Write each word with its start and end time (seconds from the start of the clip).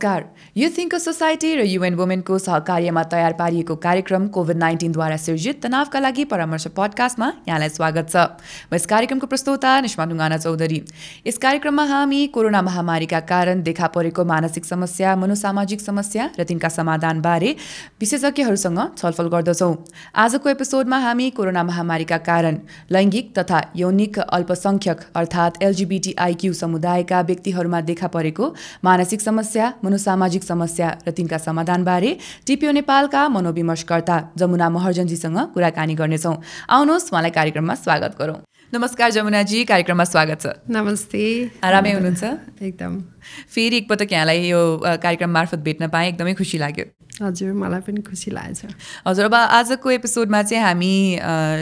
नमस्कार। 0.00 0.24
Youth 0.56 0.70
Think 0.76 0.94
society 0.96 1.48
र 1.56 1.64
UN 1.68 1.94
वुमेनको 1.94 2.38
सहकार्यमा 2.40 3.02
तयार 3.12 3.32
पारिएको 3.36 3.74
कार्यक्रम 3.76 4.26
कोभिड 4.32 4.56
नाइन्टिनद्वारा 4.56 5.16
सिर्जित 5.20 5.60
तनावका 5.60 5.98
लागि 6.00 6.24
परामर्श 6.24 6.66
पडकास्टमा 6.72 7.28
यहाँलाई 7.48 7.68
स्वागत 7.68 8.08
छ। 8.08 8.16
म 8.72 8.74
यस 8.74 8.86
कार्यक्रमको 8.88 9.26
प्रस्तोता 9.28 9.70
निष्मा 9.84 10.04
ढुङ्गाना 10.08 10.36
चौधरी। 10.40 10.80
यस 11.28 11.36
कार्यक्रममा 11.36 11.84
हामी 11.84 12.20
कोरोना 12.32 12.62
महामारीका 12.62 13.20
कारण 13.28 13.60
देखा 13.60 13.86
परेको 13.92 14.24
मानसिक 14.24 14.64
समस्या 14.64 15.16
मनोसामाजिक 15.20 15.80
समस्या 15.80 16.24
र 16.40 16.48
तिनका 16.48 16.68
समाधानबारे 16.70 17.50
विशेषज्ञहरूसँग 18.00 18.80
छलफल 18.96 19.28
गर्दछौँ। 19.28 19.74
आजको 20.16 20.48
एपिसोडमा 20.48 20.98
हामी 21.04 21.28
कोरोना 21.36 21.62
महामारीका 21.62 22.18
कारण 22.24 22.54
लैङ्गिक 22.88 23.36
तथा 23.36 23.60
यौनिक 23.76 24.18
अल्पसङ्ख्यक 24.18 24.98
अर्थात् 25.12 25.60
एलजिबिटिआइक्यू 25.60 26.52
समुदायका 26.56 27.20
व्यक्तिहरूमा 27.28 27.80
देखा 27.92 28.08
परेको 28.16 28.44
मानसिक 28.84 29.20
समस्या 29.20 29.72
मनोसामाजिक 29.90 30.42
समस्या 30.44 30.88
र 31.06 31.10
तिनका 31.10 31.38
समाधानबारे 31.42 32.10
टिपिओ 32.46 32.70
नेपालका 32.78 33.22
मनोविमर्शकर्ता 33.28 34.16
जमुना 34.38 34.68
महर्जनजीसँग 34.70 35.38
कुराकानी 35.54 35.94
गर्नेछौँ। 35.98 36.36
आउनुहोस् 36.70 37.10
उहाँलाई 37.12 37.32
कार्यक्रममा 37.34 37.74
स्वागत 37.74 38.14
गरौँ। 38.20 38.38
नमस्कार 38.72 39.10
जमुनाजी 39.10 39.64
कार्यक्रममा 39.64 40.04
स्वागत 40.04 40.42
छ 40.42 40.52
नमस्ते 40.70 41.22
आरामै 41.64 41.92
हुनुहुन्छ 41.92 42.62
एकदम 42.62 43.00
फेरि 43.48 43.76
एकपटक 43.76 44.12
यहाँलाई 44.12 44.46
यो 44.46 44.62
कार्यक्रम 44.84 45.30
मार्फत 45.32 45.58
भेट्न 45.64 45.88
पाएँ 45.90 46.08
एकदमै 46.08 46.34
खुसी 46.34 46.58
लाग्यो 46.58 46.84
हजुर 47.18 47.52
मलाई 47.54 47.80
पनि 47.80 48.02
खुसी 48.02 48.30
लागेको 48.30 48.68
छ 48.68 48.74
हजुर 49.06 49.24
अब 49.24 49.34
आजको 49.34 49.90
एपिसोडमा 49.92 50.42
चाहिँ 50.42 50.62
हामी 50.62 50.92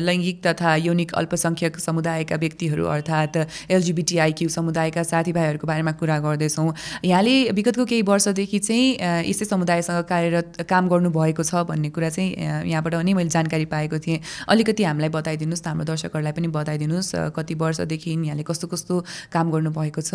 लैङ्गिक 0.03 0.43
तथा 0.43 0.75
यौनिक 0.79 1.15
अल्पसङ्ख्यक 1.15 1.79
समुदायका 1.79 2.37
व्यक्तिहरू 2.37 2.85
अर्थात् 2.89 3.37
एलजिबिटिआइक्यू 3.71 4.49
समुदायका 4.51 5.03
साथीभाइहरूको 5.05 5.67
बारेमा 5.67 5.93
कुरा 5.95 6.19
गर्दैछौँ 6.21 6.67
यहाँले 7.05 7.35
विगतको 7.53 7.85
केही 7.87 8.03
वर्षदेखि 8.05 8.59
चाहिँ 8.61 9.25
यसै 9.27 9.45
समुदायसँग 9.47 10.05
कार्यरत 10.07 10.63
काम 10.69 10.89
गर्नुभएको 10.89 11.43
छ 11.45 11.65
भन्ने 11.67 11.91
कुरा 11.91 12.11
चाहिँ 12.11 12.31
यहाँबाट 12.67 12.95
नै 13.03 13.15
मैले 13.15 13.29
जानकारी 13.31 13.67
पाएको 13.69 13.99
थिएँ 14.01 14.21
अलिकति 14.49 14.85
हामीलाई 14.85 15.11
बताइदिनुहोस् 15.13 15.67
हाम्रो 15.67 15.87
दर्शकहरूलाई 15.87 16.33
पनि 16.35 16.55
बताइदिनुहोस् 16.55 16.98
कति 17.37 17.55
वर्षदेखि 17.55 18.11
यहाँले 18.11 18.43
कस्तो 18.43 18.67
कस्तो 18.69 18.95
काम 19.33 19.51
गर्नुभएको 19.51 20.01
छ 20.01 20.13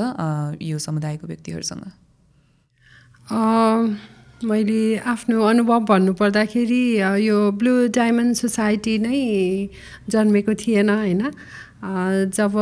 यो 0.61 0.77
समुदायको 0.79 1.27
व्यक्तिहरूसँग? 1.27 1.83
मैले 4.43 4.97
आफ्नो 4.97 5.41
अनुभव 5.41 5.79
भन्नुपर्दाखेरि 5.87 6.83
यो 7.27 7.37
ब्लु 7.51 7.87
डायमन्ड 7.95 8.35
सोसाइटी 8.35 8.97
नै 8.99 9.19
जन्मेको 10.09 10.53
थिएन 10.53 10.89
होइन? 10.89 11.21
जब 11.83 12.53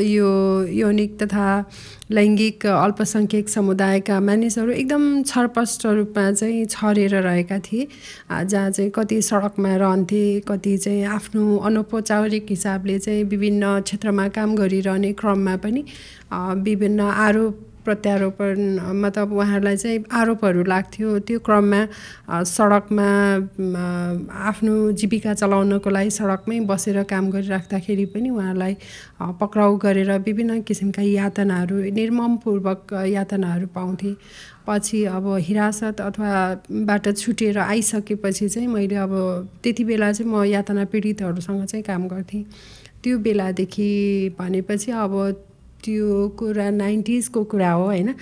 यो 0.00 0.30
यौनिक 0.72 1.16
तथा 1.22 1.46
लैङ्गिक 2.10 2.66
अल्पसङ्ख्यक 2.66 3.48
समुदायका 3.48 4.18
मानिसहरू 4.20 4.72
एकदम 4.72 5.22
छरपष्ट 5.24 5.86
रूपमा 5.88 6.30
चाहिँ 6.32 6.64
छरेर 6.66 7.14
रहेका 7.18 7.58
थिए 7.60 7.86
जहाँ 8.30 8.70
चाहिँ 8.70 8.90
कति 8.90 9.20
सडकमा 9.22 9.74
रहन्थे 9.76 10.24
कति 10.48 10.76
चाहिँ 10.78 11.04
आफ्नो 11.10 11.56
अनौपचारिक 11.66 12.46
हिसाबले 12.50 12.98
चाहिँ 12.98 13.24
विभिन्न 13.26 13.80
क्षेत्रमा 13.82 14.28
काम 14.30 14.54
गरिरहने 14.56 15.12
क्रममा 15.12 15.56
पनि 15.58 15.84
विभिन्न 16.62 17.00
आरोप 17.20 17.73
प्रत्यारोपण 17.84 18.58
मतलब 19.04 19.32
उहाँहरूलाई 19.32 19.76
चाहिँ 19.76 20.04
आरोपहरू 20.12 20.62
लाग्थ्यो। 20.64 21.18
त्यो 21.28 21.38
क्रममा 21.46 21.80
सडकमा 22.44 23.08
आफ्नो 24.48 24.74
जीविका 24.92 25.34
चलाउनको 25.34 25.90
लागि 25.90 26.10
सडकमै 26.10 26.60
बसेर 26.70 27.02
काम 27.12 27.30
गरिराख्दाखेरि 27.30 28.04
पनि 28.14 28.30
उहाँलाई 28.30 28.74
पक्राउ 29.40 29.76
गरेर 29.84 30.10
विभिन्न 30.26 30.60
किसिमका 30.62 31.02
यातनाहरू 31.02 31.76
निर्ममपूर्वक 31.92 32.92
यातनाहरू 33.08 33.66
पाउँथे। 33.74 34.12
पछि 34.66 35.04
अब 35.04 35.26
हिरासत 35.44 36.00
अथवा 36.00 36.32
बाट 36.88 37.08
छुटेर 37.16 37.58
आइसकेपछि 37.58 38.48
चाहिँ 38.48 38.68
मैले 38.68 38.96
अब 38.96 39.12
त्यति 39.62 39.84
बेला 39.84 40.12
चाहिँ 40.12 40.32
म 40.32 40.44
यातना 40.44 40.84
पीडितहरूसँग 40.88 41.64
चाहिँ 41.64 41.84
काम 41.84 42.08
गर्थेँ। 42.08 42.44
त्यो 43.04 43.18
बेलादेखि 43.20 43.88
भनेपछि 44.38 44.90
अब 44.90 45.12
त्यो 45.84 46.28
कुरा 46.38 46.68
नाइन्टिजको 46.80 47.44
कुरा 47.44 47.70
हो 47.70 47.84
होइन? 47.84 48.12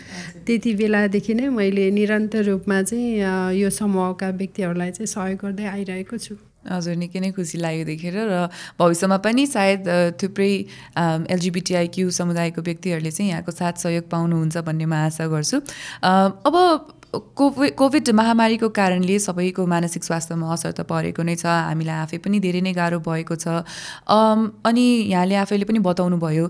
त्यति 0.47 0.75
बेलादेखि 0.75 1.35
नै 1.35 1.49
मैले 1.49 1.91
निरन्तर 1.91 2.45
रूपमा 2.45 2.83
चाहिँ 2.83 3.59
यो 3.59 3.71
समूहका 3.71 4.29
व्यक्तिहरूलाई 4.41 4.91
चाहिँ 4.91 5.07
सहयोग 5.07 5.39
गर्दै 5.43 5.67
आइरहेको 5.67 6.17
छु। 6.19 6.35
हजुर 6.63 6.95
निकै 6.95 7.21
नै 7.21 7.31
खुसी 7.35 7.59
लाग्यो 7.59 7.85
देखेर 7.85 8.17
र 8.23 8.47
भविष्यमा 8.79 9.17
पनि 9.19 9.47
सायद 9.47 10.15
थुप्रै 10.23 10.53
एलजिबिटिआइक्यू 11.35 12.11
समुदायको 12.11 12.63
व्यक्तिहरूले 12.63 13.11
चाहिँ 13.11 13.31
यहाँको 13.31 13.53
साथ 13.53 13.83
सहयोग 13.83 14.07
पाउनुहुन्छ 14.11 14.57
भन्ने 14.63 14.87
म 14.87 14.95
आशा 15.11 15.27
गर्छु। 15.27 15.59
अब 16.47 16.55
कोभि 17.13 17.69
कोभिड 17.77 18.09
महामारीको 18.11 18.69
कारणले 18.73 19.19
सबैको 19.19 19.67
मानसिक 19.67 20.05
स्वास्थ्यमा 20.05 20.53
असर 20.53 20.71
त 20.73 20.81
परेको 20.89 21.23
नै 21.23 21.35
छ। 21.37 21.45
हामीलाई 21.45 21.97
आफै 22.09 22.19
पनि 22.25 22.41
धेरै 22.41 22.61
नै 22.65 22.73
गाह्रो 22.73 22.99
भएको 23.05 23.37
छ। 23.37 23.69
अनि 24.09 24.85
यहाँले 25.13 25.35
आफैले 25.45 25.65
पनि 25.69 25.79
बताउनु 25.85 26.17
भयो 26.17 26.45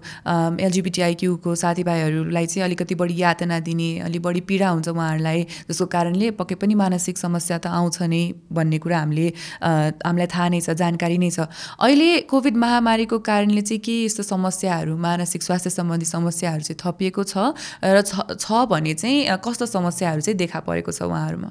एलजिबिटिआइक्यूको 0.62 1.54
साथीभाइहरूलाई 1.62 2.46
चाहिँ 2.46 2.64
अलिकति 2.64 2.94
बढी 2.94 3.16
यातना 3.22 3.58
दिने 3.58 3.90
अलिक 4.06 4.22
बढी 4.22 4.40
पीडा 4.46 4.68
हुन्छ 4.70 4.88
उहाँहरूलाई 4.88 5.40
जसको 5.66 5.86
कारणले 5.90 6.30
पक्कै 6.38 6.54
पनि 6.62 6.74
मानसिक 6.78 7.18
समस्या 7.18 7.58
त 7.58 7.66
आउँछ 7.66 8.06
नै 8.06 8.22
भन्ने 8.54 8.78
कुरा 8.78 8.98
हामीले 9.02 9.26
हामीलाई 9.66 10.30
थाहा 10.30 10.48
नै 10.54 10.60
छ 10.62 10.78
जानकारी 10.78 11.18
नै 11.18 11.30
छ। 11.34 11.50
अहिले 11.82 12.30
कोभिड 12.30 12.54
महामारीको 12.54 13.18
कारणले 13.18 13.62
चाहिँ 13.66 13.82
के 13.82 13.96
यस्तो 14.06 14.22
समस्याहरू 14.30 14.94
मानसिक 14.94 15.42
स्वास्थ्य 15.42 15.70
सम्बन्धी 15.74 16.06
समस्याहरू 16.06 16.62
चाहिँ 16.70 16.78
थपिएको 16.78 17.22
छ? 17.26 17.34
र 17.82 17.98
छ 18.38 18.46
भने 18.70 18.94
चाहिँ 18.94 19.42
कस्तो 19.42 19.66
समस्याहरू 19.66 20.20
चाहिँ 20.22 20.38
देखा 20.38 20.51
परेको 20.60 20.92
छ 20.92 21.02
उहाँहरूमा 21.02 21.50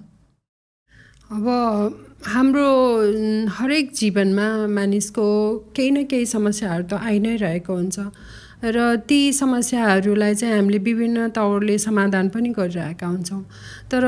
अब 1.31 1.47
हाम्रो 2.27 2.69
हरेक 3.49 3.91
जीवनमा 3.93 4.67
मानिसको 4.67 5.25
केही 5.75 5.91
न 5.91 6.03
केही 6.03 6.25
समस्याहरू 6.25 6.83
त 6.83 6.93
आइ 6.93 7.19
नै 7.19 7.35
रहेको 7.35 7.73
हुन्छ 7.73 7.99
र 8.63 8.95
ती 9.09 9.33
समस्याहरूलाई 9.33 10.35
चाहिँ 10.35 10.55
हामीले 10.55 10.77
विभिन्न 10.77 11.29
तौरले 11.29 11.77
समाधान 11.77 12.29
पनि 12.29 12.49
गरिरहेका 12.49 13.07
हुन्छौँ 13.07 13.45
तर 13.91 14.03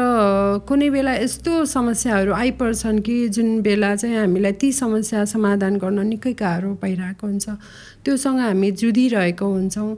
कुनै 0.67 0.89
बेला 0.89 1.13
यस्तो 1.13 1.53
समस्याहरू 1.67 2.31
आइपर्छन् 2.33 2.99
कि 3.03 3.15
जुन 3.35 3.61
बेला 3.61 3.95
चाहिँ 3.95 4.15
हामीलाई 4.17 4.51
ती 4.55 4.71
समस्या 4.71 5.25
समाधान 5.27 5.77
गर्न 5.77 6.07
निकै 6.07 6.33
गाह्रो 6.39 6.71
भइरहेको 6.81 7.27
हुन्छ। 7.27 7.47
त्योसँग 8.03 8.39
हामी 8.39 8.69
जुधिरहेको 8.79 9.45
हुन्छौँ 9.45 9.91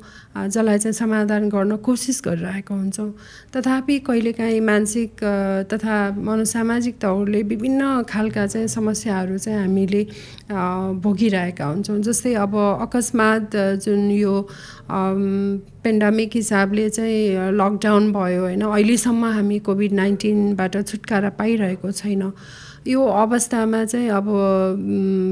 जसलाई 0.50 0.78
चाहिँ 0.78 0.94
समाधान 0.94 1.50
गर्न 1.50 1.76
कोसिस 1.86 2.22
गरिरहेको 2.26 2.74
हुन्छौँ। 2.74 3.12
तथापि 3.54 3.98
कहिलेकाहीँ 4.10 4.60
मानसिक 4.62 5.24
तथा 5.70 5.96
मनोसामाजिक 6.18 6.96
तौरले 7.02 7.42
विभिन्न 7.46 7.82
खालका 8.10 8.46
चाहिँ 8.48 8.68
समस्याहरू 8.68 9.38
चाहिँ 9.38 9.60
हामीले 9.60 10.02
भोगिरहेका 11.02 11.66
हुन्छौँ। 11.66 12.00
जस्तै 12.02 12.34
अब 12.46 12.54
अकस्मात 12.86 13.56
जुन 13.86 14.10
यो 14.12 14.34
पेन्डामिक 14.90 16.30
हिसाबले 16.36 16.90
चाहिँ 16.90 17.52
लकडाउन 17.58 18.12
भयो 18.14 18.42
होइन? 18.42 18.62
अहिलेसम्म 18.62 19.26
हामी 19.26 19.60
कोभिड 19.60 19.94
नाइन्टिनबाट 19.94 20.78
छुटकारा 20.88 21.30
पाइरहेको 21.40 21.92
छैन। 21.92 22.32
यो 22.88 23.02
अवस्थामा 23.02 23.84
चाहिँ 23.86 24.10
अब 24.10 24.28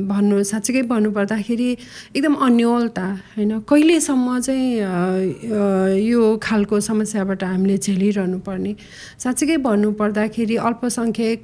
भन्नु 0.10 0.44
साँच्चीकै 0.44 0.82
भन्नुपर्दाखेरि 0.90 1.70
एकदम 2.18 2.34
अन्यलता 2.46 3.06
होइन? 3.38 3.52
कहिलेसम्म 3.70 4.40
चाहिँ 4.40 6.02
यो 6.02 6.22
खालको 6.44 6.80
समस्याबाट 6.90 7.44
हामीले 7.44 7.78
झेलिरहनु 7.78 8.40
पर्ने 8.42 8.76
साँच्चीकै 9.24 9.58
भन्नुपर्दाखेरि 9.70 10.56
अल्पसङ्ख्यक 10.70 11.40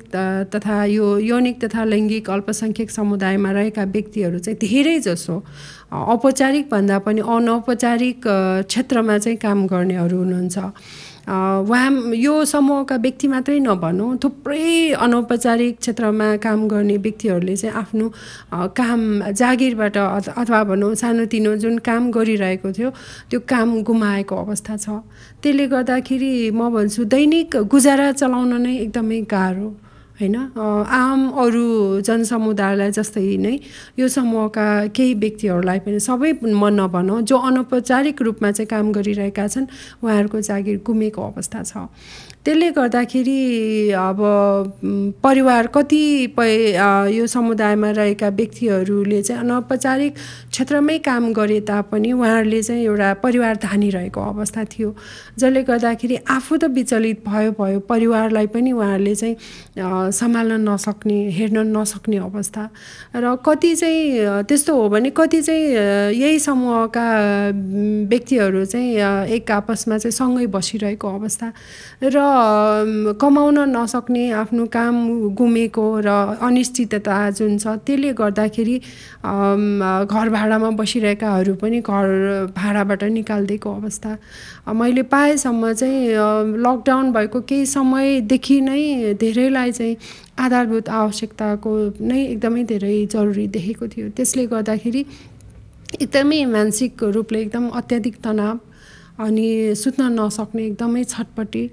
तथा 0.56 0.78
यो 0.98 1.06
यौनिक 1.30 1.64
तथा 1.64 1.84
लैङ्गिक 1.94 2.30
अल्पसङ्ख्यक 2.30 2.90
समुदायमा 2.90 3.52
रहेका 3.52 3.84
व्यक्तिहरू 3.94 4.40
चाहिँ 4.40 4.58
धेरै 4.60 4.98
जसो 5.06 5.36
औपचारिक 5.94 6.70
भन्दा 6.72 6.98
पनि 7.06 7.22
अनौपचारिक 7.22 8.22
क्षेत्रमा 8.66 9.18
चाहिँ 9.18 9.38
काम 9.38 9.66
गर्नेहरू 9.68 10.18
हुनुहुन्छ। 10.18 10.58
उहाँ 11.30 12.14
यो 12.16 12.34
समूहका 12.46 12.96
व्यक्ति 13.06 13.28
मात्रै 13.28 13.58
नभनौँ 13.62 14.18
थुप्रै 14.24 14.98
अनौपचारिक 14.98 15.78
क्षेत्रमा 15.80 16.28
काम 16.42 16.68
गर्ने 16.68 16.96
व्यक्तिहरूले 17.06 17.56
चाहिँ 17.56 17.76
आफ्नो 17.82 18.08
काम 18.74 19.02
जागिरबाट 19.40 19.98
अथवा 19.98 20.64
भनौँ 20.70 20.94
सानोतिनो 21.02 21.56
जुन 21.62 21.78
काम 21.86 22.10
गरिरहेको 22.12 22.72
थियो 22.74 22.90
त्यो 23.30 23.40
काम 23.46 23.82
गुमाएको 23.86 24.36
अवस्था 24.36 24.78
छ। 24.78 24.90
त्यसले 25.44 25.68
गर्दाखेरि 25.70 26.34
म 26.50 26.70
भन्छु 26.74 27.04
दैनिक 27.14 27.56
गुजारा 27.70 28.12
चलाउन 28.12 28.62
नै 28.62 28.76
एकदमै 28.78 29.22
गाह्रो। 29.30 29.70
होइन? 30.20 30.36
आम 31.00 31.22
अरू 31.44 31.66
जनसमुदायलाई 32.08 32.92
जस्तै 32.92 33.24
नै 33.40 33.56
यो 34.00 34.08
समूहका 34.08 34.66
केही 34.96 35.14
व्यक्तिहरूलाई 35.24 35.80
पनि 35.86 36.00
सबै 36.00 36.32
म 36.44 36.64
नभनौँ 36.80 37.22
जो 37.24 37.38
अनौपचारिक 37.50 38.22
रूपमा 38.22 38.52
चाहिँ 38.52 38.68
काम 38.68 38.92
गरिरहेका 38.92 39.48
छन् 39.48 39.68
उहाँहरूको 40.04 40.42
जागिर 40.50 40.78
गुमेको 40.84 41.22
अवस्था 41.32 41.64
छ। 41.64 41.88
त्यसले 42.46 42.70
गर्दाखेरि 42.72 43.92
अब 44.00 44.20
परिवार 45.24 45.68
कतिपय 45.76 46.56
यो 47.12 47.26
समुदायमा 47.28 47.90
रहेका 47.92 48.30
व्यक्तिहरूले 48.40 49.22
चाहिँ 49.22 49.42
अनौपचारिक 49.44 50.14
क्षेत्रमै 50.50 50.98
काम 51.04 51.32
गरे 51.34 51.60
तापनि 51.68 52.12
उहाँहरूले 52.12 52.62
चाहिँ 52.64 52.84
एउटा 52.86 53.14
परिवार 53.24 53.56
धानिरहेको 53.64 54.22
अवस्था 54.22 54.64
थियो। 54.72 54.96
जसले 55.38 55.64
गर्दाखेरि 55.64 56.16
आफू 56.30 56.58
त 56.58 56.72
विचलित 56.72 57.28
भयो 57.28 57.52
भयो 57.60 57.80
परिवारलाई 57.92 58.48
पनि 58.56 58.72
उहाँहरूले 58.72 59.16
चाहिँ 59.16 59.36
सम्हाल्न 60.16 60.64
नसक्ने 60.70 61.20
हेर्न 61.36 61.58
नसक्ने 61.76 62.18
अवस्था। 62.24 62.64
र 63.16 63.36
कति 63.46 63.76
चाहिँ 63.76 64.48
त्यस्तो 64.48 64.76
हो 64.76 64.90
भने 64.90 65.10
कति 65.12 65.42
चाहिँ 65.42 66.16
यही 66.16 66.40
समूहका 66.40 67.06
व्यक्तिहरू 68.10 68.66
चाहिँ 68.66 68.90
एक 69.36 69.52
आपसमा 69.52 69.98
चाहिँ 69.98 70.16
सँगै 70.16 70.48
बसिरहेको 70.48 71.08
अवस्था। 71.20 71.52
र 72.04 72.29
कमाउन 73.22 73.58
नसक्ने 73.70 74.24
आफ्नो 74.32 74.66
काम 74.74 74.96
गुमेको 75.36 75.86
र 76.06 76.10
अनिश्चितता 76.42 77.18
जुन 77.32 77.58
छ 77.58 77.76
त्यसले 77.86 78.14
गर्दाखेरि 78.14 78.78
घर 80.06 80.30
भाडामा 80.36 80.70
बसिरहेकाहरू 80.80 81.54
पनि 81.62 81.80
घर 81.80 82.08
भाडाबाट 82.56 83.04
निकालिदिएको 83.04 83.70
अवस्था। 83.72 84.12
मैले 84.74 85.04
पाएसम्म 85.14 85.74
चाहिँ 85.74 86.00
लकडाउन 86.66 87.12
भएको 87.14 87.40
केही 87.50 87.66
समयदेखि 87.66 88.60
नै 88.62 89.14
धेरैलाई 89.20 89.72
चाहिँ 89.72 89.96
आधारभूत 90.40 90.90
आवश्यकताको 90.90 91.72
नै 92.02 92.20
एकदमै 92.26 92.64
धेरै 92.64 92.96
जरुरी 93.12 93.48
देखेको 93.58 93.88
थियो। 93.88 94.10
त्यसले 94.16 94.46
गर्दाखेरि 94.48 95.06
एकदमै 96.02 96.44
मानसिक 96.46 97.04
रूपले 97.16 97.42
एकदम 97.42 97.70
अत्याधिक 97.70 98.16
तनाव 98.24 98.58
अनि 99.20 99.76
सुत्न 99.76 100.02
नसक्ने 100.20 100.66
एकदमै 100.66 101.04
छटपट्टि 101.04 101.64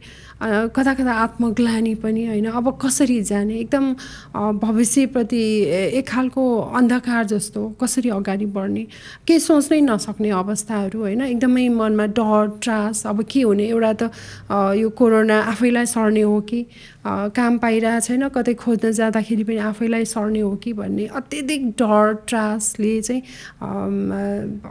कता 0.76 0.92
कता 0.94 1.12
आत्मग्लानी 1.16 1.94
पनि 1.96 2.24
होइन। 2.26 2.46
अब 2.50 2.68
कसरी 2.82 3.20
जाने? 3.22 3.54
एकदम 3.56 3.84
भविष्यप्रति 4.60 5.42
एक 5.98 6.08
खालको 6.08 6.42
अन्धकार 6.76 7.24
जस्तो 7.24 7.62
कसरी 7.80 8.08
अगाडि 8.10 8.46
बढ्ने? 8.56 8.82
केही 9.26 9.40
सोच्नै 9.40 9.80
नसक्ने 9.80 10.30
अवस्थाहरू 10.30 11.00
होइन। 11.00 11.22
एकदमै 11.22 11.68
मनमा 11.68 12.06
डर 12.18 12.48
त्रास 12.62 13.06
अब 13.06 13.22
के 13.30 13.42
हुने? 13.42 13.66
एउटा 13.68 13.92
त 13.92 14.10
यो 14.76 14.90
कोरोना 14.92 15.40
आफैलाई 15.54 15.86
सर्ने 15.86 16.20
हो 16.20 16.40
कि? 16.50 16.60
काम 17.06 17.58
पाइरहेको 17.58 18.00
छैन 18.06 18.28
कतै 18.34 18.54
खोज्न 18.60 18.92
जाँदाखेरि 18.92 19.44
पनि 19.46 19.56
आफैलाई 19.70 20.04
सर्ने 20.04 20.40
हो 20.40 20.54
कि 20.58 20.72
भन्ने 20.74 21.06
अत्यधिक 21.16 21.70
डर 21.80 22.14
त्रासले 22.28 23.00
चाहिँ 23.00 23.22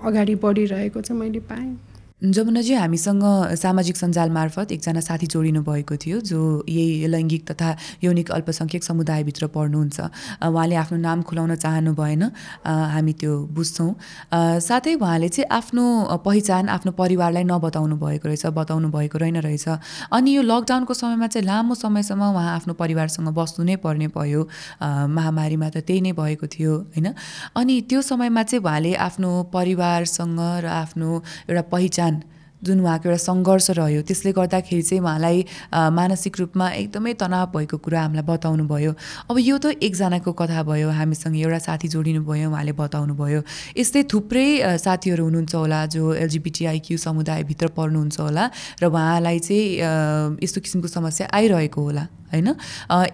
अगाडि 0.06 0.36
बढिरहेको 0.44 1.02
चाहिँ 1.02 1.20
मैले 1.22 1.40
पाएँ। 1.50 1.74
जमुनाजी 2.24 2.74
हामीसँग 2.74 3.24
सामाजिक 3.60 3.98
सञ्जाल 3.98 4.30
मार्फत 4.32 4.72
एकजना 4.72 5.00
साथी 5.04 5.28
जोडिनु 5.28 5.62
भएको 5.62 5.96
थियो 6.00 6.20
जो 6.24 6.64
यही 6.64 7.08
लैङ्गिक 7.12 7.44
तथा 7.52 7.76
यौनिक 8.04 8.32
अल्पसङ्ख्यक 8.32 8.84
समुदायभित्र 8.84 9.48
पर्नुहुन्छ 9.52 10.00
उहाँले 10.48 10.76
आफ्नो 10.80 10.98
नाम 10.98 11.22
खुलाउन 11.28 11.56
चाहनु 11.56 11.94
भएन 11.94 12.24
हामी 12.64 13.14
त्यो 13.20 13.34
बुझ्छौँ। 13.52 13.90
साथै 14.32 14.94
उहाँले 14.96 15.30
चाहिँ 15.30 15.50
आफ्नो 15.60 15.84
पहिचान 16.24 16.70
आफ्नो 16.72 16.92
परिवारलाई 16.96 17.44
नबताउनु 17.52 17.96
भएको 18.00 18.28
रहेछ 18.28 18.46
बताउनु 18.48 18.88
भएको 18.96 19.18
रहेन 19.20 19.38
रहेछ। 19.44 19.68
अनि 20.16 20.36
यो 20.36 20.42
लकडाउनको 20.42 20.94
समयमा 20.96 21.28
चाहिँ 21.28 21.46
लामो 21.46 21.76
समयसम्म 21.76 22.24
उहाँ 22.32 22.56
आफ्नो 22.56 22.74
परिवारसँग 22.80 23.28
बस्नु 23.36 23.66
नै 23.68 23.76
पर्ने 23.84 24.08
भयो। 24.16 24.42
महामारीमा 24.82 25.70
त 25.70 25.84
त्यही 25.84 26.02
नै 26.02 26.12
भएको 26.16 26.48
थियो 26.48 26.74
होइन? 26.96 27.14
अनि 27.60 27.76
त्यो 27.92 28.02
समयमा 28.02 28.44
चाहिँ 28.50 28.64
उहाँले 28.64 28.96
आफ्नो 29.04 29.30
परिवारसँग 29.52 30.40
र 30.64 30.66
आफ्नो 30.80 31.10
एउटा 31.52 31.64
पहिचान 31.76 32.15
जुन 32.64 32.80
उहाँको 32.82 33.10
एउटा 33.10 33.18
सङ्घर्ष 33.24 33.70
रह्यो 33.78 34.02
त्यसले 34.02 34.32
गर्दाखेरि 34.32 34.82
चाहिँ 34.82 35.02
उहाँलाई 35.02 35.46
मानसिक 35.92 36.40
रूपमा 36.40 36.70
एकदमै 36.82 37.14
तनाव 37.14 37.46
भएको 37.52 37.78
कुरा 37.78 38.02
हामीलाई 38.02 38.26
बताउनु 38.26 38.64
भयो 38.66 38.92
अब 39.30 39.38
यो 39.40 39.58
त 39.58 39.76
एकजनाको 39.78 40.32
कथा 40.32 40.64
भयो 40.64 40.90
हामीसँग 40.90 41.36
एउटा 41.36 41.60
साथी 41.68 41.88
जोडिनु 41.88 42.24
भयो 42.24 42.50
उहाँले 42.50 42.74
बताउनु 42.74 43.14
भयो 43.16 43.42
यस्तै 43.78 44.04
थुप्रै 44.08 44.48
साथीहरू 44.80 45.24
हुनुहुन्छ 45.24 45.56
होला 45.56 45.86
जो 45.92 46.14
एलजिबिटिआइक्यू 46.16 46.98
समुदायभित्र 46.98 47.68
पर्नुहुन्छ 47.78 48.20
होला 48.20 48.50
र 48.82 48.84
उहाँलाई 48.88 49.40
चाहिँ 49.40 50.40
यस्तो 50.44 50.62
किसिमको 50.62 50.88
समस्या 50.88 51.28
आइरहेको 51.34 51.82
होला 51.82 52.08
होइन? 52.32 52.48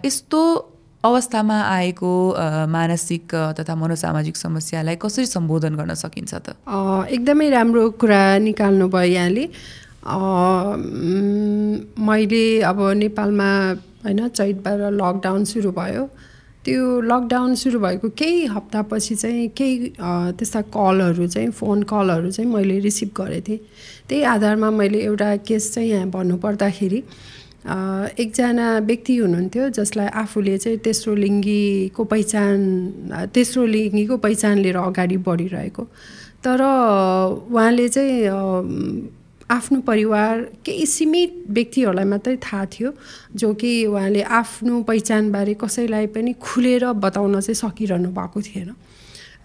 यस्तो 0.06 0.71
अवस्थामा 1.04 1.58
आएको 1.66 2.12
मानसिक 2.70 3.34
तथा 3.60 3.76
मनोसामाजिक 3.76 4.36
समस्यालाई 4.38 4.96
कसरी 5.02 5.26
सम्बोधन 5.26 5.76
गर्न 5.76 5.94
सकिन्छ 5.98 6.34
त? 6.34 6.54
एकदमै 7.10 7.50
राम्रो 7.50 7.90
कुरा 7.98 8.22
निकाल्नु 8.46 8.88
भयो 8.88 9.12
यहाँले। 9.14 9.46
मैले 12.06 12.46
अब 12.62 12.80
नेपालमा 13.02 13.50
होइन 14.06 14.28
चैतबाट 14.30 14.80
लकडाउन 15.02 15.42
सुरु 15.46 15.72
भयो। 15.74 16.06
त्यो 16.66 17.02
लकडाउन 17.02 17.56
सुरु 17.58 17.80
भएको 17.82 18.10
केही 18.14 18.46
हप्तापछि 18.46 19.16
चाहिँ 19.16 19.48
केही 19.58 19.78
त्यस्ता 20.38 20.62
कलहरू 20.70 21.28
चाहिँ 21.28 21.50
फोन 21.50 21.84
कलहरू 21.90 22.32
चाहिँ 22.32 22.50
मैले 22.54 22.80
रिसिभ 22.86 23.10
गरेको 23.18 23.46
थिएँ। 23.48 23.60
त्यही 24.10 24.24
आधारमा 24.38 24.70
मैले 24.70 25.00
एउटा 25.02 25.36
केस 25.50 25.74
चाहिँ 25.74 25.90
यहाँ 25.90 26.10
भन्नुपर्दाखेरि 26.14 27.04
एकजना 27.62 28.68
व्यक्ति 28.86 29.16
हुनुहुन्थ्यो 29.18 29.70
जसलाई 29.70 30.08
आफूले 30.08 30.58
चाहिँ 30.58 30.78
तेस्रो 30.82 31.14
लिङ्गीको 31.16 32.04
पहिचान 32.04 33.30
तेस्रो 33.34 33.66
लिङ्गीको 33.66 34.18
पहिचान 34.18 34.58
लिएर 34.60 34.78
अगाडि 34.78 35.18
बढिरहेको। 35.18 35.84
तर 36.44 36.62
उहाँले 37.54 37.88
चाहिँ 37.90 38.26
आफ्नो 39.52 39.80
परिवार 39.86 40.42
केही 40.66 40.86
सीमित 40.86 41.32
व्यक्तिहरूलाई 41.50 42.06
मात्रै 42.06 42.36
थाहा 42.42 42.66
थियो 42.66 42.94
जो 43.36 43.54
कि 43.54 43.86
उहाँले 43.86 44.22
आफ्नो 44.42 44.82
पहिचानबारे 44.84 45.54
कसैलाई 45.62 46.08
पनि 46.16 46.34
खुलेर 46.42 46.86
बताउन 46.98 47.40
चाहिँ 47.40 47.56
सकिरहनु 47.56 48.10
भएको 48.10 48.42
थिएन। 48.42 48.70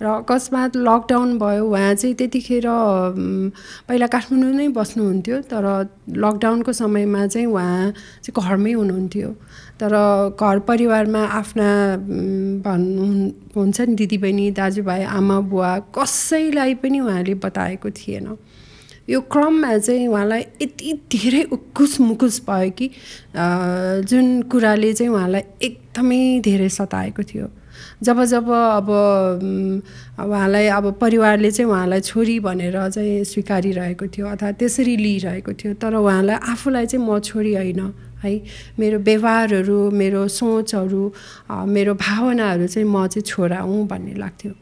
र 0.02 0.06
अकस्मात 0.06 0.76
लकडाउन 0.76 1.38
भयो 1.38 1.64
उहाँ 1.66 1.94
चाहिँ 1.94 2.14
त्यतिखेर 2.20 2.66
पहिला 3.88 4.06
काठमाडौँ 4.12 4.52
नै 4.52 4.68
बस्नुहुन्थ्यो 4.76 5.36
तर 5.48 5.64
लकडाउनको 6.12 6.72
समयमा 6.72 7.26
चाहिँ 7.26 7.46
उहाँ 7.46 7.92
चाहिँ 8.24 8.36
घरमै 8.36 8.72
हुनुहुन्थ्यो। 8.72 9.30
तर 9.80 9.92
घर 10.40 10.58
परिवारमा 10.68 11.22
आफ्ना 11.40 11.68
भन्नु 12.64 13.06
हुन्छ 13.56 13.80
नि 13.80 13.94
दिदीबहिनी 13.96 14.50
दाजुभाइ 14.52 15.02
आमा 15.16 15.40
बुवा 15.48 15.72
कसैलाई 15.96 16.74
पनि 16.80 17.00
उहाँले 17.00 17.34
बताएको 17.44 17.90
थिएन। 17.90 18.36
यो 19.08 19.20
क्रममा 19.32 19.76
चाहिँ 19.78 20.06
उहाँलाई 20.08 20.42
यति 20.62 20.92
धेरै 21.12 21.42
उकुस 21.56 22.00
मुकुस 22.00 22.40
भयो 22.48 22.70
कि 22.78 22.86
जुन 24.08 24.42
कुराले 24.50 24.92
चाहिँ 24.92 25.12
उहाँलाई 25.12 25.42
एकदमै 25.62 26.40
धेरै 26.44 26.68
सताएको 26.68 27.22
थियो। 27.22 27.46
जब 28.02 28.24
जब 28.24 28.48
अब 28.50 28.88
उहाँलाई 30.20 30.66
अब 30.68 30.92
परिवारले 31.00 31.50
चाहिँ 31.50 31.70
उहाँलाई 31.70 32.00
छोरी 32.00 32.38
भनेर 32.40 32.76
चाहिँ 32.90 33.24
स्वीकारिरहेको 33.24 34.06
थियो 34.06 34.26
अथवा 34.26 34.52
त्यसरी 34.52 34.96
लिइरहेको 34.96 35.52
थियो 35.52 35.74
तर 35.74 35.94
उहाँलाई 35.94 36.36
आफूलाई 36.36 36.86
चाहिँ 36.86 37.06
म 37.06 37.18
छोरी 37.20 37.54
होइन। 37.54 37.92
है 38.24 38.32
मेरो 38.78 38.98
व्यवहारहरू 38.98 39.90
मेरो 39.90 40.28
सोचहरू 40.28 41.12
मेरो 41.50 41.94
भावनाहरू 41.94 42.66
चाहिँ 42.66 42.88
म 42.88 43.06
चाहिँ 43.06 43.24
छोरा 43.24 43.60
हुँ 43.60 43.86
भन्ने 43.86 44.14
लाग्थ्यो। 44.14 44.52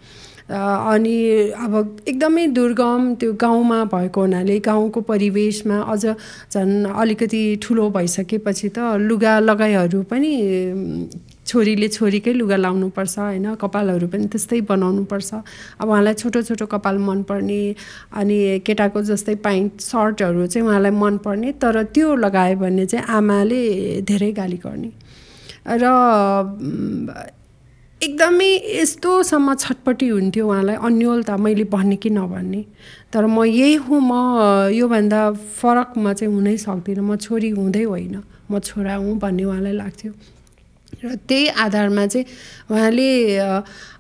अनि 0.44 1.16
अब 1.56 1.96
एकदमै 2.08 2.46
दुर्गम 2.46 3.14
त्यो 3.14 3.32
गाउँमा 3.32 3.84
भएको 3.84 4.20
हुनाले 4.20 4.58
गाउँको 4.60 5.00
परिवेशमा 5.00 5.78
अझ 5.80 6.04
झन् 6.06 6.92
अलिकति 6.92 7.42
ठुलो 7.62 7.90
भइसकेपछि 7.90 8.68
त 8.68 8.78
लुगा 9.00 9.38
लगाइहरू 9.38 10.02
पनि 10.02 10.32
छोरीले 11.46 11.88
छोरीकै 11.88 12.32
लुगा 12.32 12.56
लाउनुपर्छ 12.56 13.18
होइन? 13.18 13.46
कपालहरू 13.60 14.06
पनि 14.08 14.26
त्यस्तै 14.32 14.60
बनाउनुपर्छ। 14.72 15.30
अब 15.80 15.88
उहाँलाई 15.88 16.14
छोटो 16.14 16.42
छोटो 16.48 16.66
कपाल 16.66 16.96
मनपर्ने 16.98 17.60
अनि 18.16 18.38
केटाको 18.66 19.02
जस्तै 19.10 19.34
प्यान्ट 19.44 19.80
सर्टहरू 19.80 20.46
चाहिँ 20.46 20.66
उहाँलाई 20.68 20.90
मनपर्ने 21.04 21.52
तर 21.60 21.82
त्यो 21.94 22.14
लगायो 22.16 22.56
भने 22.56 22.86
चाहिँ 22.86 23.06
आमाले 23.06 23.60
धेरै 24.08 24.32
गाली 24.32 24.58
गर्ने। 24.64 24.90
र 25.68 25.84
एकदमै 28.00 28.50
यस्तोसम्म 28.80 29.54
छटपट्टि 29.54 30.08
हुन्थ्यो 30.08 30.44
उहाँलाई 30.48 30.76
अन्यलता 30.76 31.36
मैले 31.36 31.64
भन्ने 31.72 31.96
कि 31.96 32.10
नभन्ने। 32.10 32.62
तर 33.12 33.24
म 33.26 33.44
यही 33.44 33.74
हुँ 33.84 34.00
म 34.00 34.12
योभन्दा 34.72 35.20
फरक 35.60 35.92
म 35.96 36.12
चाहिँ 36.12 36.32
हुनै 36.34 36.56
सक्दिनँ। 36.56 37.04
म 37.04 37.16
छोरी 37.16 37.50
हुँदै 37.56 37.84
होइन। 37.84 38.16
म 38.50 38.58
छोरा 38.60 38.94
हुँ 38.96 39.18
भन्ने 39.18 39.44
उहाँलाई 39.44 39.72
लाग्थ्यो। 39.72 40.12
र 41.04 41.14
त्यही 41.28 41.46
आधारमा 41.64 42.06
चाहिँ 42.06 42.26
उहाँले 42.70 43.08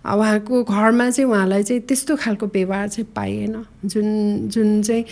उहाँको 0.04 0.62
घरमा 0.64 1.08
चाहिँ 1.10 1.30
उहाँलाई 1.30 1.62
चाहिँ 1.62 1.82
त्यस्तो 1.88 2.16
खालको 2.16 2.46
व्यवहार 2.46 2.88
चाहिँ 2.88 3.08
पाइएन 3.16 3.54
जुन 3.84 4.48
जुन 4.48 4.82
चाहिँ 4.82 5.04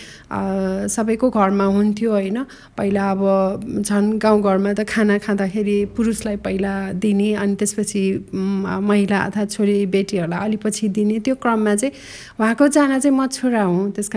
सबैको 0.89 1.29
घरमा 1.29 1.65
हुन्थ्यो 1.65 2.11
होइन। 2.11 2.37
पहिला 2.77 3.09
अब 3.11 3.81
झन् 3.81 4.17
गाउँघरमा 4.21 4.73
त 4.73 4.85
खाना 4.85 5.17
खाँदाखेरि 5.17 5.77
पुरुषलाई 5.97 6.35
पहिला 6.45 6.73
दिने 6.93 7.33
अनि 7.33 7.55
त्यसपछि 7.55 8.03
महिला 8.33 9.17
अर्थात् 9.17 9.51
छोरी 9.51 9.85
बेटीहरूलाई 9.89 10.39
अलिपछि 10.45 10.89
दिने। 10.89 11.19
त्यो 11.25 11.35
क्रममा 11.41 11.75
चाहिँ 11.75 11.93
उहाँको 12.39 12.67
चाहना 12.67 12.99
चाहिँ 12.99 13.17
म 13.17 13.27
छोरा 13.27 13.63
हुँ। 13.63 13.91
त्यस 13.97 14.09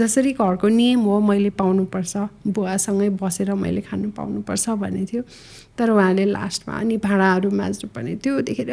जसरी 0.00 0.32
घरको 0.32 0.68
नियम 0.68 1.00
हो 1.00 1.20
मैले 1.20 1.50
पाउनुपर्छ। 1.56 2.16
बुवासँगै 2.44 3.08
बसेर 3.20 3.52
मैले 3.56 3.80
खानु 3.88 4.10
पाउनुपर्छ 4.12 4.68
भन्ने 4.68 5.04
थियो। 5.08 5.22
तर 5.80 5.90
उहाँले 5.90 6.24
लास्टमा 6.28 6.74
अनि 6.76 6.96
भाँडाहरू 7.00 7.50
माझ्नु 7.50 7.88
पर्ने 7.96 8.14
त्यो 8.20 8.40
देखेर 8.44 8.70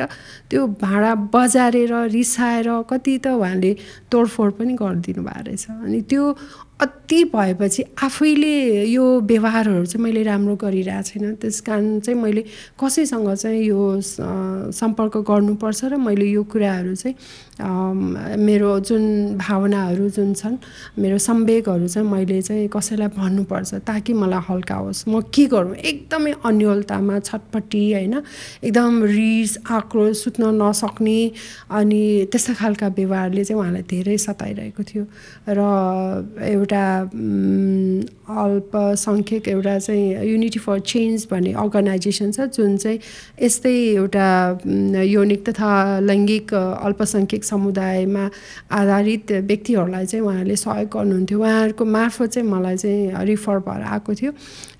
त्यो 0.51 0.67
भाँडा 0.83 1.11
बजारेर 1.31 1.93
रिसाएर 2.11 2.67
कति 2.89 3.17
त 3.23 3.27
उहाँले 3.39 3.71
तोडफोड 4.11 4.51
पनि 4.59 4.73
गरिदिनु 4.75 5.23
भएको 5.23 5.43
रहेछ। 5.47 5.65
अनि 5.87 6.01
त्यो 6.11 6.23
अति 6.79 7.23
भएपछि 7.33 7.83
आफैले 8.03 8.85
यो 8.85 9.03
व्यवहारहरू 9.21 9.85
चाहिँ 9.85 10.03
मैले 10.03 10.23
राम्रो 10.23 10.55
गरिरहेको 10.61 11.03
छैन। 11.03 11.35
त्यस 11.41 11.59
कारण 11.65 11.99
चाहिँ 12.05 12.21
मैले 12.21 12.43
कसैसँग 12.77 13.33
चाहिँ 13.33 13.63
यो 13.65 13.81
सम्पर्क 14.77 15.17
गर्नुपर्छ 15.25 15.83
र 15.85 15.95
मैले 15.97 16.25
यो 16.25 16.43
कुराहरू 16.43 16.93
चाहिँ 16.95 17.15
मेरो 18.37 18.79
जुन 18.85 19.37
भावनाहरू 19.37 20.09
जुन 20.09 20.33
छन् 20.33 20.57
मेरो 21.01 21.17
सम्वेकहरू 21.17 21.87
चाहिँ 21.87 22.07
मैले 22.09 22.41
चाहिँ 22.41 22.67
कसैलाई 22.69 23.07
भन्नुपर्छ 23.17 23.73
ताकि 23.81 24.13
मलाई 24.13 24.41
हल्का 24.49 24.75
होस् 24.75 25.07
म 25.09 25.21
के 25.33 25.45
गरौँ? 25.49 25.73
एकदमै 25.73 26.33
अन्यलतामा 26.45 27.19
छटपट्टि 27.19 27.81
होइन 27.93 28.21
एकदम 28.63 29.03
रिस 29.03 29.57
आक्रोश 29.65 30.23
सुत्न 30.23 30.53
नसक्ने 30.61 31.19
अनि 31.73 32.01
त्यस्ता 32.31 32.53
खालका 32.53 32.87
व्यवहारले 32.93 33.43
चाहिँ 33.43 33.59
उहाँलाई 33.61 33.83
धेरै 33.89 34.17
सताइरहेको 34.17 34.83
थियो। 34.83 35.03
र 35.49 36.66
अल्पसङ्ख्यक 38.27 39.47
एउटा 39.47 39.77
चाहिँ 39.79 40.25
युनिटी 40.27 40.59
फर 40.59 40.79
चेन्ज 40.79 41.27
भन्ने 41.31 41.53
अर्गनाइजेसन 41.53 42.31
छ 42.31 42.39
जुन 42.57 42.77
चाहिँ 42.77 42.99
यस्तै 43.41 43.73
एउटा 43.73 44.27
यौनिक 45.03 45.49
तथा 45.49 45.99
लैङ्गिक 45.99 46.53
अल्पसङ्ख्यक 46.53 47.43
समुदायमा 47.43 48.29
आधारित 48.71 49.31
व्यक्तिहरूलाई 49.31 50.05
चाहिँ 50.05 50.25
उहाँहरूले 50.25 50.55
सहयोग 50.55 50.89
गर्नुहुन्थ्यो। 50.89 51.39
उहाँहरूको 51.39 51.85
मार्फत 51.85 52.29
चाहिँ 52.29 52.49
मलाई 52.49 52.77
चाहिँ 52.77 53.25
रिफर 53.25 53.59
भएर 53.59 53.81
आएको 53.83 54.13
थियो। 54.13 54.31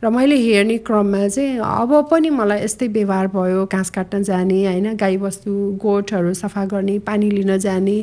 र 0.03 0.10
मैले 0.10 0.36
हेर्ने 0.36 0.77
क्रममा 0.77 1.27
चाहिँ 1.27 1.58
अब 1.58 2.08
पनि 2.12 2.29
मलाई 2.29 2.63
यस्तै 2.63 2.88
व्यवहार 2.88 3.27
भयो 3.27 3.65
घाँस 3.65 3.89
काट्न 3.89 4.24
जाने 4.24 4.65
होइन 4.65 4.96
गाईबस्तु 4.96 5.51
गोठहरू 5.82 6.34
सफा 6.34 6.65
गर्ने 6.65 7.00
पानी 7.00 7.29
लिन 7.32 7.58
जाने 7.58 7.98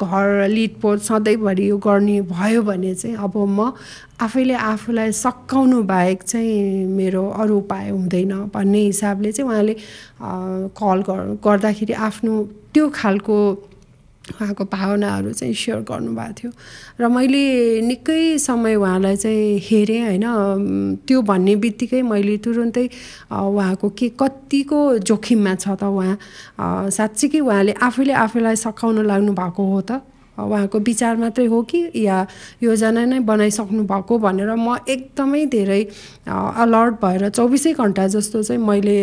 घर 0.00 0.48
लिटपोत 0.48 1.02
सधैँभरि 1.02 1.68
यो 1.70 1.76
गर्ने 1.78 2.20
भयो 2.22 2.62
भने 2.62 2.94
चाहिँ 2.94 3.16
अब 3.26 3.34
म 3.36 3.72
आफैले 4.22 4.54
आफूलाई 4.54 5.12
सकाउनु 5.12 5.82
बाहेक 5.82 6.22
चाहिँ 6.22 6.86
मेरो 6.96 7.22
अरू 7.42 7.56
उपाय 7.58 7.88
हुँदैन 7.90 8.32
भन्ने 8.54 8.80
हिसाबले 8.90 9.32
चाहिँ 9.32 9.50
उहाँले 9.50 9.74
कल 10.78 10.98
गर्दाखेरि 11.44 11.92
आफ्नो 11.92 12.32
त्यो 12.74 12.88
खालको 12.94 13.36
उहाँको 14.26 14.64
भावनाहरू 14.66 15.32
चाहिँ 15.38 15.54
सेयर 15.54 15.80
गर्नुभएको 15.86 16.34
थियो। 16.34 16.50
र 16.98 17.08
मैले 17.08 17.42
निकै 17.86 18.38
समय 18.42 18.74
उहाँलाई 18.74 19.16
चाहिँ 19.16 19.58
हेरेँ 19.62 20.02
होइन 20.02 20.26
त्यो 21.06 21.22
भन्ने 21.22 21.54
बित्तिकै 21.62 22.02
मैले 22.02 22.36
तुरुन्तै 22.42 22.86
उहाँको 23.30 23.88
के 23.94 24.08
कतिको 24.18 24.98
जोखिममा 25.06 25.54
छ 25.62 25.78
त 25.78 25.86
उहाँ 25.86 26.90
साँच्चीकै 26.90 27.40
उहाँले 27.40 27.72
आफैले 27.78 28.12
आफैलाई 28.26 28.56
सकाउन 28.66 29.06
लाग्नु 29.06 29.32
भएको 29.32 29.62
हो 29.62 29.80
त। 29.86 30.02
उहाँको 30.38 30.78
विचार 30.78 31.16
मात्रै 31.16 31.46
हो 31.46 31.62
कि 31.62 31.80
या 31.94 32.26
योजना 32.62 33.04
नै 33.04 33.18
बनाइसक्नु 33.24 33.82
भएको 33.84 34.18
भनेर 34.18 34.54
म 34.54 34.76
एकदमै 34.88 35.46
धेरै 35.46 35.82
अलर्ट 36.28 36.94
भएर 37.02 37.28
चौबिसै 37.28 37.72
घन्टा 37.72 38.06
जस्तो 38.14 38.42
चाहिँ 38.42 38.62
मैले 38.62 38.96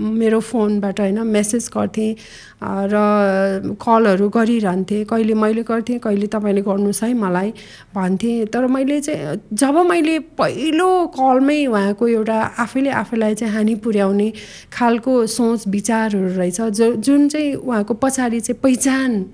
मेरो 0.00 0.38
फोनबाट 0.40 1.00
होइन 1.00 1.18
मेसेज 1.26 1.68
गर्थेँ 1.76 2.14
र 2.62 3.76
कलहरू 3.76 4.28
गरिरहन्थेँ। 4.28 5.04
कहिले 5.04 5.34
मैले 5.34 5.62
गर्थेँ 5.62 5.98
कहिले 5.98 6.26
तपाईँले 6.26 6.62
गर्नुहोस् 6.62 7.02
है 7.04 7.12
मलाई 7.14 7.50
भन्थेँ। 7.94 8.46
तर 8.48 8.66
मैले 8.66 9.00
चाहिँ 9.00 9.40
जब 9.52 9.76
मैले 9.90 10.18
पहिलो 10.40 10.88
कलमै 11.12 11.66
उहाँको 11.66 12.08
एउटा 12.08 12.38
आफैले 12.64 12.90
आफैलाई 13.02 13.34
चाहिँ 13.34 13.54
हानि 13.54 13.74
पुर्याउने 13.84 14.32
खालको 14.72 15.26
सोच 15.26 15.68
विचारहरू 15.68 16.32
रहेछ 16.38 16.60
जो 16.80 16.92
जुन 16.96 17.28
चाहिँ 17.28 17.54
उहाँको 17.54 17.94
पछाडि 17.94 18.40
चाहिँ 18.40 18.60
पहिचान 18.62 19.24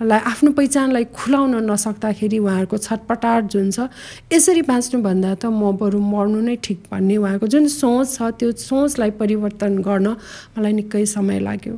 लाई 0.00 0.20
आफ्नो 0.20 0.50
पहिचानलाई 0.52 1.04
खुलाउन 1.16 1.54
नसक्दाखेरि 1.70 2.38
उहाँहरूको 2.38 2.78
छटपटाट 2.78 3.44
जुन 3.52 3.70
छ 3.70 3.88
यसरी 4.32 4.62
बाँच्नुभन्दा 4.68 5.34
त 5.34 5.46
म 5.48 5.72
बरु 5.80 6.00
मर्नु 6.04 6.40
नै 6.40 6.56
ठिक 6.60 6.82
भन्ने 6.92 7.16
उहाँको 7.16 7.46
जुन 7.48 7.68
सोच 7.72 8.06
छ 8.14 8.28
त्यो 8.36 8.52
सोचलाई 8.60 9.10
परिवर्तन 9.16 9.78
गर्न 9.80 10.08
मलाई 10.58 10.72
निकै 10.72 11.04
समय 11.06 11.40
लाग्यो। 11.40 11.74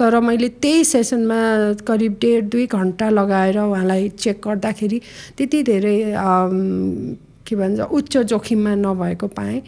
तर 0.00 0.20
मैले 0.24 0.48
त्यही 0.56 0.84
सेसनमा 0.84 1.40
करिब 1.84 2.12
डेढ 2.20 2.48
दुई 2.48 2.66
घन्टा 2.72 3.08
लगाएर 3.10 3.58
उहाँलाई 3.60 4.08
चेक 4.16 4.40
गर्दाखेरि 4.40 4.98
त्यति 5.36 5.62
धेरै 5.62 5.96
के 7.46 7.56
भन्छ 7.56 7.80
उच्च 7.80 8.16
जोखिममा 8.30 8.74
नभएको 8.74 9.26
पाएँ। 9.38 9.62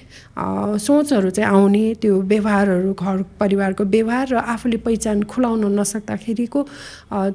सोचहरू 0.78 1.30
चाहिँ 1.30 1.50
आउने 1.50 1.94
त्यो 2.02 2.20
व्यवहारहरू 2.23 2.92
घर 2.92 3.23
परिवारको 3.40 3.85
व्यवहार 3.85 4.26
र 4.28 4.37
आफूले 4.37 4.76
पहिचान 4.82 5.23
खुलाउन 5.30 5.64
नसक्दाखेरिको 5.78 6.61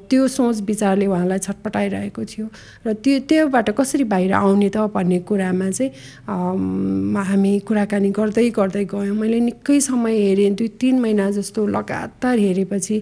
त्यो 0.10 0.28
सोच 0.28 0.62
विचारले 0.68 1.06
उहाँलाई 1.08 1.40
छटपटाइरहेको 1.40 2.24
थियो। 2.26 2.48
र 2.88 2.94
त्यो 2.94 3.20
त्योबाट 3.30 3.70
कसरी 3.80 4.04
बाहिर 4.04 4.34
आउने 4.34 4.70
त 4.70 4.78
भन्ने 4.94 5.20
कुरामा 5.28 5.70
चाहिँ 5.72 5.92
हामी 6.28 7.54
कुराकानी 7.68 8.10
गर्दै 8.12 8.50
गर्दै 8.52 8.84
गयौँ। 8.86 9.16
मैले 9.16 9.40
निकै 9.40 9.80
समय 9.80 10.16
हेरेँ 10.18 10.54
दुई 10.56 10.68
तिन 10.80 11.00
महिना 11.00 11.30
जस्तो 11.32 11.68
लगातार 11.68 12.38
हेरेपछि 12.40 13.02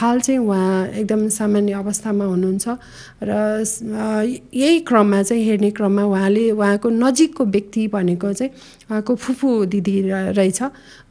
हाल 0.00 0.20
चाहिँ 0.20 0.40
उहाँ 0.40 0.86
एकदम 1.00 1.28
सामान्य 1.28 1.72
अवस्थामा 1.72 2.24
हुनुहुन्छ। 2.24 2.66
र 3.22 3.30
यही 4.54 4.80
क्रममा 4.88 5.22
चाहिँ 5.22 5.44
हेर्ने 5.44 5.70
क्रममा 5.70 6.04
उहाँले 6.04 6.50
उहाँको 6.82 6.90
नजिकको 6.90 7.44
व्यक्ति 7.44 7.86
भनेको 7.88 8.32
चाहिँ 8.32 8.50
उहाँको 8.90 9.14
फुफू 9.14 9.64
दिदी 9.70 10.02
रहेछ। 10.34 10.62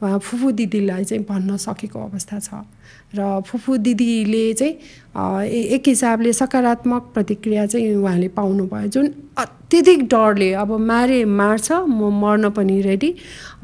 फुफू 0.02 0.50
दिदीलाई 0.52 1.04
चाहिँ 1.04 1.24
भन्न 1.24 1.56
सकेको 1.56 1.98
अवस्था 1.98 2.38
छ। 2.38 2.50
र 3.14 3.40
फुफू 3.46 3.76
दिदीले 3.76 4.52
चाहिँ 4.54 4.74
एक 5.44 5.88
हिसाबले 5.88 6.32
सकारात्मक 6.32 7.10
प्रतिक्रिया 7.14 7.66
चाहिँ 7.66 7.94
उहाँले 7.94 8.28
पाउनुभयो। 8.32 8.88
जुन 8.88 9.06
अत्यधिक 9.38 10.02
डरले 10.08 10.52
अब 10.52 10.70
मारे 10.80 11.24
मार्छ 11.24 11.72
म 11.72 12.08
मर्न 12.20 12.50
पनि 12.56 12.80
रेडी 12.82 13.14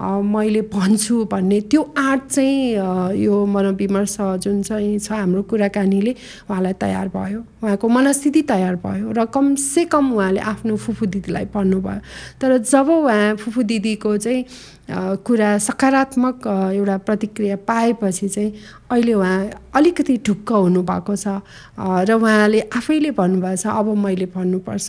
मैले 0.00 0.60
भन्छु 0.68 1.24
भन्ने 1.32 1.60
त्यो 1.72 1.82
आँट 1.98 2.26
चाहिँ 2.28 3.16
यो 3.24 3.44
मनोविमर्श 3.46 4.16
जुन 4.44 4.62
चाहिँ 4.62 4.98
छ 4.98 5.12
हाम्रो 5.12 5.42
कुराकानीले 5.48 6.14
उहाँलाई 6.50 6.72
तयार 6.80 7.08
भयो। 7.08 7.40
उहाँको 7.64 7.88
मनस्थिति 7.88 8.42
तयार 8.42 8.74
भयो 8.84 9.12
र 9.12 9.24
कमसे 9.32 9.84
कम 9.88 10.12
उहाँले 10.12 10.40
आफ्नो 10.40 10.76
फुफू 10.76 11.06
दिदीलाई 11.06 11.44
भन्नुभयो। 11.54 12.00
तर 12.40 12.56
जब 12.58 12.88
उहाँ 12.88 13.36
फुफू 13.36 13.62
दिदीको 13.62 14.16
चाहिँ 14.16 14.44
कुरा 14.88 15.50
सकारात्मक 15.58 16.46
एउटा 16.48 16.96
प्रतिक्रिया 17.04 17.56
पाएपछि 17.68 18.28
चाहिँ 18.28 18.52
अहिले 18.90 19.12
उहाँ 19.12 19.70
अलिकति 19.76 20.16
ढुक्क 20.26 20.52
हुनुभएको 20.52 21.16
छ। 21.16 21.44
र 21.78 22.12
उहाँले 22.12 22.60
आफैले 22.72 23.10
भन्नुभएको 23.12 23.56
छ 23.56 23.66
अब 23.68 23.86
मैले 23.96 24.26
भन्नुपर्छ। 24.32 24.88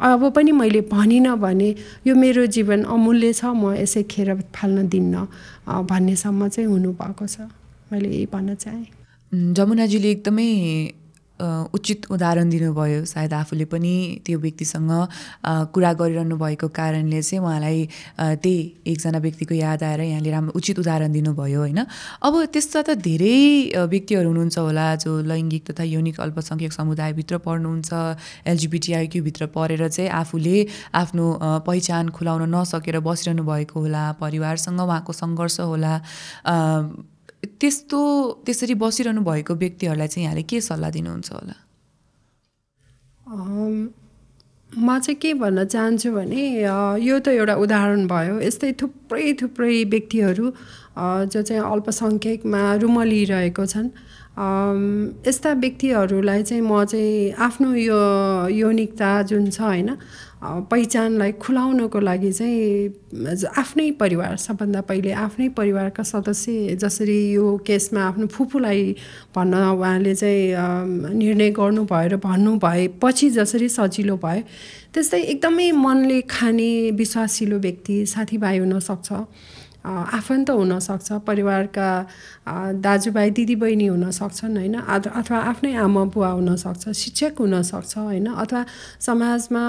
अब 0.00 0.22
पनि 0.32 0.52
मैले 0.52 0.80
भनिनँ 0.88 1.36
भने 1.36 1.74
यो 2.06 2.14
मेरो 2.14 2.46
जीवन 2.56 2.82
अमूल्य 2.88 3.32
छ 3.32 3.44
म 3.52 3.76
यसै 3.76 4.02
खेर 4.08 4.34
फाल्न 4.56 4.88
दिन्न। 4.88 5.28
भन्नेसम्म 5.68 6.48
चाहिँ 6.48 6.68
हुनुभएको 6.68 7.26
छ। 7.26 7.40
मैले 7.92 8.08
यही 8.08 8.26
भन्न 8.32 8.54
चाहेँ। 8.56 8.86
जमुनाजीले 9.52 10.10
एकदमै 10.10 10.48
उचित 11.40 12.06
उदाहरण 12.10 12.48
दिनुभयो 12.50 13.04
सायद 13.04 13.32
आफूले 13.34 13.64
पनि 13.66 14.22
त्यो 14.26 14.38
व्यक्तिसँग 14.38 14.90
कुरा 15.74 15.92
गरिरहनु 15.92 16.36
भएको 16.38 16.68
कारणले 16.70 17.22
चाहिँ 17.22 17.42
उहाँलाई 17.42 17.88
त्यही 18.38 18.54
एकजना 18.86 19.18
व्यक्तिको 19.18 19.54
याद 19.54 19.82
आएर 19.82 20.00
यहाँले 20.00 20.30
राम्रो 20.30 20.52
उचित 20.54 20.78
उदाहरण 20.78 21.12
दिनुभयो 21.12 21.58
होइन। 21.60 21.80
अब 22.22 22.34
त्यस्ता 22.54 22.82
त 22.86 22.90
धेरै 23.02 23.82
व्यक्तिहरू 23.90 24.28
हुनुहुन्छ 24.28 24.58
होला 24.58 24.86
जो 25.02 25.10
लैङ्गिक 25.26 25.62
तथा 25.70 25.84
यौनिक 25.84 26.20
अल्पसङ्ख्यक 26.20 26.72
समुदायभित्र 26.72 27.38
पर्नुहुन्छ 27.42 27.90
एलजिबिटिआइक्यूभित्र 28.46 29.46
परेर 29.54 29.88
चाहिँ 29.88 30.10
आफूले 30.22 30.56
आफ्नो 30.94 31.26
पहिचान 31.66 32.08
खुलाउन 32.14 32.42
नसकेर 32.54 33.00
बसिरहनु 33.02 33.42
भएको 33.42 33.80
होला 33.80 34.04
परिवारसँग 34.20 34.80
उहाँको 34.80 35.12
सङ्घर्ष 35.14 35.60
होला 35.60 35.94
त्यस्तो 37.44 37.98
त्यसरी 38.46 38.74
बसिरहनु 38.74 39.20
भएको 39.20 39.54
व्यक्तिहरूलाई 39.54 40.08
चाहिँ 40.08 40.24
यहाँले 40.26 40.42
के 40.42 40.60
सल्लाह 40.60 40.90
दिनुहुन्छ 40.90 41.32
होला? 41.32 41.56
म 44.78 44.98
चाहिँ 44.98 45.18
के 45.22 45.34
भन्न 45.34 45.64
चाहन्छु 45.64 46.10
भने 46.12 46.42
यो 47.06 47.18
त 47.18 47.28
एउटा 47.28 47.54
उदाहरण 47.54 48.06
भयो। 48.06 48.40
यस्तै 48.40 48.72
थुप्रै 48.80 49.32
थुप्रै 49.42 49.84
व्यक्तिहरू 49.84 50.50
जो 50.96 51.42
चाहिँ 51.42 51.62
अल्पसङ्ख्यकमा 51.62 52.62
रुमलिरहेको 52.82 53.66
छन्। 53.66 53.88
यस्ता 55.26 55.52
व्यक्तिहरूलाई 55.52 56.42
चाहिँ 56.42 56.62
म 56.62 56.84
चाहिँ 56.84 57.32
आफ्नो 57.38 57.74
यो 57.74 58.00
यौनिकता 58.50 59.10
जुन 59.30 59.50
छ 59.50 59.60
होइन 59.60 59.96
पहिचानलाई 60.44 61.32
खुलाउनको 61.40 62.00
लागि 62.00 62.32
चाहिँ 62.32 63.46
आफ्नै 63.56 63.90
परिवार 64.00 64.36
सबभन्दा 64.36 64.80
पहिले 64.90 65.12
आफ्नै 65.16 65.48
परिवारका 65.56 66.02
सदस्य 66.02 66.76
जसरी 66.82 67.18
यो 67.32 67.46
केसमा 67.66 68.00
आफ्नो 68.02 68.26
फुपूलाई 68.26 68.82
भन्न 69.34 69.54
उहाँले 69.54 70.14
चाहिँ 70.14 71.14
निर्णय 71.14 71.50
गर्नुभयो 71.50 72.08
र 72.08 72.16
भन्नुभएपछि 72.26 73.30
जसरी 73.30 73.68
सजिलो 73.68 74.16
भयो 74.16 74.42
त्यस्तै 74.94 75.22
एकदमै 75.22 75.70
मनले 75.78 76.20
खाने 76.28 76.70
विश्वासिलो 76.98 77.58
व्यक्ति 77.58 78.04
साथीभाइ 78.06 78.58
हुनसक्छ 78.58 79.12
आफन्त 79.84 80.50
हुनसक्छ 80.50 81.12
परिवारका 81.26 81.88
दाजुभाइ 82.80 83.30
दिदीबहिनी 83.36 83.86
हुन 83.86 84.10
सक्छन् 84.10 84.56
होइन 84.56 84.74
अथवा 84.80 85.38
आफ्नै 85.50 85.72
आमा 85.76 86.04
बुवा 86.08 86.28
हुनसक्छ 86.28 86.88
शिक्षक 86.88 87.40
हुनसक्छ 87.40 87.92
होइन? 87.98 88.26
अथवा 88.32 88.64
समाजमा 89.00 89.62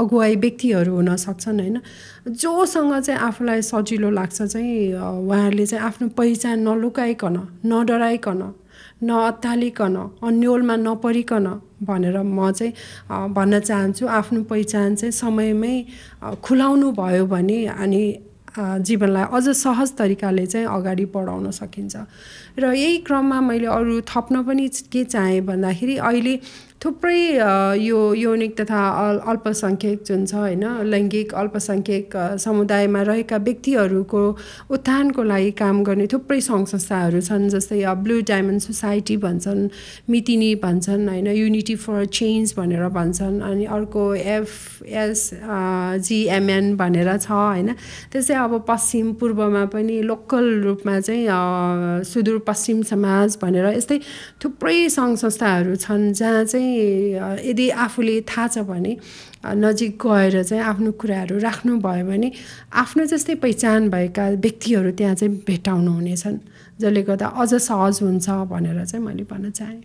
अगुवाई 0.00 0.36
व्यक्तिहरू 0.36 0.94
हुन 0.94 1.16
सक्छन् 1.16 1.60
होइन? 1.60 1.78
जोसँग 2.26 2.92
चाहिँ 3.00 3.20
आफूलाई 3.20 3.62
सजिलो 3.62 4.10
लाग्छ 4.10 4.42
चाहिँ 4.42 4.94
उहाँहरूले 4.94 5.66
चाहिँ 5.66 5.84
आफ्नो 5.84 6.08
पहिचान 6.18 6.58
नलुकाइकन 6.68 7.36
नडराइकन 7.64 8.42
नअत्तालिकन 9.02 9.96
अन्यलमा 10.26 10.76
नपरिकन 10.76 11.46
भनेर 11.86 12.16
म 12.20 12.50
चाहिँ 12.50 12.72
भन्न 13.34 13.60
चाहन्छु। 13.60 14.06
आफ्नो 14.06 14.42
पहिचान 14.50 14.94
चाहिँ 14.94 15.12
समयमै 15.12 15.76
खुलाउनु 16.44 16.90
भयो 16.98 17.26
भने 17.26 17.58
अनि 17.78 18.02
जीवनलाई 18.58 19.24
अझ 19.30 19.48
सहज 19.56 19.92
तरिकाले 19.98 20.46
चाहिँ 20.46 20.66
अगाडि 20.66 21.04
बढाउन 21.14 21.50
सकिन्छ। 21.50 21.96
र 22.58 22.72
यही 22.74 22.98
क्रममा 23.06 23.40
मैले 23.40 23.66
अरू 23.66 24.00
थप्न 24.06 24.42
पनि 24.42 24.68
के 24.92 25.04
चाहेँ 25.04 25.40
भन्दाखेरि 25.46 25.96
अहिले 25.96 26.34
थुप्रै 26.80 27.16
यो 27.78 27.98
यौनिक 28.14 28.52
तथा 28.60 28.82
अल 28.98 29.18
अल्पसङ्ख्यक 29.30 30.04
जुन 30.04 30.20
छ 30.24 30.34
होइन 30.36 30.62
लैङ्गिक 30.86 31.34
अल्पसङ्ख्यक 31.34 32.14
समुदायमा 32.38 33.02
रहेका 33.02 33.36
व्यक्तिहरूको 33.38 34.22
उत्थानको 34.70 35.22
लागि 35.22 35.50
काम 35.58 35.82
गर्ने 35.84 36.06
थुप्रै 36.06 36.38
सङ्घ 36.40 36.64
संस्थाहरू 36.70 37.20
छन् 37.20 37.44
जस्तै 37.48 37.80
ब्लु 38.04 38.16
डायमन्ड 38.30 38.60
सोसाइटी 38.60 39.16
भन्छन् 39.16 39.60
मितिनी 40.08 40.48
भन्छन् 40.62 41.04
होइन 41.08 41.28
युनिटी 41.32 41.76
फर 41.82 42.06
चेन्ज 42.12 42.54
भनेर 42.56 42.88
भन्छन् 42.90 43.36
अनि 43.42 43.68
अर्को 43.70 44.06
एफएस 44.30 45.26
जिएमएन 46.08 46.72
भनेर 46.76 47.12
छ 47.18 47.30
होइन। 47.32 47.70
त्यस्तै 48.12 48.38
अब 48.38 48.56
पश्चिम 48.66 49.12
पूर्वमा 49.20 49.64
पनि 49.66 50.00
लोकल 50.04 50.48
रूपमा 50.62 50.96
चाहिँ 51.02 51.28
सुदूरपश्चिम 52.06 52.82
समाज 52.88 53.38
भनेर 53.42 53.70
यस्तै 53.74 54.00
थुप्रै 54.40 54.78
सङ्घ 54.90 55.14
संस्थाहरू 55.18 55.78
छन् 55.78 56.10
जहाँ 56.14 56.44
चाहिँ 56.46 56.69
यदि 57.48 57.68
आफूले 57.84 58.20
थाहा 58.30 58.46
छ 58.48 58.58
भने 58.70 58.96
नजिक 59.44 59.92
गएर 60.06 60.42
चाहिँ 60.42 60.64
आफ्नो 60.64 60.90
कुराहरू 61.00 61.38
राख्नुभयो 61.38 62.04
भने 62.06 62.32
आफ्नो 62.72 63.04
जस्तै 63.12 63.34
पहिचान 63.44 63.90
भएका 63.90 64.28
व्यक्तिहरू 64.44 64.90
त्यहाँ 64.98 65.14
चाहिँ 65.14 65.34
भेटाउनु 65.46 65.90
हुनेछन् 65.92 66.38
जसले 66.80 67.02
गर्दा 67.02 67.26
अझ 67.26 67.54
सहज 67.54 68.02
हुन्छ 68.02 68.28
भनेर 68.52 68.84
चाहिँ 68.84 69.04
मैले 69.04 69.24
भन्न 69.30 69.50
चाहेँ। 69.50 69.82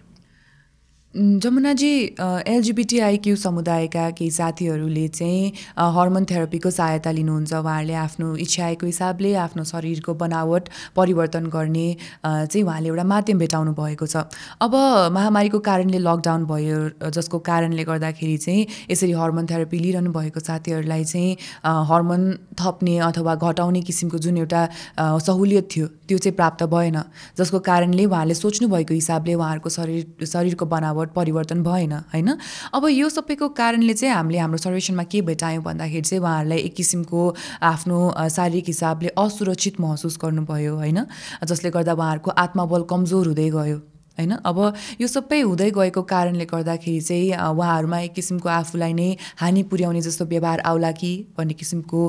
जमुनाजी 1.15 1.91
एलजिबिटिआइक्यू 2.19 3.35
समुदायका 3.39 4.09
केही 4.11 4.31
साथीहरूले 4.31 5.07
चाहिँ 5.07 5.51
हर्मोन 5.95 6.25
थेरापीको 6.27 6.69
सहायता 6.69 7.11
लिनुहुन्छ। 7.11 7.53
उहाँहरूले 7.55 7.93
आफ्नो 7.95 8.35
इच्छाएको 8.35 8.85
हिसाबले 8.85 9.33
आफ्नो 9.39 9.63
शरीरको 9.63 10.13
बनावट 10.13 10.67
परिवर्तन 10.95 11.45
गर्ने 11.55 11.87
चाहिँ 12.19 12.63
उहाँले 12.63 12.89
एउटा 12.89 13.03
माध्यम 13.07 13.37
भेटाउनु 13.39 13.71
भएको 13.79 14.05
छ। 14.05 14.27
अब 14.59 14.75
महामारीको 15.15 15.59
कारणले 15.63 15.99
लकडाउन 16.03 16.45
भयो 16.51 17.07
जसको 17.07 17.39
कारणले 17.47 17.83
गर्दाखेरि 17.87 18.37
चाहिँ 18.37 18.67
यसरी 18.91 19.11
हर्मोन 19.15 19.45
थेरापी 19.47 19.79
लिइरहनु 19.79 20.11
भएको 20.11 20.39
साथीहरूलाई 20.43 21.03
चाहिँ 21.05 21.31
हर्मोन 21.63 22.27
थप्ने 22.59 22.97
अथवा 23.07 23.35
घटाउने 23.39 23.81
किसिमको 23.87 24.17
जुन 24.19 24.37
एउटा 24.43 24.67
सहुलियत 24.99 25.69
थियो 25.71 25.87
त्यो 26.11 26.17
चाहिँ 26.17 26.35
प्राप्त 26.35 26.63
भएन। 26.75 26.99
जसको 27.39 27.59
कारणले 27.63 28.05
उहाँले 28.05 28.35
सोच्नुभएको 28.35 28.93
हिसाबले 28.93 29.33
उहाँहरूको 29.39 29.69
शरीर 29.79 30.25
शरीरको 30.27 30.65
बनावट 30.75 31.03
परिवर्तन 31.15 31.63
भएन 31.63 31.93
होइन? 32.13 32.29
अब 32.73 32.83
यो 32.89 33.09
सबैको 33.09 33.49
कारणले 33.53 33.93
चाहिँ 33.93 34.13
हामीले 34.15 34.37
हाम्रो 34.39 34.57
सर्वेक्षणमा 34.57 35.03
के 35.03 35.21
भेटायौँ 35.21 35.63
भन्दाखेरि 35.63 36.01
चाहिँ 36.01 36.21
उहाँहरूलाई 36.21 36.59
एक 36.59 36.75
किसिमको 36.75 37.21
आफ्नो 37.63 37.97
शारीरिक 38.29 38.65
हिसाबले 38.67 39.09
असुरक्षित 39.17 39.79
महसुस 39.79 40.17
गर्नुभयो 40.21 40.75
होइन? 40.75 40.99
जसले 41.43 41.69
गर्दा 41.71 41.93
उहाँहरूको 41.93 42.31
आत्मबल 42.31 42.81
कमजोर 42.89 43.27
हुँदै 43.27 43.49
गयो 43.49 43.77
होइन? 44.17 44.31
अब 44.47 44.57
यो 45.01 45.07
सबै 45.07 45.39
हुँदै 45.41 45.69
गएको 45.75 46.01
कारणले 46.07 46.45
गर्दाखेरि 46.47 47.01
चाहिँ 47.01 47.35
उहाँहरूमा 47.35 47.99
एक 47.99 48.13
किसिमको 48.15 48.49
आफूलाई 48.49 48.93
नै 48.93 49.09
हानि 49.37 49.63
पुर्याउने 49.67 50.01
जस्तो 50.01 50.25
व्यवहार 50.25 50.59
आउला 50.63 50.91
कि 50.91 51.11
भन्ने 51.37 51.53
किसिमको 51.53 51.99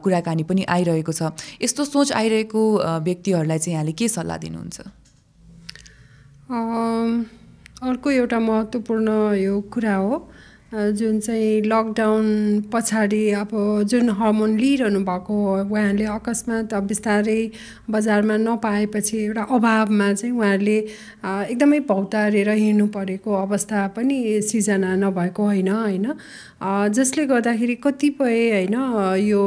कुराकानी 0.00 0.42
पनि 0.48 0.64
आइरहेको 0.64 1.12
छ। 1.12 1.36
यस्तो 1.60 1.84
सोच 1.84 2.12
आइरहेको 2.12 2.62
व्यक्तिहरूलाई 3.04 3.58
चाहिँ 3.58 3.74
यहाँले 3.74 3.92
के 3.92 4.08
सल्लाह 4.08 4.36
दिनुहुन्छ? 4.40 4.80
अर्को 7.82 8.10
एउटा 8.10 8.38
महत्त्वपूर्ण 8.40 9.10
यो 9.34 9.60
कुरा 9.72 9.94
हो। 9.96 10.16
जुन 10.70 11.18
चाहिँ 11.20 11.62
लकडाउन 11.62 12.26
पछाडि 12.72 13.30
अब 13.34 13.50
जुन 13.90 14.10
हर्मोन 14.10 14.56
लिइरहनु 14.56 15.00
भएको 15.00 15.34
उहाँहरूले 15.52 16.04
अकस्मात 16.06 16.74
बिस्तारै 16.86 17.40
बजारमा 17.90 18.36
नपाएपछि 18.38 19.16
एउटा 19.18 19.42
अभावमा 19.50 20.12
चाहिँ 20.12 20.34
उहाँहरूले 20.34 20.76
एकदमै 21.50 21.80
भौतारेर 21.80 22.50
हिँड्नु 22.50 22.86
परेको 22.86 23.34
अवस्था 23.36 23.86
पनि 23.88 24.18
सिर्जना 24.42 24.94
नभएको 24.96 25.44
होइन 25.44 25.68
होइन? 25.68 26.06
जसले 26.94 27.26
गर्दाखेरि 27.26 27.74
कतिपय 27.74 28.38
होइन 28.50 28.74
यो 29.20 29.42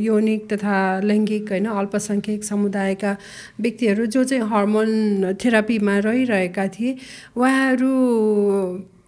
यौनिक 0.00 0.52
तथा 0.52 0.80
लैङ्गिक 1.00 1.50
होइन 1.50 1.66
अल्पसङ्ख्यक 1.72 2.44
समुदायका 2.44 3.16
व्यक्तिहरू 3.60 4.06
जो 4.08 4.24
चाहिँ 4.24 4.48
हर्मोन 4.50 5.34
थेरापीमा 5.34 5.98
रहिरहेका 6.00 6.66
थिए 6.68 6.96
उहाँहरू 7.36 7.94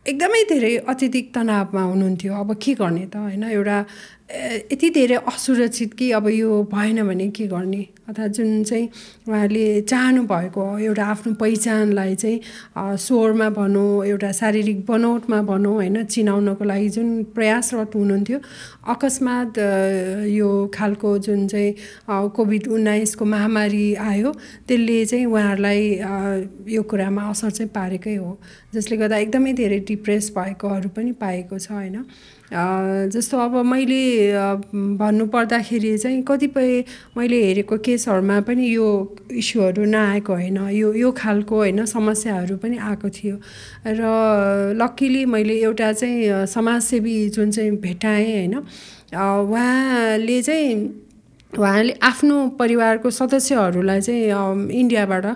एकदमै 0.07 0.42
धेरै 0.51 0.73
अत्यधिक 0.87 1.27
तनावमा 1.35 1.83
हुनुहुन्थ्यो। 1.83 2.33
अब 2.35 2.51
के 2.62 2.73
गर्ने 2.81 3.05
त 3.12 3.16
होइन? 3.16 3.42
एउटा 3.59 3.77
यति 4.29 4.89
धेरै 4.91 5.15
असुरक्षित 5.15 5.93
कि 5.95 6.11
अब 6.12 6.29
यो 6.29 6.62
भएन 6.73 7.07
भने 7.07 7.29
के 7.31 7.47
गर्ने? 7.47 7.87
अथवा 8.09 8.27
जुन 8.27 8.62
चाहिँ 8.65 8.89
उहाँले 9.29 9.81
चाहनु 9.83 10.23
भएको 10.27 10.62
एउटा 10.79 11.05
आफ्नो 11.05 11.33
पहिचानलाई 11.35 12.15
चाहिँ 12.15 12.41
स्वरमा 12.99 13.49
भनौँ 13.51 14.07
एउटा 14.07 14.31
शारीरिक 14.33 14.85
बनोटमा 14.87 15.41
भनौँ 15.43 15.75
होइन 15.75 16.05
चिनाउनको 16.05 16.65
लागि 16.65 16.89
जुन 16.89 17.23
प्रयासरत 17.35 17.95
हुनुहुन्थ्यो 17.95 18.39
अकस्मात 18.95 19.59
यो 20.31 20.51
खालको 20.75 21.17
जुन 21.19 21.47
चाहिँ 21.47 21.75
कोभिड 22.11 22.69
उन्नाइसको 22.69 23.25
महामारी 23.25 23.95
आयो 23.95 24.33
त्यसले 24.69 25.05
चाहिँ 25.07 25.27
उहाँहरूलाई 25.27 25.83
यो 26.75 26.83
कुरामा 26.83 27.31
असर 27.31 27.51
चाहिँ 27.51 27.71
पारेकै 27.75 28.17
हो 28.17 28.39
जसले 28.75 28.97
गर्दा 28.97 29.17
एकदमै 29.19 29.53
धेरै 29.53 29.79
डिप्रेस 29.87 30.33
भएकोहरू 30.37 30.89
पनि 30.97 31.12
पाएको 31.12 31.59
छ 31.59 31.71
होइन। 31.73 32.05
जस्तो 32.52 33.38
अब 33.38 33.54
मैले 33.66 34.32
भन्नुपर्दाखेरि 34.96 35.98
चाहिँ 35.98 36.22
कतिपय 36.22 36.85
मैले 37.16 37.42
हेरेको 37.44 37.76
केसहरूमा 37.78 38.40
पनि 38.40 38.66
यो 38.70 39.16
इस्युहरू 39.32 39.85
नआएको 39.85 40.32
होइन 40.32 40.56
यो 40.70 40.92
यो 40.94 41.11
खालको 41.12 41.56
होइन 41.56 41.85
समस्याहरू 41.85 42.56
पनि 42.56 42.76
आएको 42.78 43.09
थियो। 43.11 43.37
र 43.87 44.74
लक्किली 44.78 45.24
मैले 45.24 45.54
एउटा 45.61 45.92
चाहिँ 45.92 46.46
समाजसेवी 46.46 47.28
जुन 47.28 47.50
चाहिँ 47.50 47.70
भेटाएँ 47.82 48.30
होइन 48.37 48.54
उहाँले 49.14 50.42
चाहिँ 50.42 51.06
उहाँले 51.54 51.92
आफ्नो 52.02 52.37
परिवारको 52.59 53.11
सदस्यहरूलाई 53.11 54.00
चाहिँ 54.00 54.70
इन्डियाबाट 54.70 55.26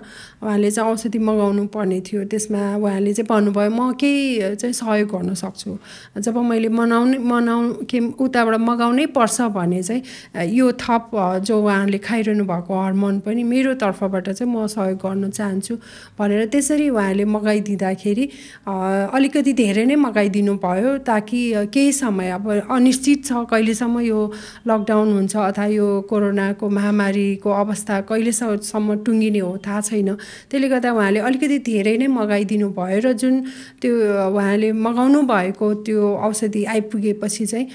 उहाँले 0.43 0.71
चाहिँ 0.71 0.91
औषधि 0.91 1.19
मगाउनु 1.19 1.65
पर्ने 1.71 1.99
थियो। 2.03 2.23
त्यसमा 2.27 2.61
उहाँले 2.77 3.13
चाहिँ 3.13 3.27
भन्नुभयो 3.29 3.71
म 3.71 3.91
केही 3.95 4.55
चाहिँ 4.55 4.73
सहयोग 4.73 5.09
गर्न 5.09 5.33
सक्छु। 5.33 5.71
जब 6.19 6.37
मैले 6.37 6.69
मनाउने 6.69 7.17
मनाउ 7.17 7.87
के 7.89 7.99
उताबाट 8.21 8.59
मगाउनै 8.59 9.05
पर्छ 9.17 9.41
भने 9.55 9.81
चाहिँ 9.81 10.45
यो 10.51 10.71
थप 10.77 11.09
जो 11.47 11.57
उहाँले 11.57 11.97
खाइरहनु 11.97 12.43
भएको 12.45 12.69
हर्मोन 12.69 13.19
पनि 13.25 13.43
मेरो 13.43 13.73
तर्फबाट 13.81 14.29
चाहिँ 14.29 14.51
म 14.51 14.67
सहयोग 14.67 14.97
गर्न 15.01 15.29
चाहन्छु। 15.31 15.75
भनेर 16.19 16.45
त्यसरी 16.53 16.89
उहाँले 16.89 17.25
मगाइदिँदाखेरि 17.25 18.25
अलिकति 18.67 19.53
धेरै 19.53 19.85
नै 19.85 19.95
मगाइदिनु 19.95 20.53
भयो 20.59 20.97
ताकि 21.07 21.41
केही 21.73 21.91
समय 21.93 22.29
अब 22.37 22.45
अनिश्चित 22.69 23.25
छ 23.25 23.47
कहिलेसम्म 23.49 23.99
यो 24.05 24.19
लकडाउन 24.67 25.13
हुन्छ 25.13 25.35
अथवा 25.35 25.65
यो 25.65 26.00
कोरोनाको 26.09 26.69
महामारीको 26.69 27.49
अवस्था 27.51 28.01
कहिलेसम्म 28.09 28.95
टुङ्गिने 29.05 29.39
हो 29.39 29.57
थाहा 29.65 29.81
छैन। 29.81 30.09
त्यसले 30.49 30.67
गर्दा 30.69 30.91
उहाँले 30.91 31.19
अलिकति 31.19 31.57
धेरै 31.67 31.95
नै 31.97 32.07
मगाइदिनु 32.07 32.69
भयो 32.77 32.99
र 33.05 33.13
जुन 33.13 33.35
त्यो 33.81 33.93
उहाँले 34.31 34.71
मगाउनु 34.71 35.21
भएको 35.27 35.67
त्यो 35.85 36.01
औषधि 36.27 36.63
आइपुगेपछि 36.65 37.45
चाहिँ 37.45 37.65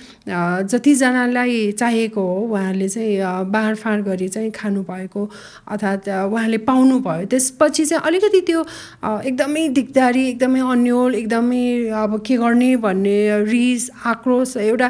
जतिजनालाई 0.71 1.73
चाहिएको 1.73 2.21
हो 2.21 2.37
उहाँले 2.53 2.89
चाहिँ 2.89 3.51
बाँडफाँड 3.51 4.05
गरी 4.05 4.29
चाहिँ 4.29 4.51
खानुभएको 4.51 5.23
अर्थात् 5.69 6.09
उहाँले 6.09 6.59
पाउनुभयो। 6.69 7.27
त्यसपछि 7.31 7.85
चाहिँ 7.85 8.03
अलिकति 8.07 8.41
त्यो 8.47 8.61
एकदमै 9.27 9.69
दिगदारी 9.77 10.23
एकदमै 10.29 10.61
अन्यल 10.61 11.15
एकदमै 11.15 11.65
अब 12.03 12.12
के 12.27 12.37
गर्ने 12.37 12.71
भन्ने 12.85 13.17
रिस 13.45 13.91
आक्रोश 14.07 14.57
एउटा 14.57 14.89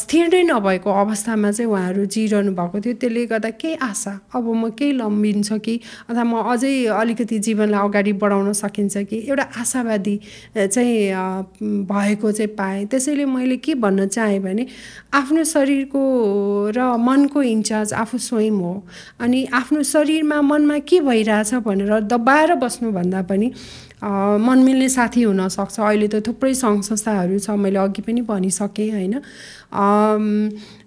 स्थिर 0.00 0.28
नै 0.34 0.42
नभएको 0.50 0.90
अवस्थामा 0.90 1.50
चाहिँ 1.50 1.70
उहाँहरू 1.70 2.04
जिरहनु 2.04 2.52
भएको 2.60 2.80
थियो 2.80 2.94
त्यसले 3.00 3.24
गर्दा 3.26 3.50
केही 3.56 3.74
आशा 3.82 4.12
अब 4.36 4.44
म 4.54 4.70
केही 4.78 4.92
लम्बिन्छ 5.00 5.52
कि? 5.64 5.74
अथवा 6.10 6.24
म 6.24 6.34
अझै 6.52 6.74
अलिकति 7.00 7.38
जीवनलाई 7.40 7.80
अगाडि 7.88 8.12
बढाउन 8.20 8.52
सकिन्छ 8.52 8.96
कि? 9.08 9.18
एउटा 9.28 9.44
आशावादी 9.60 10.16
चाहिँ 10.56 11.00
भएको 11.88 12.32
चाहिँ 12.32 12.52
पाएँ। 12.54 12.86
त्यसैले 12.86 13.24
मैले 13.24 13.56
के 13.64 13.74
भन्न 13.74 14.06
चाहेँ 14.06 14.40
भने 14.42 14.66
आफ्नो 15.14 15.44
शरीरको 15.44 16.00
र 16.76 16.78
मनको 17.00 17.42
इन्चार्ज 17.42 17.92
आफू 17.94 18.18
स्वयं 18.18 18.60
हो। 18.60 18.74
अनि 19.20 19.44
आफ्नो 19.52 19.82
शरीरमा 19.82 20.40
मनमा 20.42 20.78
के 20.84 21.00
भइरहेछ 21.00 21.54
भनेर 21.64 22.00
दबाएर 22.10 22.54
बस्नुभन्दा 22.60 23.22
पनि 23.30 23.52
मन 24.00 24.58
मिल्ने 24.64 24.88
साथी 24.88 25.22
हुनसक्छ 25.22 25.80
अहिले 25.80 26.08
त 26.08 26.24
थुप्रै 26.26 26.52
सङ्घ 26.56 26.80
संस्थाहरू 26.82 27.38
छ 27.38 27.50
मैले 27.60 27.78
अघि 27.78 28.02
पनि 28.02 28.20
भनिसकेँ 28.24 28.90
होइन। 28.90 29.14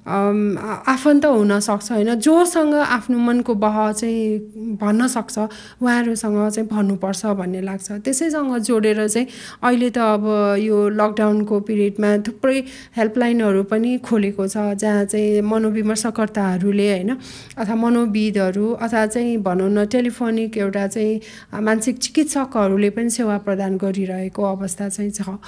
आफन्त 0.06 1.26
हुनसक्छ 1.26 1.92
होइन? 1.92 2.14
जोसँग 2.20 2.74
आफ्नो 2.76 3.18
मनको 3.18 3.54
बह 3.56 3.92
चाहिँ 3.92 4.76
भन्न 4.82 5.08
सक्छ 5.08 5.38
उहाँहरूसँग 5.82 6.38
चाहिँ 6.50 6.68
भन्नुपर्छ 6.70 7.26
भन्ने 7.40 7.62
लाग्छ। 7.62 7.92
त्यसैसँग 8.04 8.58
जोडेर 8.68 9.08
चाहिँ 9.08 9.28
अहिले 9.64 9.90
त 9.90 9.98
अब 9.98 10.26
यो 10.60 10.78
लकडाउनको 10.92 11.60
पिरियडमा 11.60 12.10
थुप्रै 12.28 12.60
हेल्पलाइनहरू 12.98 13.64
पनि 13.72 13.98
खोलेको 14.04 14.48
छ 14.48 14.76
जहाँ 14.76 15.06
चाहिँ 15.06 15.42
मनोविमर्शकर्ताहरूले 15.42 16.90
होइन? 16.92 17.12
अथवा 17.58 17.76
मनोविदहरू 17.76 18.66
अथवा 18.84 19.06
चाहिँ 19.08 19.38
भनौँ 19.40 19.70
न 19.72 19.86
टेलिफोनिक 19.88 20.58
एउटा 20.58 20.88
चाहिँ 20.88 21.62
मानसिक 21.64 21.98
चिकित्सकहरूले 21.98 22.90
पनि 22.92 23.10
सेवा 23.10 23.38
प्रदान 23.48 23.78
गरिरहेको 23.78 24.44
अवस्था 24.44 24.90
चाहिँ 24.90 25.12
छ। 25.12 25.40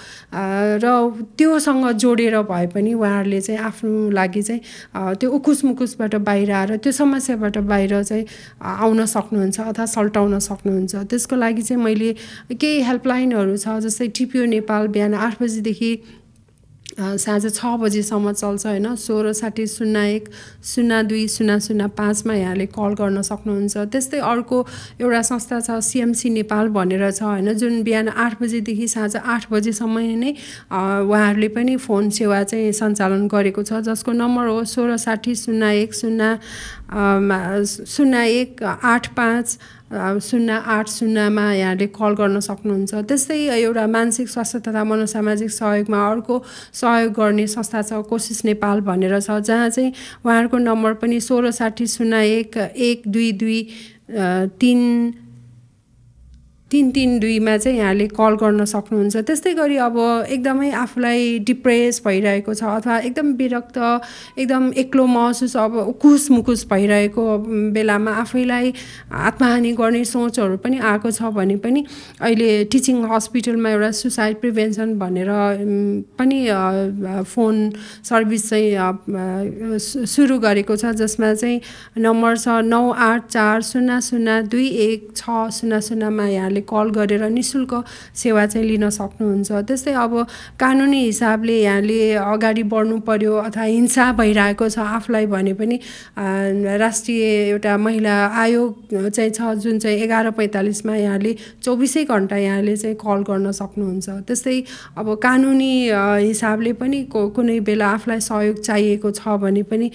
र 0.79 0.85
त्योसँग 1.37 1.91
जोडेर 1.91 2.41
भए 2.47 2.67
पनि 2.71 2.93
उहाँहरूले 2.93 3.41
चाहिँ 3.41 3.59
आफ्नो 3.61 4.09
लागि 4.11 4.41
चाहिँ 4.47 5.15
त्यो 5.19 5.29
उकुस 5.31 5.63
मुकुसबाट 5.65 6.15
बाहिर 6.27 6.51
आएर 6.51 6.75
त्यो 6.77 6.91
समस्याबाट 6.91 7.57
बाहिर 7.71 8.01
चाहिँ 8.03 8.25
आउन 8.61 9.05
सक्नुहुन्छ 9.05 9.59
अथवा 9.61 9.85
सल्टाउन 9.95 10.39
सक्नुहुन्छ। 10.39 10.95
त्यसको 11.09 11.35
लागि 11.35 11.61
चाहिँ 11.61 11.83
मैले 11.83 12.11
केही 12.53 12.81
हेल्पलाइनहरू 12.83 13.57
छ 13.57 13.79
जस्तै 13.85 14.07
टिपिओ 14.17 14.45
नेपाल 14.53 14.87
बिहान 14.95 15.13
आठ 15.13 15.41
बजीदेखि 15.41 15.91
साँझ 16.95 17.43
छ 17.55 17.65
बजीसम्म 17.79 18.31
चल्छ 18.31 18.65
होइन? 18.65 18.95
सोह्र 18.95 19.31
साठी 19.35 19.65
शून्य 19.67 19.99
एक 20.15 20.29
शून्य 20.63 21.01
दुई 21.03 21.27
शून्य 21.27 21.59
शून्य 21.59 21.87
पाँचमा 21.97 22.33
यहाँले 22.35 22.65
कल 22.71 22.93
गर्न 22.99 23.21
सक्नुहुन्छ। 23.21 23.77
त्यस्तै 23.91 24.19
अर्को 24.23 24.57
एउटा 25.01 25.21
संस्था 25.21 25.59
छ 25.59 25.79
सिएमसी 25.83 26.29
नेपाल 26.39 26.67
भनेर 26.71 27.11
छ 27.11 27.23
होइन? 27.23 27.53
जुन 27.53 27.83
बिहान 27.83 28.07
आठ 28.07 28.41
बजीदेखि 28.41 28.87
साँझ 28.87 29.15
आठ 29.15 29.51
बजीसम्म 29.51 29.99
नै 30.23 30.31
उहाँहरूले 30.71 31.47
पनि 31.51 31.75
फोन 31.83 32.09
सेवा 32.15 32.43
चाहिँ 32.43 32.71
सञ्चालन 32.71 33.27
गरेको 33.27 33.63
छ 33.63 33.83
जसको 33.83 34.11
नम्बर 34.15 34.47
हो 34.47 34.63
सोह्र 34.63 34.97
साठी 34.97 35.35
शून्य 35.35 35.75
एक 35.83 35.93
शून्य 35.93 36.35
शून्य 37.95 38.27
एक 38.39 38.63
आठ 38.63 39.07
पाँच 39.15 39.57
शून्य 39.93 40.53
आठ 40.65 40.89
शून्यमा 40.89 41.53
यहाँले 41.53 41.87
कल 41.93 42.13
गर्न 42.17 42.39
सक्नुहुन्छ। 42.39 42.93
त्यस्तै 43.09 43.37
एउटा 43.57 43.85
मानसिक 43.87 44.27
स्वास्थ्य 44.29 44.59
तथा 44.67 44.83
मनोसामाजिक 44.83 45.49
सहयोगमा 45.49 45.99
अर्को 46.11 46.41
सहयोग 46.73 47.13
गर्ने 47.13 47.45
संस्था 47.47 47.81
छ 47.81 48.01
कोसिस 48.09 48.43
नेपाल 48.45 48.79
भनेर 48.81 49.19
छ 49.19 49.39
जहाँ 49.45 49.69
चाहिँ 49.69 49.91
उहाँहरूको 50.25 50.57
नम्बर 50.57 50.93
पनि 51.01 51.19
सोह्र 51.21 51.51
साठी 51.51 51.87
शून्य 51.87 52.25
एक 52.37 52.57
एक 52.57 53.01
दुई 53.07 53.31
दुई 53.31 53.61
तिन 54.59 54.81
तिन 56.71 56.89
तिन 56.91 57.19
दुईमा 57.19 57.55
चाहिँ 57.57 57.77
यहाँले 57.77 58.07
कल 58.17 58.35
गर्न 58.41 58.65
सक्नुहुन्छ। 58.65 59.17
त्यस्तै 59.17 59.53
गरी 59.53 59.77
अब 59.85 59.97
एकदमै 60.33 60.69
आफूलाई 60.75 61.39
डिप्रेस 61.45 62.01
भइरहेको 62.05 62.53
छ 62.53 62.63
अथवा 62.63 62.97
एकदम 62.99 63.27
विरक्त 63.37 63.77
एकदम 64.37 64.71
एक्लो 64.73 65.05
महसुस 65.05 65.55
अब 65.57 65.75
उकुस 65.93 66.29
मुकुस 66.31 66.65
भइरहेको 66.71 67.25
बेलामा 67.71 68.11
आफैलाई 68.21 68.73
आत्महानि 69.13 69.71
गर्ने 69.77 70.03
सोचहरू 70.05 70.57
पनि 70.65 70.79
आएको 70.81 71.11
छ 71.11 71.29
भने 71.37 71.55
पनि 71.61 71.85
अहिले 72.21 72.49
टिचिङ 72.73 73.05
हस्पिटलमा 73.13 73.69
एउटा 73.69 73.91
सुसाइड 74.01 74.41
प्रिभेन्सन 74.41 74.97
भनेर 74.99 75.31
पनि 76.17 76.39
फोन 77.29 77.55
सर्भिस 78.09 78.49
चाहिँ 78.49 79.77
सुरु 80.09 80.39
गरेको 80.39 80.75
छ 80.75 80.97
जसमा 80.97 81.33
चाहिँ 81.35 81.61
नम्बर 82.01 82.37
छ 82.37 82.57
नौ 82.65 82.83
आठ 83.11 83.29
चार 83.29 83.61
शून्य 83.71 84.01
शून्य 84.01 84.41
दुई 84.49 84.67
एक 84.89 85.07
छ 85.15 85.39
शून्य 85.61 85.81
शून्यमा 85.81 86.27
यहाँले 86.27 86.61
कल 86.65 86.89
गरेर 86.97 87.23
नि 87.29 87.43
शुल्क 87.43 87.73
सेवा 88.15 88.45
चाहिँ 88.45 88.67
लिन 88.67 88.89
सक्नुहुन्छ। 88.89 89.51
त्यस्तै 89.67 89.93
अब 89.93 90.13
कानुनी 90.59 91.01
हिसाबले 91.05 91.57
यहाँले 91.61 91.99
अगाडि 92.15 92.63
बढ्नु 92.73 92.97
पर्यो 93.07 93.33
अथवा 93.37 93.63
हिंसा 93.63 94.11
भइरहेको 94.19 94.69
छ 94.69 94.79
आफूलाई 94.97 95.25
भने 95.27 95.53
पनि 95.53 95.79
राष्ट्रिय 96.83 97.23
एउटा 97.49 97.77
महिला 97.77 98.15
आयोग 98.43 99.09
चाहिँ 99.09 99.31
छ 99.31 99.53
जुन 99.63 99.79
चाहिँ 99.79 99.97
एघार 100.03 100.29
पैँतालिसमा 100.37 100.95
यहाँले 100.95 101.35
चौबिसै 101.63 102.03
घन्टा 102.05 102.37
यहाँले 102.37 102.75
चाहिँ 102.75 102.95
कल 102.95 103.23
गर्न 103.29 103.51
सक्नुहुन्छ। 103.51 104.09
त्यस्तै 104.27 104.57
अब 104.97 105.07
कानुनी 105.23 105.73
हिसाबले 106.27 106.73
पनि 106.81 106.99
कुनै 107.13 107.59
बेला 107.67 107.87
आफूलाई 107.95 108.19
सहयोग 108.21 108.57
चाहिएको 108.61 109.11
छ 109.11 109.37
भने 109.41 109.63
पनि 109.71 109.87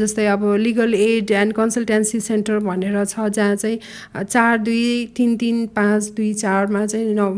जस्तै 0.00 0.26
अब 0.26 0.42
legal 0.60 0.94
aid 0.94 1.30
and 1.32 1.52
consultancy 1.54 2.20
centre 2.20 2.58
भनेर 2.60 3.04
छ 3.04 3.28
जहाँ 3.30 3.56
चाहिँ 3.56 3.78
चार 4.24 4.58
दुई 4.58 4.84
तिन 5.16 5.36
तिन 5.36 5.56
पाँच 5.74 5.89
पाँच 5.90 6.12
दुई 6.16 6.32
चारमा 6.36 6.86
चाहिँ 6.86 7.14
न 7.18 7.32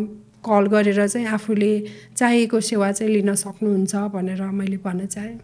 कल 0.44 0.66
गरेर 0.66 1.06
चाहिँ 1.06 1.26
आफूले 1.28 1.72
चाहिएको 2.16 2.60
सेवा 2.62 2.90
चाहिँ 2.92 3.12
लिन 3.12 3.34
सक्नुहुन्छ 3.34 3.94
भनेर 4.12 4.42
मैले 4.52 4.76
भन्न 4.84 5.06
चाहेँ। 5.06 5.38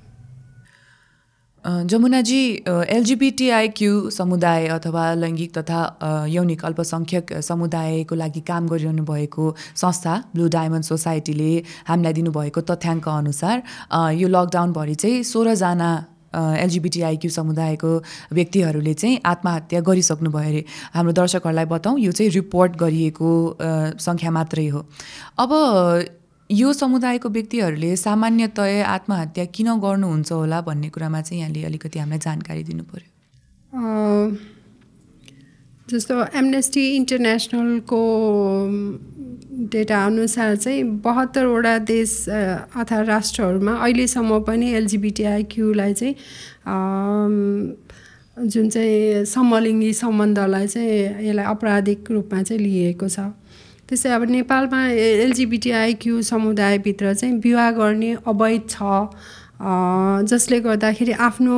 जमुनाजी 1.65 2.43
एलजिबिटिआइक्यू 2.67 4.11
समुदाय 4.11 4.67
अथवा 4.69 5.05
लैङ्गिक 5.15 5.53
तथा 5.59 5.81
यौनिक 6.29 6.65
अल्पसङ्ख्यक 6.65 7.33
समुदायको 7.43 8.15
लागि 8.15 8.41
काम 8.43 8.69
गरिरहनु 8.69 9.05
भएको 9.05 9.55
संस्था 9.77 10.15
ब्लु 10.35 10.49
डायमन्ड 10.49 10.85
सोसाइटीले 10.85 11.51
हामीलाई 11.89 12.13
दिनुभएको 12.13 12.61
तथ्याङ्क 12.71 13.09
अनुसार 13.09 13.63
यो 14.21 14.29
लकडाउनभरि 14.29 14.95
चाहिँ 14.97 15.23
सोह्रजना 15.25 15.91
एलजिबिटिआइक्यू 16.35 17.31
समुदायको 17.31 17.91
व्यक्तिहरूले 18.33 18.95
चाहिँ 18.95 19.21
आत्महत्या 19.25 19.81
गरिसक्नु 19.81 20.31
भयो 20.31 20.49
अरे। 20.49 20.65
हाम्रो 20.95 21.13
दर्शकहरूलाई 21.13 21.65
बताउँ 21.73 21.99
यो 22.01 22.13
चाहिँ 22.13 22.31
रिपोर्ट 22.33 22.77
गरिएको 22.77 23.31
सङ्ख्या 24.01 24.31
मात्रै 24.31 24.67
हो। 24.69 24.81
अब 25.39 25.51
यो 26.51 26.73
समुदायको 26.73 27.29
व्यक्तिहरूले 27.29 27.97
सामान्यतया 27.97 28.87
आत्महत्या 28.89 29.45
किन 29.55 29.69
गर्नुहुन्छ 29.81 30.33
होला 30.33 30.61
भन्ने 30.69 30.89
कुरामा 30.89 31.21
चाहिँ 31.21 31.41
यहाँले 31.41 31.65
अलिकति 31.65 31.99
हामीलाई 31.99 32.19
जानकारी 32.25 32.63
दिनु 32.65 32.85
पऱ्यो 32.89 33.09
जस्तो 35.89 36.15
एमनेस्टी 36.37 36.85
इन्टरनेसनलको 36.97 38.01
डेटा 39.73 40.05
अनुसार 40.07 40.57
चाहिँ 40.57 40.83
बहत्तरवटा 41.05 41.79
देश 41.91 42.13
अथवा 42.29 43.01
राष्ट्रहरूमा 43.09 43.73
अहिलेसम्म 43.75 44.39
पनि 44.45 44.73
एलजिबिटिआइक्यूलाई 44.75 45.95
चाहिँ 45.95 46.15
जुन 48.39 48.69
चाहिँ 48.71 49.25
समलिङ्गी 49.27 49.93
सम्बन्धलाई 49.93 50.67
चाहिँ 50.67 51.27
यसलाई 51.29 51.45
अपराधिक 51.45 52.11
रूपमा 52.11 52.43
चाहिँ 52.43 52.63
लिएको 52.63 53.09
छ। 53.09 53.19
त्यस्तै 53.89 54.11
अब 54.11 54.23
नेपालमा 54.31 54.81
एलजिबिटिआइक्यू 55.25 56.23
समुदायभित्र 56.23 57.15
चाहिँ 57.15 57.35
विवाह 57.41 57.71
गर्ने 57.73 58.13
अवैध 58.27 58.63
छ। 58.69 58.77
जसले 60.31 60.61
गर्दाखेरि 60.61 61.13
आफ्नो 61.29 61.57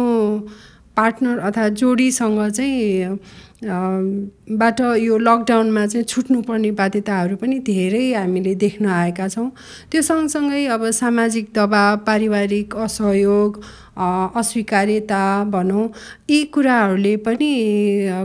पार्टनर 0.96 1.38
अथवा 1.38 1.68
जोडीसँग 1.80 2.40
चाहिँ 2.50 3.18
बाट 3.62 4.80
यो 4.80 5.16
लकडाउनमा 5.18 5.84
चाहिँ 5.86 6.04
छुट्नुपर्ने 6.08 6.70
बाध्यताहरू 6.80 7.36
पनि 7.36 7.58
धेरै 7.60 8.12
हामीले 8.12 8.54
देख्न 8.56 8.86
आएका 8.88 9.28
छौँ। 9.28 9.50
त्यो 9.92 10.02
सँगसँगै 10.02 10.64
अब 10.72 10.90
सामाजिक 10.96 11.52
दबाब 11.54 11.98
पारिवारिक 12.06 12.76
असहयोग 12.76 13.60
अस्वीकार्यता 14.00 15.22
भनौँ 15.52 15.84
यी 16.30 16.44
कुराहरूले 16.54 17.16
पनि 17.20 17.52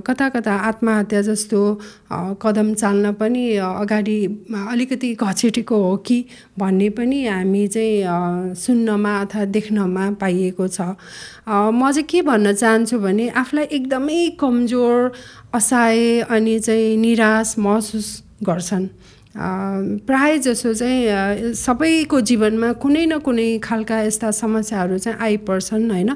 कता 0.07 0.27
कता 0.29 0.53
आत्महत्या 0.71 1.21
जस्तो 1.21 1.59
कदम 2.39 2.73
चाल्न 2.73 3.11
पनि 3.19 3.43
अगाडि 3.59 4.19
अलिकति 4.71 5.13
घचेटेको 5.19 5.75
हो 5.83 5.95
कि 6.07 6.23
भन्ने 6.59 6.89
पनि 6.95 7.25
हामी 7.27 7.67
चाहिँ 7.67 8.55
सुन्नमा 8.55 9.19
अथवा 9.21 9.45
देख्नमा 9.51 10.09
पाइएको 10.21 10.67
छ। 10.67 10.95
म 11.49 11.91
चाहिँ 11.91 12.03
के 12.07 12.21
भन्न 12.21 12.53
चाहन्छु 12.53 12.99
भने 12.99 13.27
आफूलाई 13.35 13.65
एकदमै 13.75 14.29
कमजोर 14.39 15.11
असहाय 15.53 16.19
अनि 16.29 16.59
चाहिँ 16.59 16.97
निराश 16.97 17.55
महसुस 17.59 18.07
गर्छन्। 18.47 18.87
प्राय 20.07 20.37
जसो 20.39 20.73
चाहिँ 20.73 21.53
सबैको 21.53 22.19
जीवनमा 22.21 22.71
कुनै 22.79 23.05
न 23.05 23.17
कुनै 23.19 23.57
खालका 23.63 23.99
यस्ता 24.01 24.31
समस्याहरू 24.31 24.97
चाहिँ 24.97 25.19
आइपर्छन् 25.19 25.91
होइन? 25.91 26.11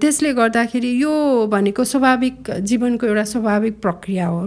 त्यसले 0.00 0.32
गर्दाखेरि 0.32 0.90
यो 1.02 1.14
भनेको 1.50 1.84
स्वाभाविक 1.84 2.50
जीवनको 2.62 3.06
एउटा 3.06 3.24
स्वाभाविक 3.24 3.80
प्रक्रिया 3.82 4.26
हो। 4.26 4.42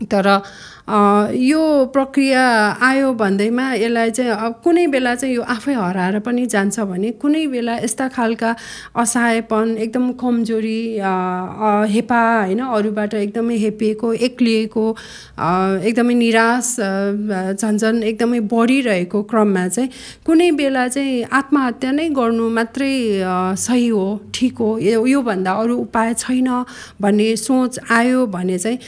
तर 0.00 0.26
यो 1.34 1.84
प्रक्रिया 1.92 2.42
आयो 2.82 3.12
भन्दैमा 3.14 3.72
यसलाई 3.74 4.10
चाहिँ 4.10 4.30
अब 4.30 4.54
कुनै 4.64 4.86
बेला 4.86 5.14
चाहिँ 5.14 5.34
यो 5.34 5.42
आफै 5.42 5.72
हराएर 5.74 6.18
पनि 6.20 6.44
जान्छ 6.46 6.80
भने 6.82 7.10
कुनै 7.16 7.46
बेला 7.46 7.76
यस्ता 7.76 8.08
खालका 8.08 8.54
असहायपन 8.94 9.76
एकदम 9.78 10.10
कमजोरी 10.14 10.80
हेपा 11.88 12.20
होइन 12.40 12.60
अरूबाट 12.60 13.14
एकदमै 13.14 13.56
हेपिएको 13.56 14.12
एक्लिएको 14.28 14.84
एकदमै 15.88 16.14
निराश 16.14 16.74
झन्झन 17.54 18.02
एकदमै 18.02 18.40
बढिरहेको 18.52 19.22
क्रममा 19.24 19.66
चाहिँ 19.68 19.88
कुनै 20.26 20.50
बेला 20.52 20.86
चाहिँ 20.88 21.22
आत्महत्या 21.32 21.92
नै 21.92 22.08
गर्नु 22.10 22.48
मात्रै 22.50 22.92
सही 23.58 23.88
हो 23.88 24.04
ठिक 24.34 24.58
हो 24.58 24.70
योभन्दा 25.06 25.52
अरू 25.54 25.78
उपाय 25.78 26.14
छैन 26.18 26.52
भन्ने 27.00 27.34
सोच 27.38 27.78
आयो 27.92 28.26
भने 28.28 28.58
चाहिँ 28.58 28.78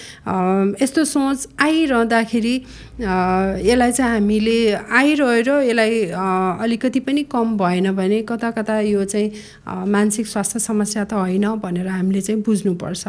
सोच 1.05 1.49
आइ 1.61 1.75
आइरहँदाखेरि 1.77 2.55
यसलाई 3.01 3.93
चाहिँ 3.93 4.13
हामीले 4.13 4.73
आइरहेर 4.73 5.49
यसलाई 5.49 6.05
अलिकति 6.63 7.01
पनि 7.01 7.23
कम 7.23 7.57
भएन 7.57 7.93
भने 7.97 8.23
कता 8.23 8.51
कता 8.51 8.81
यो 8.81 9.05
चाहिँ 9.05 9.33
मानसिक 9.69 10.27
स्वास्थ्य 10.27 10.59
समस्या 10.59 11.05
त 11.05 11.13
होइन 11.13 11.47
भनेर 11.49 11.89
हामीले 11.89 12.21
चाहिँ 12.21 12.43
बुझ्नुपर्छ। 12.43 13.09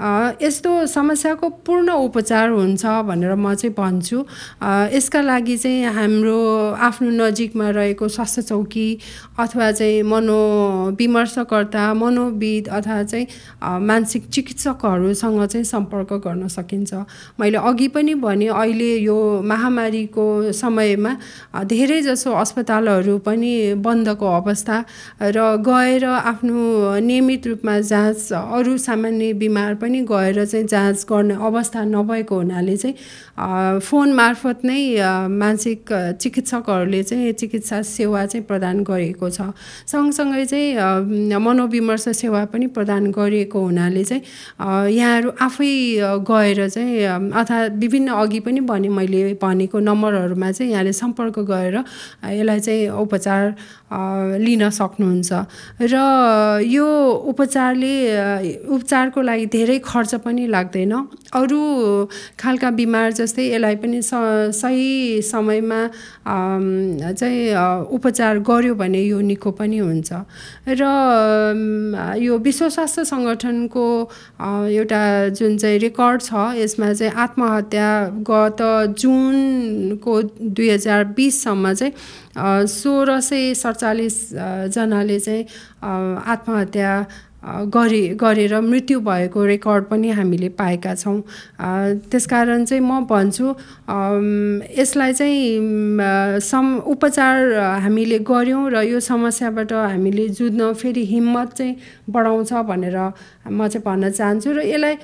यस्तो 0.00 0.86
समस्याको 0.86 1.48
पूर्ण 1.66 1.90
उपचार 2.08 2.48
हुन्छ 2.50 2.84
भनेर 3.06 3.34
म 3.34 3.54
चाहिँ 3.54 3.74
भन्छु। 3.76 4.18
यसका 4.96 5.20
लागि 5.20 5.56
चाहिँ 5.56 5.92
हाम्रो 5.92 6.38
आफ्नो 6.80 7.10
नजिकमा 7.10 7.68
रहेको 7.70 8.08
स्वास्थ्य 8.08 8.42
चौकी 8.42 8.88
अथवा 9.38 9.70
चाहिँ 9.72 10.02
मनोविमर्शकर्ता 10.02 11.84
मनोविद 11.94 12.68
अथवा 12.68 13.02
चाहिँ 13.02 13.26
मानसिक 13.60 14.28
चिकित्सकहरूसँग 14.30 15.44
चाहिँ 15.46 15.64
सम्पर्क 15.64 16.12
गर्न 16.24 16.48
सकिन्छ। 16.48 16.94
मैले 17.40 17.58
अघि 17.60 17.88
पनि 17.92 18.14
भने 18.24 18.48
अहिले 18.48 18.92
यो 19.04 19.18
महामारीको 19.44 20.26
समयमा 20.52 21.12
धेरैजसो 21.68 22.32
अस्पतालहरू 22.32 23.18
पनि 23.20 23.52
बन्दको 23.84 24.26
अवस्था 24.40 24.76
र 25.20 25.38
गएर 25.60 26.04
आफ्नो 26.04 26.58
नियमित 27.04 27.46
रूपमा 27.46 27.78
जाँच 27.84 28.32
अरू 28.32 28.76
सामान्य 28.78 29.32
बिमार 29.36 29.74
पनि 29.74 29.89
पनि 29.90 30.00
गएर 30.06 30.44
चाहिँ 30.46 30.66
जाँच 30.66 31.06
गर्ने 31.10 31.34
अवस्था 31.34 31.84
नभएको 31.84 32.36
हुनाले 32.36 32.76
चाहिँ 32.76 32.94
फोन 33.82 34.12
मार्फत 34.14 34.64
नै 34.64 34.78
मानसिक 35.26 35.90
चिकित्सकहरूले 36.22 37.02
चाहिँ 37.02 37.32
चिकित्सा 37.32 37.82
सेवा 37.82 38.24
चाहिँ 38.26 38.46
प्रदान 38.46 38.82
गरेको 38.86 39.30
छ। 39.30 39.50
सँगसँगै 39.90 40.44
चाहिँ 40.46 41.38
मनोविमर्श 41.38 42.08
सेवा 42.14 42.44
पनि 42.54 42.66
प्रदान 42.70 43.10
गरिएको 43.10 43.60
हुनाले 43.60 44.04
चाहिँ 44.04 44.22
यहाँहरू 44.94 45.30
आफै 45.40 45.72
गएर 46.30 46.68
चाहिँ 46.68 47.32
अथवा 47.34 47.58
विभिन्न 47.74 48.08
अघि 48.14 48.40
पनि 48.46 48.60
भने 48.60 48.88
मैले 48.88 49.34
भनेको 49.42 49.78
नम्बरहरूमा 49.80 50.50
चाहिँ 50.52 50.72
यहाँले 50.72 50.92
सम्पर्क 50.92 51.38
गरेर 51.50 51.76
यसलाई 52.30 52.60
चाहिँ 52.60 52.88
उपचार 52.94 53.42
लिन 54.38 54.68
सक्नुहुन्छ। 54.70 55.32
र 55.82 55.94
यो 56.62 56.86
उपचारले 57.26 57.94
उपचारको 58.68 59.20
लागि 59.20 59.46
धेरै 59.50 59.78
खर्च 59.84 60.14
पनि 60.24 60.46
लाग्दैन। 60.46 60.92
अरू 61.34 61.60
खालका 62.40 62.70
बिमार 62.78 63.12
जस्तै 63.12 63.44
यसलाई 63.46 63.76
पनि 63.82 64.00
स 64.02 64.12
सही 64.60 65.22
समयमा 65.22 65.80
चाहिँ 67.12 67.42
उपचार 67.96 68.38
गर्यो 68.48 68.74
भने 68.74 69.02
यो 69.02 69.20
निको 69.20 69.50
पनि 69.58 69.78
हुन्छ। 69.78 70.10
र 70.68 70.82
यो 72.20 72.38
विश्व 72.38 72.68
स्वास्थ्य 72.68 73.04
सङ्गठनको 73.04 73.86
एउटा 74.70 75.02
जुन 75.38 75.56
चाहिँ 75.58 75.78
रेकर्ड 75.78 76.22
छ 76.22 76.32
यसमा 76.60 76.92
चाहिँ 76.92 77.12
आत्महत्या 77.24 77.90
गत 78.30 78.60
जुनको 79.00 80.12
दुई 80.40 80.68
हजार 80.70 81.04
बिससम्म 81.16 81.72
चाहिँ 81.74 81.92
सोह्र 82.70 83.20
सय 83.20 83.54
सडचालिसजनाले 83.54 85.18
चाहिँ 85.20 85.44
आत्महत्या 85.82 86.92
गरे 87.44 88.00
गरेर 88.20 88.60
मृत्यु 88.60 89.00
भएको 89.00 89.44
रेकर्ड 89.44 89.84
पनि 89.84 90.10
हामीले 90.10 90.48
पाएका 90.60 90.94
छौँ। 90.94 91.20
त्यसकारण 92.10 92.64
चाहिँ 92.64 92.82
म 92.84 93.00
भन्छु 93.08 93.46
यसलाई 94.78 95.12
चाहिँ 95.12 96.40
सम 96.40 96.76
उपचार 96.84 97.52
हामीले 97.80 98.18
गऱ्यौँ 98.28 98.70
र 98.70 98.82
यो 98.84 99.00
समस्याबाट 99.00 99.72
हामीले 99.72 100.28
जुझ्न 100.28 100.72
फेरि 100.72 101.04
हिम्मत 101.06 101.54
चाहिँ 101.56 101.76
बढाउँछ 102.10 102.52
भनेर 102.68 102.98
म 103.50 103.68
चाहिँ 103.68 103.84
भन्न 103.84 104.10
चाहन्छु 104.10 104.52
र 104.52 104.64
यसलाई 104.64 104.94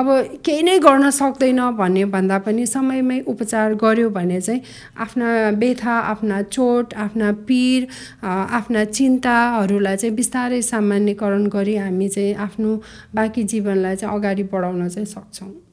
अब 0.00 0.08
केही 0.44 0.62
नै 0.62 0.78
गर्न 0.78 1.10
सक्दैन 1.10 1.60
भन्ने 1.78 2.04
भन्दा 2.14 2.38
पनि 2.46 2.66
समयमै 2.66 3.20
उपचार 3.28 3.74
गऱ्यो 3.84 4.08
भने 4.10 4.40
चाहिँ 4.40 4.62
आफ्ना 4.96 5.28
व्यथा 5.58 5.94
आफ्ना 6.14 6.42
चोट 6.54 6.94
आफ्ना 6.94 7.32
पीर 7.48 7.86
आफ्ना 8.24 8.84
चिन्ताहरूलाई 8.96 9.96
चाहिँ 9.96 10.14
बिस्तारै 10.16 10.62
सामान्यकरण 10.72 11.46
गरी 11.56 11.76
हामी 11.76 12.08
चाहिँ 12.08 12.34
आफ्नो 12.48 12.74
बाँकी 13.14 13.42
जीवनलाई 13.44 13.96
चाहिँ 13.96 14.14
अगाडि 14.16 14.42
बढाउन 14.52 14.88
चाहिँ 14.88 15.06
सक्छौँ। 15.06 15.67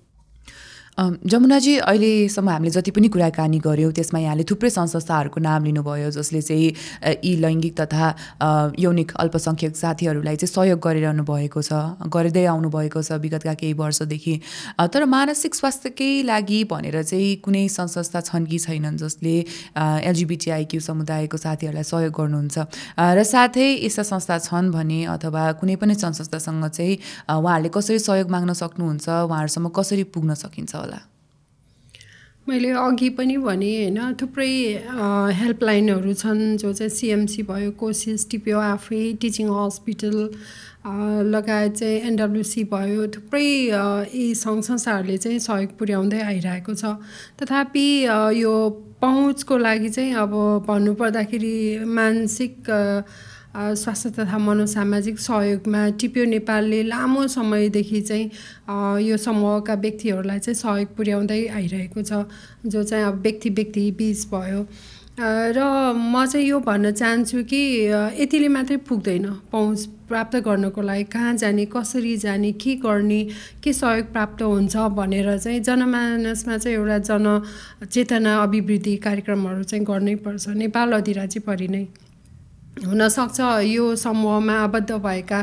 जमुनाजी 0.98 1.76
अहिलेसम्म 1.78 2.50
हामीले 2.50 2.72
जति 2.72 2.92
पनि 2.92 3.08
कुराकानी 3.12 3.60
गऱ्यौँ 3.60 3.92
त्यसमा 3.92 4.20
यहाँले 4.20 4.44
थुप्रै 4.48 4.70
संस्थाहरूको 4.72 5.40
नाम 5.42 5.64
लिनुभयो 5.66 6.10
जसले 6.10 6.42
चाहिँ 6.42 6.72
यी 7.20 7.36
लैङ्गिक 7.36 7.76
तथा 7.76 8.06
यौनिक 8.80 9.12
अल्पसङ्ख्यक 9.14 9.76
साथीहरूलाई 9.76 10.36
चाहिँ 10.36 10.54
सहयोग 10.54 10.80
गरिरहनु 10.80 11.24
भएको 11.28 11.62
छ 11.62 12.00
गर्दै 12.08 12.46
आउनुभएको 12.48 13.02
छ 13.02 13.20
विगतका 13.20 13.54
केही 13.60 13.74
वर्षदेखि। 13.76 14.36
तर 14.80 15.06
मानसिक 15.06 15.56
स्वास्थ्यकै 15.56 16.12
लागि 16.32 16.64
भनेर 16.72 17.04
चाहिँ 17.04 17.36
कुनै 17.44 17.68
संस्था 17.76 18.22
छन् 18.32 18.48
कि 18.48 18.60
छैनन् 18.64 18.96
जसले 18.96 19.36
एलजिबिटिआइक्यू 19.76 20.80
समुदायको 20.80 21.38
साथीहरूलाई 21.38 21.84
सहयोग 21.92 22.14
गर्नुहुन्छ। 22.16 22.56
र 22.96 23.24
साथै 23.26 23.68
यस्ता 23.84 24.04
संस्था 24.16 24.40
छन् 24.48 24.72
भने 24.72 25.04
अथवा 25.12 25.44
कुनै 25.60 25.76
पनि 25.76 26.00
संस्थासँग 26.00 26.66
चाहिँ 26.72 26.96
उहाँहरूले 27.36 27.70
कसरी 27.76 28.00
सहयोग 28.00 28.32
माग्न 28.32 28.54
सक्नुहुन्छ 28.64 29.06
उहाँहरूसम्म 29.28 29.76
कसरी 29.76 30.04
पुग्न 30.16 30.40
सकिन्छ 30.40 30.84
मैले 32.50 32.70
अघि 32.78 33.10
पनि 33.18 33.36
भने 33.38 33.70
होइन 33.76 34.14
थुप्रै 34.22 34.54
हेल्पलाइनहरू 35.34 36.14
छन् 36.14 36.58
जो 36.62 36.74
चाहिँ 36.74 36.90
सिएमसी 36.90 37.44
भयो 37.44 37.72
कोसिस 37.80 38.30
टिपिओ 38.32 38.60
आफै 38.62 39.02
टिचिङ 39.22 39.50
हस्पिटल 39.50 40.18
लगायत 41.34 41.74
चाहिँ 41.74 41.98
एनडब्लुसी 42.08 42.64
भयो 42.70 43.08
थुप्रै 43.16 43.50
यी 44.14 44.26
सङ्घ 44.36 44.62
संस्थाहरूले 44.64 45.18
चाहिँ 45.18 45.40
सहयोग 45.40 45.72
पुर्याउँदै 45.80 46.22
आइरहेको 46.22 46.74
छ। 46.76 46.94
तथापि 47.42 47.88
यो 48.38 48.54
पहुँचको 49.02 49.58
लागि 49.58 49.90
चाहिँ 49.90 50.14
अब 50.16 50.38
भन्नुपर्दाखेरि 50.68 51.58
मानसिक 51.98 52.70
स्वास्थ्य 53.56 54.10
तथा 54.18 54.38
मनोसामाजिक 54.38 55.20
सहयोगमा 55.20 55.82
टिप्यो 56.00 56.26
नेपालले 56.26 56.82
लामो 56.84 57.28
समयदेखि 57.28 58.02
चाहिँ 58.02 58.26
यो 59.02 59.18
समूहका 59.18 59.74
व्यक्तिहरूलाई 59.86 60.40
चाहिँ 60.40 60.56
सहयोग 60.56 60.96
पुर्याउँदै 60.98 61.46
आइरहेको 61.48 62.02
छ 62.02 62.26
जो 62.66 62.84
चाहिँ 62.84 63.06
अब 63.06 63.22
व्यक्ति 63.22 63.50
व्यक्ति 63.50 63.92
बिच 63.98 64.28
भयो। 64.34 64.68
र 65.16 65.60
म 65.96 66.26
चाहिँ 66.26 66.48
यो 66.48 66.60
भन्न 66.60 66.92
चाहन्छु 66.92 67.44
कि 67.48 67.60
यतिले 68.20 68.48
मात्रै 68.52 68.78
पुग्दैन 68.84 69.26
पहुँच 69.52 69.86
प्राप्त 70.12 70.36
गर्नको 70.46 70.82
लागि 70.82 71.04
कहाँ 71.08 71.34
जाने 71.40 71.66
कसरी 71.72 72.16
जाने 72.20 72.52
के 72.52 72.76
गर्ने 72.84 73.24
के 73.64 73.74
सहयोग 73.74 74.12
प्राप्त 74.12 74.42
हुन्छ 74.44 74.76
भनेर 75.00 75.38
चाहिँ 75.40 75.60
जनमानसमा 75.64 76.58
चाहिँ 76.58 76.78
एउटा 76.78 76.98
जनचेतना 77.08 78.38
अभिवृद्धि 78.44 78.96
कार्यक्रमहरू 78.98 79.64
चाहिँ 79.64 79.86
गर्नै 79.86 80.16
पर्छ। 80.26 80.48
नेपाल 80.50 80.94
अधिराज्यभरि 80.94 81.68
नै। 81.68 81.88
हुनसक्छ 82.76 83.40
यो 83.64 83.96
समूहमा 83.96 84.54
आबद्ध 84.64 84.92
भएका 84.92 85.40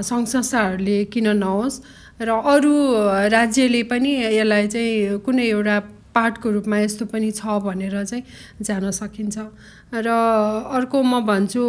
सङ्घ 0.00 0.26
संस्थाहरूले 0.28 1.04
किन 1.12 1.28
नहोस्? 1.36 1.80
र 2.20 2.28
अरू 2.32 2.72
राज्यले 3.28 3.82
पनि 3.84 4.10
यसलाई 4.40 4.66
चाहिँ 4.68 5.18
कुनै 5.20 5.44
एउटा 5.44 5.76
पार्टको 6.16 6.50
रूपमा 6.50 6.78
यस्तो 6.80 7.04
पनि 7.12 7.30
छ 7.36 7.60
भनेर 7.60 8.04
चाहिँ 8.04 8.24
जान 8.64 8.90
सकिन्छ। 8.90 9.36
र 9.92 10.08
अर्को 10.08 11.02
म 11.02 11.20
भन्छु 11.20 11.62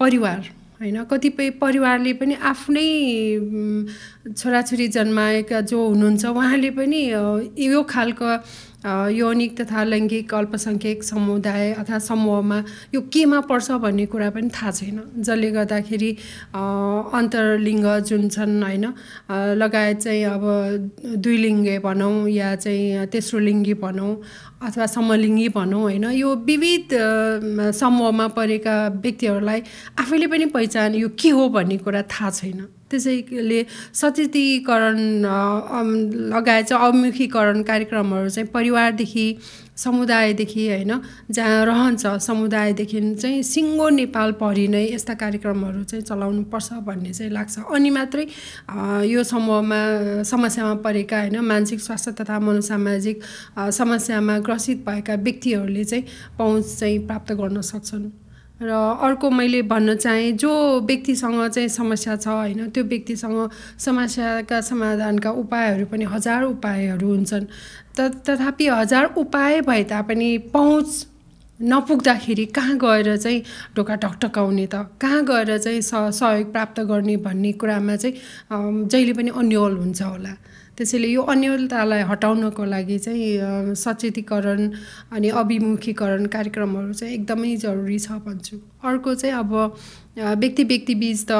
परिवार 0.00 0.42
होइन? 0.82 1.04
कतिपय 1.06 1.50
परिवारले 1.62 2.12
पनि 2.18 2.34
आफ्नै 2.42 2.90
छोराछोरी 4.36 4.88
जन्माएका 4.88 5.60
जो 5.70 5.78
हुनुहुन्छ 5.88 6.24
उहाँले 6.26 6.70
पनि 6.76 7.00
यो 7.64 7.82
खालको 7.82 8.28
यौनिक 9.10 9.52
तथा 9.60 9.82
लैङ्गिक 9.84 10.34
अल्पसङ्ख्यक 10.34 11.02
समुदाय 11.02 11.72
अथवा 11.82 11.98
समूहमा 11.98 12.58
यो 12.94 13.00
केमा 13.10 13.40
पर्छ 13.50 13.70
भन्ने 13.82 14.06
कुरा 14.06 14.30
पनि 14.30 14.48
थाहा 14.54 14.70
छैन। 14.70 14.98
जसले 15.18 15.50
गर्दाखेरि 15.50 16.10
अन्तर्लिङ्ग 16.54 17.86
जुन 18.06 18.28
छन् 18.28 18.62
होइन 18.62 18.86
लगायत 19.58 19.98
चाहिँ 19.98 20.24
अब 20.30 20.44
दुई 21.18 21.36
लिङ्गे 21.36 21.78
भनौँ 21.82 22.28
या 22.30 22.54
चाहिँ 22.54 23.06
तेस्रो 23.10 23.38
लिङ्गी 23.40 23.74
भनौँ 23.82 24.14
अथवा 24.62 24.86
समलिङ्गी 24.86 25.48
भनौँ 25.58 25.82
होइन 25.82 26.04
यो 26.14 26.34
विविध 26.46 26.94
समूहमा 27.74 28.26
परेका 28.38 28.76
व्यक्तिहरूलाई 28.94 29.62
आफैले 29.98 30.26
पनि 30.30 30.46
पहिचान 30.54 30.94
यो 30.94 31.08
के 31.18 31.30
हो 31.34 31.48
भन्ने 31.50 31.76
कुरा 31.82 32.02
थाहा 32.06 32.30
छैन। 32.30 32.66
त्यसैले 32.90 33.62
सचेतीकरण 33.94 34.98
लगायत 36.34 36.66
चाहिँ 36.66 36.88
अमुखीकरण 36.88 37.62
कार्यक्रमहरू 37.62 38.28
चाहिँ 38.28 38.48
परिवारदेखि 38.54 39.26
समुदायदेखि 39.78 40.66
होइन 40.68 40.92
जहाँ 41.30 41.64
रहन्छ 41.66 42.06
समुदायदेखि 42.26 43.00
चाहिँ 43.14 43.42
सिङ्गो 43.42 43.88
नेपाल 43.88 44.32
परि 44.40 44.66
नै 44.68 44.84
यस्ता 44.94 45.14
कार्यक्रमहरू 45.14 45.82
चाहिँ 45.84 46.04
चलाउनु 46.04 46.42
पर्छ 46.52 46.72
भन्ने 46.86 47.12
चाहिँ 47.12 47.32
लाग्छ। 47.32 47.58
अनि 47.74 47.90
मात्रै 47.90 48.26
यो 49.06 49.22
समूहमा 49.24 49.80
समस्यामा 50.26 50.74
परेका 50.82 51.18
होइन 51.20 51.38
मानसिक 51.46 51.80
स्वास्थ्य 51.80 52.12
तथा 52.20 52.38
मनोसामाजिक 52.40 53.22
समस्यामा 53.70 54.38
ग्रसित 54.46 54.78
भएका 54.86 55.14
व्यक्तिहरूले 55.14 55.84
चाहिँ 55.84 56.04
पहुँच 56.38 56.78
चाहिँ 56.78 56.98
प्राप्त 57.06 57.32
गर्न 57.32 57.60
सक्छन्। 57.62 58.10
र 58.62 58.70
अर्को 59.02 59.30
मैले 59.30 59.60
भन्न 59.62 59.94
चाहेँ 59.96 60.32
जो 60.34 60.50
व्यक्तिसँग 60.86 61.46
चाहिँ 61.48 61.68
समस्या 61.68 62.16
छ 62.16 62.28
होइन 62.28 62.68
त्यो 62.74 62.84
व्यक्तिसँग 62.84 63.50
समस्याका 63.78 64.60
समाधानका 64.60 65.30
उपायहरू 65.30 65.86
पनि 65.86 66.04
हजार 66.04 66.42
उपायहरू 66.44 67.08
हुन्छन्। 67.08 67.46
त 67.94 68.10
तथापि 68.26 68.66
हजार 68.68 69.14
उपाय 69.16 69.60
भए 69.62 69.84
तापनि 69.84 70.30
पहुँच 70.50 71.06
नपुग्दाखेरि 71.60 72.44
कहाँ 72.54 72.76
गएर 72.78 73.16
चाहिँ 73.16 73.42
ढोका 73.76 73.94
ढकढकाउने 73.94 74.66
त? 74.66 74.74
कहाँ 75.00 75.22
गएर 75.24 75.58
चाहिँ 75.58 75.80
सहयोग 75.82 76.52
प्राप्त 76.52 76.80
गर्ने 76.90 77.16
भन्ने 77.22 77.52
कुरामा 77.62 77.96
चाहिँ 77.96 78.86
जहिले 78.90 79.12
पनि 79.12 79.30
अन्यल 79.38 79.74
हुन्छ 79.78 80.02
होला। 80.02 80.34
त्यसैले 80.78 81.08
यो 81.08 81.22
अन्यलतालाई 81.32 82.02
हटाउनको 82.10 82.64
लागि 82.64 82.98
चाहिँ 82.98 83.74
सचेतीकरण 83.74 84.62
अनि 85.12 85.28
अभिमुखीकरण 85.42 86.26
कार्यक्रमहरू 86.34 86.92
चाहिँ 86.92 87.14
एकदमै 87.14 87.54
जरुरी 87.66 87.98
छ 87.98 88.22
भन्छु। 88.26 88.56
अर्को 88.86 89.14
चाहिँ 89.14 89.34
अब 89.34 89.52
व्यक्ति 90.38 90.64
व्यक्ति 90.64 90.94
बिच 90.94 91.24
त 91.30 91.32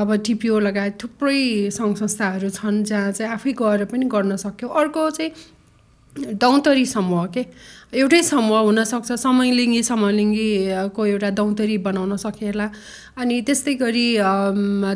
अब 0.00 0.14
टिपिओ 0.26 0.58
लगायत 0.58 0.98
थुप्रै 1.02 1.70
सङ्घ 1.70 1.96
संस्थाहरू 1.98 2.48
छन् 2.50 2.82
जहाँ 2.84 3.12
चाहिँ 3.12 3.32
आफै 3.32 3.52
गएर 3.58 3.84
पनि 3.90 4.06
गर्न 4.06 4.36
सक्यो। 4.38 4.68
अर्को 4.68 5.10
चाहिँ 5.10 5.32
दौतरी 6.38 6.86
समूह 6.86 7.26
के? 7.34 7.42
एउटै 7.92 8.22
समूह 8.22 8.58
हुनसक्छ 8.66 9.12
समलिङ्गी 9.18 9.82
समलिङ्गीको 9.82 11.06
एउटा 11.12 11.30
दौतरी 11.38 11.76
बनाउन 11.86 12.16
सकिएला 12.22 12.66
अनि 13.18 13.36
त्यस्तै 13.46 13.74
गरी 13.82 14.06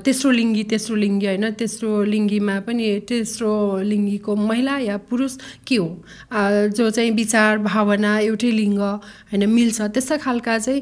तेस्रो 0.07 0.30
लिङ्गी 0.30 0.62
तेस्रो 0.72 0.94
लिङ्गी 0.96 1.26
होइन 1.26 1.46
तेस्रो 1.61 1.90
लिङ्गीमा 2.12 2.54
पनि 2.66 2.87
तेस्रो 3.09 3.83
लिङ्गीको 3.90 4.33
महिला 4.48 4.74
या 4.78 4.96
पुरुष 5.11 5.33
के 5.66 5.76
हो? 5.76 5.88
जो 6.76 6.90
चाहिँ 6.90 7.11
विचार 7.18 7.59
भावना 7.66 8.12
एउटै 8.30 8.50
लिङ्ग 8.61 8.80
होइन 8.80 9.42
मिल्छ 9.57 9.78
त्यस्ता 9.94 10.16
खालका 10.24 10.59
चाहिँ 10.59 10.80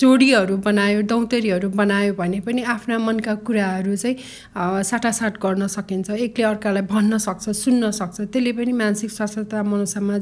जोडीहरू 0.00 0.56
बनायो 0.68 1.00
दौतरीहरू 1.12 1.68
बनायो 1.80 2.12
भने 2.20 2.40
पनि 2.46 2.62
आफ्ना 2.76 2.98
मनका 3.08 3.34
कुराहरू 3.48 3.96
चाहिँ 3.96 4.16
साटासाट 4.90 5.34
गर्न 5.42 5.66
सकिन्छ। 5.76 6.10
एकले 6.10 6.44
अर्कालाई 6.52 6.84
भन्न 6.92 7.18
सक्छ 7.26 7.44
सुन्न 7.64 7.90
सक्छ। 7.90 8.16
त्यसले 8.20 8.52
पनि 8.60 8.72
मानसिक 8.84 9.10
स्वास्थ्य 9.10 9.42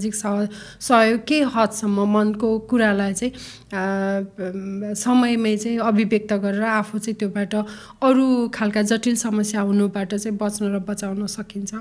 तथा 0.04 0.30
मनोसामाजिक 0.30 0.82
सहयोग 0.82 1.20
के 1.26 1.40
हदसम्म 1.54 2.06
मनको 2.12 2.58
कुरालाई 2.70 3.14
चाहिँ 3.14 3.32
समयमै 3.74 5.56
चाहिँ 5.56 5.78
अभिव्यक्त 5.90 6.32
गरेर 6.44 6.62
आफू 6.62 6.98
चाहिँ 6.98 7.16
त्योबाट 7.18 7.54
अरू 8.02 8.26
खालका 8.54 8.82
जटिल 8.90 9.16
समस्या 9.16 9.60
हुनुबाट 9.60 10.14
चाहिँ 10.14 10.36
बच्न 10.38 10.74
र 10.74 10.78
बचाउन 10.88 11.26
सकिन्छ। 11.26 11.72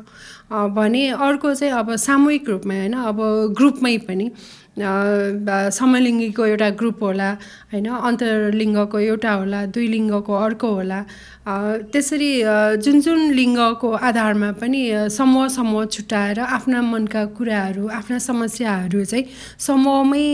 भने 0.78 1.08
अर्को 1.14 1.54
चाहिँ 1.54 1.74
अब 1.74 1.96
सामूहिक 2.08 2.50
रूपमा 2.50 2.74
होइन 2.74 2.94
अब 2.94 3.20
ग्रुपमै 3.58 3.98
पनि 4.10 4.28
समलिङ्गीको 4.74 6.46
एउटा 6.46 6.70
ग्रुप 6.82 7.04
होला 7.04 7.30
होइन 7.74 7.88
अन्तर्लिङ्गको 7.94 9.00
एउटा 9.00 9.32
होला 9.32 9.66
दुई 9.70 9.88
लिङ्गको 9.88 10.34
अर्को 10.34 10.70
होला। 10.74 11.00
त्यसरी 11.94 12.32
जुन 12.82 13.02
जुन 13.06 13.20
लिङ्गको 13.38 13.90
आधारमा 14.10 14.50
पनि 14.58 14.82
समूह 15.14 15.48
समूह 15.54 15.86
छुट्याएर 15.94 16.40
आफ्ना 16.40 16.82
मनका 16.82 17.26
कुराहरू 17.38 17.88
आफ्ना 17.94 18.18
समस्याहरू 18.18 19.04
चाहिँ 19.06 19.26
समूहमै 19.62 20.26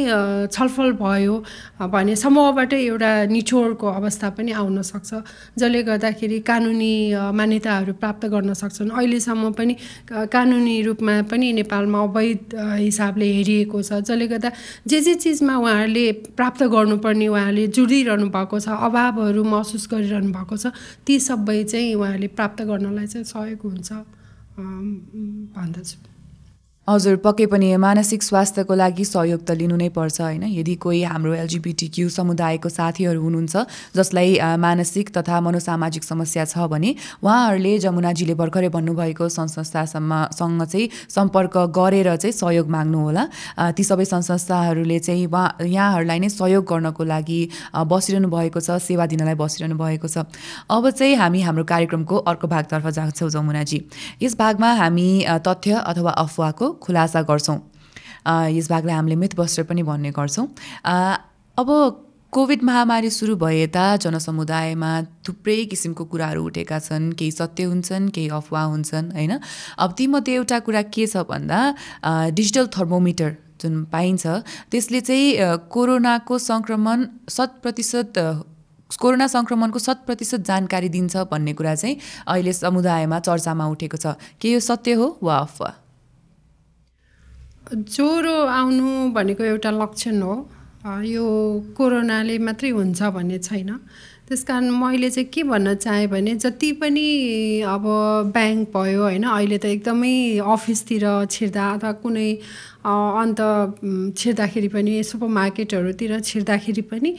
छलफल 0.55 0.91
भयो 1.03 1.35
भने 1.79 2.15
समूहबाट 2.15 2.73
एउटा 2.73 3.11
निचोडको 3.31 3.87
अवस्था 3.87 4.29
पनि 4.37 4.51
आउन 4.51 4.81
सक्छ। 4.81 5.09
जसले 5.57 5.81
गर्दाखेरि 5.83 6.39
कानुनी 6.43 6.93
मान्यताहरू 7.31 7.93
प्राप्त 8.01 8.25
गर्न 8.33 8.53
सक्छन्। 8.53 8.89
अहिलेसम्म 8.91 9.51
पनि 9.55 9.73
कानुनी 10.11 10.75
रूपमा 10.83 11.13
पनि 11.31 11.47
नेपालमा 11.59 11.99
अवैध 12.03 12.55
हिसाबले 12.83 13.27
हेरिएको 13.33 13.81
छ। 13.81 14.03
जसले 14.03 14.27
गर्दा 14.27 14.51
जे 14.87 14.99
जे 15.01 15.13
चिजमा 15.15 15.55
उहाँहरूले 15.57 16.05
प्राप्त 16.35 16.63
गर्नुपर्ने 16.67 17.27
उहाँहरूले 17.27 17.67
जुडिरहनु 17.71 18.27
भएको 18.29 18.59
छ 18.59 18.67
अभावहरू 18.69 19.43
महसुस 19.43 19.87
गरिरहनु 19.91 20.31
भएको 20.35 20.55
छ 20.57 20.75
ती 21.05 21.19
सबै 21.19 21.63
चाहिँ 21.63 21.95
उहाँहरूले 21.95 22.27
प्राप्त 22.37 22.61
गर्नलाई 22.69 23.07
चाहिँ 23.07 23.25
सहयोग 23.25 23.61
हुन्छ। 23.63 23.89
भन्दछु। 25.55 26.18
हजुर 26.89 27.15
पक्कै 27.21 27.45
पनि 27.45 27.67
मानसिक 27.77 28.23
स्वास्थ्यको 28.23 28.73
लागि 28.73 29.03
सहयोग 29.05 29.41
त 29.45 29.53
लिनु 29.57 29.75
नै 29.77 29.89
पर्छ 29.93 30.21
होइन? 30.21 30.43
यदि 30.49 30.75
कोही 30.81 31.01
हाम्रो 31.05 31.33
एलजिबिटी 31.33 31.87
क्यु 31.93 32.09
समुदायको 32.09 32.69
साथीहरू 32.69 33.19
हुनुहुन्छ 33.21 33.55
जसलाई 33.93 34.29
मानसिक 34.57 35.13
तथा 35.13 35.37
मनोसामाजिक 35.45 36.03
समस्या 36.03 36.45
छ 36.49 36.65
भने 36.65 36.89
उहाँहरूले 37.21 37.73
जमुनाजीले 37.85 38.33
भर्खरै 38.41 38.69
भन्नुभएको 38.73 39.29
संस्थासम्मसँग 39.29 40.63
चाहिँ 40.65 40.89
सम्पर्क 41.13 41.57
गरेर 41.77 42.09
चाहिँ 42.15 42.33
सहयोग 42.33 42.67
माग्नुहोला। 42.73 43.23
ती 43.77 43.83
सबै 43.83 44.05
संस्थाहरूले 44.09 44.99
चाहिँ 44.99 45.27
उहाँ 45.29 45.45
यहाँहरूलाई 45.61 46.19
नै 46.25 46.29
सहयोग 46.31 46.65
गर्नको 46.65 47.03
लागि 47.05 47.39
बसिरहनु 47.85 48.33
भएको 48.33 48.65
छ 48.65 48.81
सेवा 48.81 49.05
दिनलाई 49.13 49.37
बसिरहनु 49.37 49.77
भएको 49.77 50.07
छ। 50.09 50.25
अब 50.73 50.89
चाहिँ 50.89 51.15
हामी 51.21 51.45
हाम्रो 51.45 51.69
कार्यक्रमको 51.69 52.15
अर्को 52.25 52.47
भागतर्फ 52.49 52.85
जान्छौँ 52.97 53.29
जमुनाजी। 53.29 53.79
यस 54.25 54.33
भागमा 54.41 54.73
हामी 54.81 55.07
तथ्य 55.45 55.85
अथवा 55.85 56.17
अफवाहको 56.25 56.67
खुलासा 56.81 57.21
गर्छौँ। 57.21 57.59
यस 58.27 58.69
भागलाई 58.69 58.95
हामीले 58.95 59.15
मिथबस्टर 59.15 59.63
पनि 59.63 59.83
भन्ने 59.83 60.11
गर्छौँ। 60.11 60.47
अब 61.57 61.69
कोभिड 62.33 62.63
महामारी 62.63 63.09
सुरु 63.09 63.35
भए 63.41 63.61
यता 63.61 63.85
जनसमुदायमा 64.05 64.91
थुप्रै 65.25 65.65
किसिमको 65.65 66.03
कुराहरू 66.05 66.45
उठेका 66.45 66.77
छन्। 66.79 67.17
केही 67.17 67.31
सत्य 67.31 67.63
हुन्छन् 67.63 68.09
केही 68.13 68.29
अफवाह 68.29 68.65
हुन्छन् 68.73 69.11
होइन? 69.17 69.33
अब 69.77 69.89
तीमध्ये 69.97 70.33
एउटा 70.35 70.59
कुरा 70.61 70.81
के 70.93 71.07
छ 71.07 71.25
भन्दा 71.25 71.59
डिजिटल 72.37 72.67
थर्मोमिटर 72.69 73.31
जुन 73.61 73.73
पाइन्छ 73.91 74.23
त्यसले 74.71 75.01
चाहिँ 75.01 75.57
कोरोनाको 75.73 76.37
सङ्क्रमण 76.37 76.97
शत 77.33 77.51
प्रतिशत 77.65 78.13
कोरोना 79.01 79.27
सङ्क्रमणको 79.27 79.79
शत 79.79 79.99
प्रतिशत 80.05 80.45
जानकारी 80.45 80.89
दिन्छ 80.89 81.25
भन्ने 81.33 81.53
कुरा 81.57 81.75
चाहिँ 81.75 81.97
अहिले 82.29 82.53
समुदायमा 82.53 83.19
चर्चामा 83.25 83.65
उठेको 83.73 83.97
छ। 83.97 84.13
के 84.41 84.53
यो 84.53 84.59
सत्य 84.61 84.93
हो 85.01 85.17
वा 85.23 85.37
अफवाह? 85.49 85.73
ज्वरो 87.73 88.35
आउनु 88.49 89.09
भनेको 89.13 89.43
एउटा 89.43 89.71
लक्षण 89.71 90.21
हो। 90.21 90.35
यो 91.05 91.25
कोरोनाले 91.77 92.37
मात्रै 92.39 92.69
हुन्छ 92.69 93.01
भन्ने 93.13 93.37
छैन। 93.39 93.69
त्यस 94.29 94.43
कारण 94.43 94.69
मैले 94.69 95.09
चाहिँ 95.09 95.29
के 95.33 95.43
भन्न 95.43 95.73
चाहेँ 95.75 96.07
भने 96.09 96.33
जति 96.41 96.71
पनि 96.81 97.05
अब 97.65 97.85
ब्याङ्क 98.33 98.69
भयो 98.73 99.01
होइन 99.01 99.23
अहिले 99.23 99.57
त 99.57 99.65
एकदमै 99.65 100.37
अफिसतिर 100.41 101.05
छिर्दा 101.29 101.65
अथवा 101.73 101.91
कुनै 102.01 102.29
अन्त 102.85 103.39
छिर्दाखेरि 104.17 104.67
पनि 104.73 105.03
सुपर 105.03 105.27
मार्केटहरूतिर 105.27 106.19
छिर्दाखेरि 106.19 106.81
पनि 106.89 107.11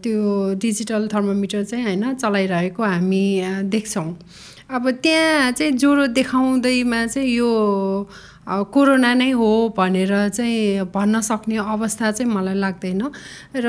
त्यो 0.00 0.20
डिजिटल 0.60 1.08
थर्मोमिटर 1.12 1.64
चाहिँ 1.64 1.84
होइन 1.84 2.14
चलाइरहेको 2.14 2.82
हामी 2.82 3.24
देख्छौँ। 3.68 4.08
अब 4.64 4.90
त्यहाँ 5.04 5.52
चाहिँ 5.52 5.72
ज्वरो 5.72 6.06
देखाउँदैमा 6.16 7.06
चाहिँ 7.06 7.28
यो 7.28 7.50
कोरोना 8.46 9.12
नै 9.14 9.30
हो 9.30 9.74
भनेर 9.76 10.12
चाहिँ 10.28 10.90
भन्न 10.94 11.20
सक्ने 11.20 11.56
अवस्था 11.56 12.10
चाहिँ 12.12 12.30
मलाई 12.32 12.54
लाग्दैन। 12.54 13.02
र 13.56 13.66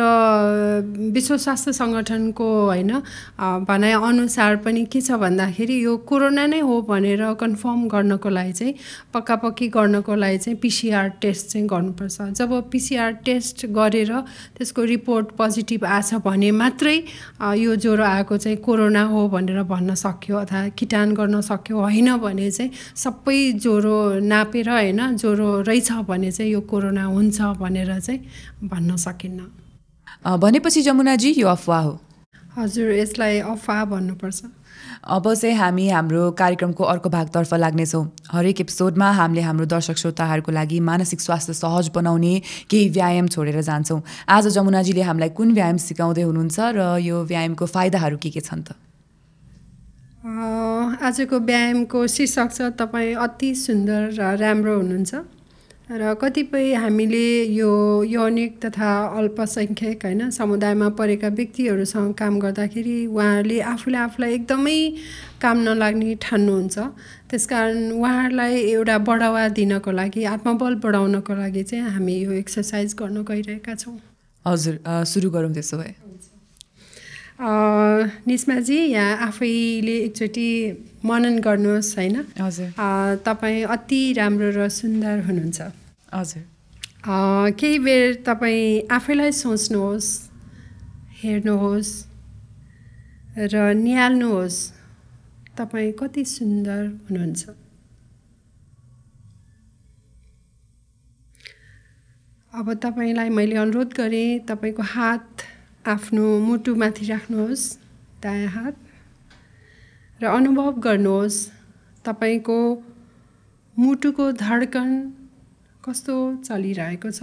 विश्व 1.15 1.37
स्वास्थ्य 1.37 1.73
सङ्गठनको 1.73 2.47
होइन 2.65 2.91
भनाइअनुसार 3.39 4.55
पनि 4.65 4.85
के 4.85 5.01
छ 5.01 5.11
भन्दाखेरि 5.15 5.83
यो 5.85 5.95
कोरोना 6.03 6.45
नै 6.45 6.59
हो 6.59 6.81
भनेर 6.89 7.23
कन्फर्म 7.39 7.87
गर्नको 7.87 8.29
लागि 8.29 8.53
चाहिँ 8.53 8.73
पक्का 9.13 9.35
पक्की 9.43 9.67
गर्नको 9.69 10.15
लागि 10.15 10.37
चाहिँ 10.37 10.57
पिसिआर 10.59 11.09
टेस्ट 11.21 11.47
चाहिँ 11.47 11.67
गर्नुपर्छ। 11.67 12.21
जब 12.35 12.51
पिसिआर 12.71 13.11
टेस्ट 13.25 13.65
गरेर 13.71 14.11
त्यसको 14.57 14.83
रिपोर्ट 14.85 15.31
पोजिटिभ 15.37 15.85
आछ 15.85 16.13
भने 16.25 16.51
मात्रै 16.51 16.97
यो 17.63 17.75
ज्वरो 17.75 18.03
आएको 18.03 18.37
चाहिँ 18.37 18.57
कोरोना 18.57 19.03
हो 19.07 19.27
भनेर 19.29 19.63
भन्न 19.63 19.95
सक्यो 19.95 20.35
अथवा 20.37 20.67
किटान 20.77 21.13
गर्न 21.15 21.41
सक्यो 21.41 21.79
होइन 21.79 22.15
भने 22.17 22.51
चाहिँ 22.51 22.71
सबै 22.95 23.39
ज्वरो 23.63 23.97
नापेर 24.19 24.64
होइन 24.69 25.15
ज्वरो 25.17 25.61
रहेछ 25.61 25.91
भने 26.07 26.31
चाहिँ 26.31 26.51
यो 26.51 26.61
कोरोना 26.61 27.03
हुन्छ 27.05 27.41
भनेर 27.59 27.99
चाहिँ 27.99 28.19
भन्न 28.63 28.95
सकिन्न। 28.97 29.39
भनेपछि 30.39 30.81
जमुनाजी 30.81 31.33
यो 31.37 31.47
अफवाह 31.47 31.81
हो। 31.81 31.99
हजुर 32.57 32.91
यसलाई 32.93 33.39
अफवाह 33.51 33.83
भन्नुपर्छ। 33.85 34.43
अब 35.05 35.33
चाहिँ 35.33 35.55
हामी 35.55 35.87
हाम्रो 35.89 36.31
कार्यक्रमको 36.31 36.83
अर्को 36.83 37.09
भागतर्फ 37.09 37.53
लाग्नेछौँ। 37.53 38.03
हरेक 38.31 38.61
एपिसोडमा 38.61 39.11
हामीले 39.11 39.41
हाम्रो 39.41 39.65
दर्शक 39.65 39.97
श्रोताहरूको 39.97 40.51
लागि 40.51 40.79
मानसिक 40.79 41.21
स्वास्थ्य 41.21 41.53
सहज 41.53 41.89
बनाउने 41.95 42.33
केही 42.69 42.89
व्यायाम 42.89 43.27
छोडेर 43.27 43.61
जान्छौँ। 43.61 44.01
आज 44.29 44.47
जमुनाजीले 44.55 45.01
हामीलाई 45.01 45.29
कुन 45.29 45.51
व्यायाम 45.53 45.77
सिकाउँदै 45.77 46.21
हुनुहुन्छ 46.21 46.59
र 46.75 46.97
यो 47.01 47.23
व्यायामको 47.23 47.65
फाइदाहरू 47.65 48.17
के 48.17 48.29
के 48.29 48.41
छन् 48.41 48.63
त? 48.63 48.73
आजको 50.25 51.39
व्यायामको 51.39 51.99
शीर्षक 52.07 52.49
छ 52.51 52.69
तपाईँ 52.77 53.13
अति 53.23 53.49
सुन्दर 53.55 54.09
र 54.17 54.35
राम्रो 54.37 54.75
हुनुहुन्छ। 54.77 55.13
र 55.85 56.13
कतिपय 56.17 56.73
हामीले 56.73 57.53
यो 57.53 57.69
यौनिक 58.03 58.57
तथा 58.57 58.89
अल्पसङ्ख्यक 59.21 60.05
होइन 60.05 60.29
समुदायमा 60.33 60.89
परेका 60.97 61.29
व्यक्तिहरूसँग 61.29 62.13
काम 62.17 62.39
गर्दाखेरि 62.41 63.05
उहाँहरूले 63.05 63.59
आफूले 63.73 63.97
आफूलाई 63.97 64.33
एकदमै 64.33 64.79
काम 65.41 65.57
नलाग्ने 65.61 66.15
ठान्नुहुन्छ। 66.25 66.77
त्यसकारण 67.29 67.91
उहाँहरूलाई 67.93 68.55
एउटा 68.73 68.97
बढावा 69.05 69.47
दिनको 69.53 69.91
लागि 69.91 70.23
आत्मबल 70.33 70.75
बढाउनको 70.81 71.33
लागि 71.37 71.63
चाहिँ 71.69 71.85
हामी 71.93 72.15
यो 72.17 72.31
एक्सर्साइज 72.41 72.95
गर्न 72.97 73.21
गइरहेका 73.29 73.75
छौँ। 73.75 73.97
हजुर 74.45 74.81
सुरु 75.05 75.29
गरौँ 75.29 75.53
त्यसो 75.53 75.77
भए। 75.77 75.93
निस्माजी 77.39 78.77
यहाँ 78.77 79.17
आफैले 79.27 79.95
एकचोटि 79.99 80.47
मनन 81.05 81.39
गर्नुहोस् 81.39 81.95
होइन? 81.97 82.15
हजुर। 82.39 82.69
तपाईँ 83.25 83.63
अति 83.65 84.01
राम्रो 84.17 84.49
र 84.55 84.67
सुन्दर 84.71 85.19
हुनुहुन्छ। 85.27 85.59
हजुर। 86.15 86.43
केही 87.59 87.79
बेर 87.79 88.23
तपाईँ 88.25 88.87
आफैलाई 88.89 89.31
सोच्नुहोस् 89.33 90.09
हेर्नुहोस् 91.21 91.93
र 93.51 93.73
निहाल्नुहोस् 93.75 94.59
तपाईँ 95.57 95.91
कति 95.99 96.23
सुन्दर 96.25 96.81
हुनुहुन्छ। 97.09 97.43
अब 102.53 102.73
तपाईँलाई 102.79 103.29
मैले 103.29 103.55
अनुरोध 103.59 103.93
गरेँ 103.93 104.39
तपाईँको 104.47 104.83
हात 104.95 105.43
आफ्नो 105.85 106.27
मुटुमाथि 106.39 107.05
राख्नुहोस् 107.05 107.65
दायाँ 108.21 108.49
हात। 108.49 108.75
र 110.21 110.25
अनुभव 110.25 110.71
गर्नुहोस् 110.81 111.37
तपाईँको 112.05 112.59
मुटुको 113.77 114.25
धड्कन 114.41 114.89
कस्तो 115.85 116.15
चलिरहेको 116.41 117.11
छ। 117.11 117.21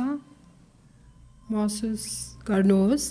महसुस 1.50 2.04
गर्नुहोस् 2.46 3.06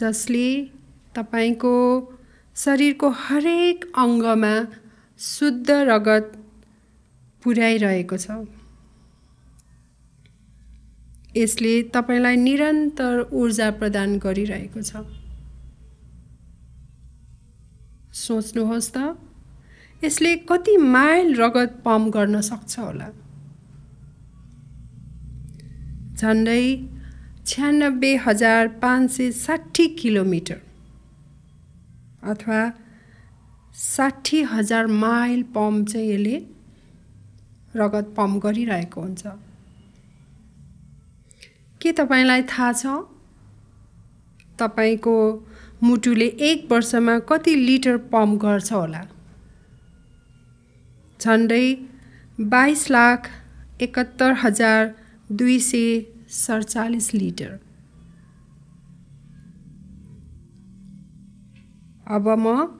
जसले 0.00 0.48
तपाईँको 1.14 1.74
शरीरको 2.56 3.08
हरेक 3.24 3.84
अङ्गमा 3.96 4.54
शुद्ध 5.20 5.70
रगत 5.70 6.26
पुर्याइरहेको 7.42 8.16
छ। 8.16 8.57
यसले 11.36 11.82
तपाईँलाई 11.94 12.36
निरन्तर 12.36 13.28
ऊर्जा 13.32 13.70
प्रदान 13.70 14.18
गरिरहेको 14.18 14.82
छ। 14.82 15.04
सोच्नुहोस् 18.14 18.90
त 18.96 19.16
यसले 20.04 20.36
कति 20.48 20.76
माइल 20.76 21.34
रगत 21.34 21.80
पम्प 21.84 22.12
गर्न 22.14 22.40
सक्छ 22.40 22.78
होला? 22.78 23.08
झन्डै 26.18 26.64
छ्यानब्बे 27.46 28.12
हजार 28.16 28.68
पाँच 28.82 29.10
सय 29.10 29.30
साठी 29.32 29.86
किलोमिटर 30.00 30.58
अथवा 32.22 32.60
साठी 33.74 34.42
हजार 34.42 34.86
माइल 34.86 35.42
पम्प 35.54 35.88
चाहिँ 35.88 36.08
यसले 36.08 36.36
रगत 37.76 38.14
पम्प 38.16 38.42
गरिरहेको 38.44 39.00
हुन्छ। 39.00 39.26
के 41.80 41.92
तपाईँलाई 41.92 42.42
थाहा 42.42 42.72
छ? 42.72 42.86
तपाईँको 44.58 45.46
मुटुले 45.82 46.26
एक 46.26 46.72
वर्षमा 46.72 47.18
कति 47.18 47.54
लिटर 47.54 47.96
पम्प 47.96 48.40
गर्छ 48.42 48.72
होला? 48.72 49.02
झन्डै 51.20 51.74
बाइस 52.40 52.90
लाख 52.90 53.30
एकहत्तर 53.80 54.32
हजार 54.32 54.94
दुई 55.32 55.58
सय 55.58 56.00
सडचालिस 56.28 57.14
लिटर। 57.14 57.58
अब 62.10 62.28
म 62.28 62.74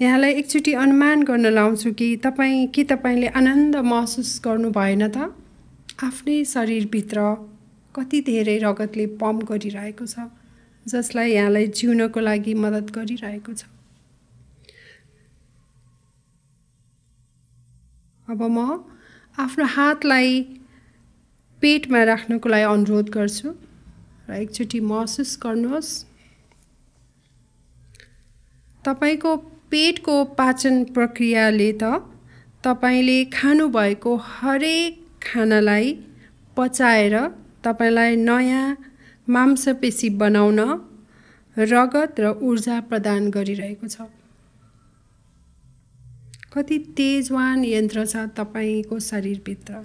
यहाँलाई 0.00 0.32
एकचोटि 0.32 0.72
अनुमान 0.72 1.22
गर्न 1.22 1.46
लाउँछु 1.46 1.92
कि 1.92 2.16
तपाईँ 2.16 2.66
के 2.66 2.84
तपाईँले 2.84 3.26
आनन्द 3.26 3.76
महसुस 3.76 4.40
गर्नु 4.44 4.70
भएन 4.70 5.08
त? 5.08 5.16
आफ्नै 6.02 6.44
शरीरभित्र 6.44 7.20
कति 7.98 8.20
धेरै 8.26 8.58
रगतले 8.58 9.06
पम्प 9.20 9.44
गरिरहेको 9.50 10.06
छ 10.06 10.30
जसलाई 10.86 11.32
यहाँलाई 11.32 11.66
जिउनको 11.78 12.20
लागि 12.20 12.54
मद्दत 12.54 12.90
गरिरहेको 12.94 13.52
छ। 13.54 13.64
अब 18.28 18.42
म 18.46 18.58
आफ्नो 19.38 19.64
हातलाई 19.74 20.30
पेटमा 21.62 22.02
राख्नको 22.04 22.48
लागि 22.48 22.66
अनुरोध 22.70 23.08
गर्छु 23.10 23.48
र 24.28 24.34
एकचोटि 24.34 24.80
महसुस 24.80 25.30
गर्नुहोस्। 25.42 25.90
तपाईँको 28.84 29.36
पेटको 29.72 30.14
पाचन 30.38 30.74
प्रक्रियाले 30.96 31.70
त 31.82 31.84
तपाईँले 32.64 33.18
खानुभएको 33.34 34.16
हरेक 34.28 35.02
खानालाई 35.22 35.92
पचाएर 36.56 37.16
तपाईँलाई 37.68 38.16
नयाँ 38.16 38.76
मांसपेशी 39.28 40.08
बनाउन 40.16 40.60
रगत 41.56 42.20
र 42.20 42.24
ऊर्जा 42.40 42.80
प्रदान 42.88 43.28
गरिरहेको 43.30 43.88
छ। 43.88 44.08
कति 46.48 46.78
तेजवान 46.96 47.64
यन्त्र 47.64 48.06
छ 48.06 48.24
तपाईँको 48.36 48.98
शरीरभित्र। 48.98 49.84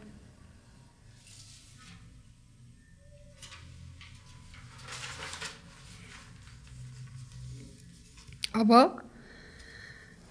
अब 8.56 8.72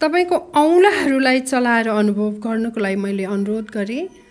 तपाईँको 0.00 0.36
औँलाहरूलाई 0.56 1.40
चलाएर 1.42 1.88
अनुभव 1.90 2.30
गर्नको 2.40 2.80
लागि 2.80 2.96
मैले 2.96 3.24
अनुरोध 3.28 3.70
गरेँ। 3.70 4.21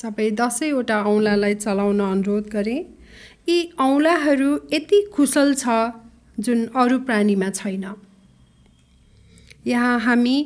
सबै 0.00 0.30
दसैँवटा 0.30 0.98
औँलालाई 1.04 1.54
चलाउन 1.56 2.00
अनुरोध 2.02 2.48
गरेँ। 2.48 2.80
यी 3.48 3.58
औँलाहरू 3.80 4.50
यति 4.72 5.00
कुशल 5.14 5.54
छ 5.54 5.64
जुन 6.38 6.66
अरू 6.74 6.98
प्राणीमा 7.06 7.48
छैन। 7.50 7.84
यहाँ 9.66 9.98
हामी 10.00 10.36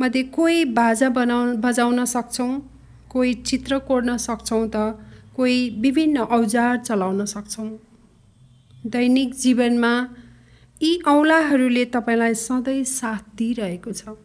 मध्ये 0.00 0.22
कोही 0.36 0.64
बाजा 0.74 1.08
बनाउ 1.08 1.54
बजाउन 1.64 2.04
सक्छौँ 2.04 2.52
कोही 3.10 3.34
चित्र 3.42 3.78
कोर्न 3.88 4.16
सक्छौँ 4.18 4.68
त 4.74 4.76
कोही 5.36 5.58
विभिन्न 5.80 6.18
औजार 6.36 6.76
चलाउन 6.78 7.24
सक्छौँ। 7.26 7.68
दैनिक 8.86 9.34
जीवनमा 9.34 9.92
यी 10.80 10.90
औँलाहरूले 11.08 11.84
तपाईँलाई 11.94 12.34
सधैँ 12.38 12.84
साथ 12.84 13.36
दिइरहेको 13.36 13.92
छ। 13.92 14.16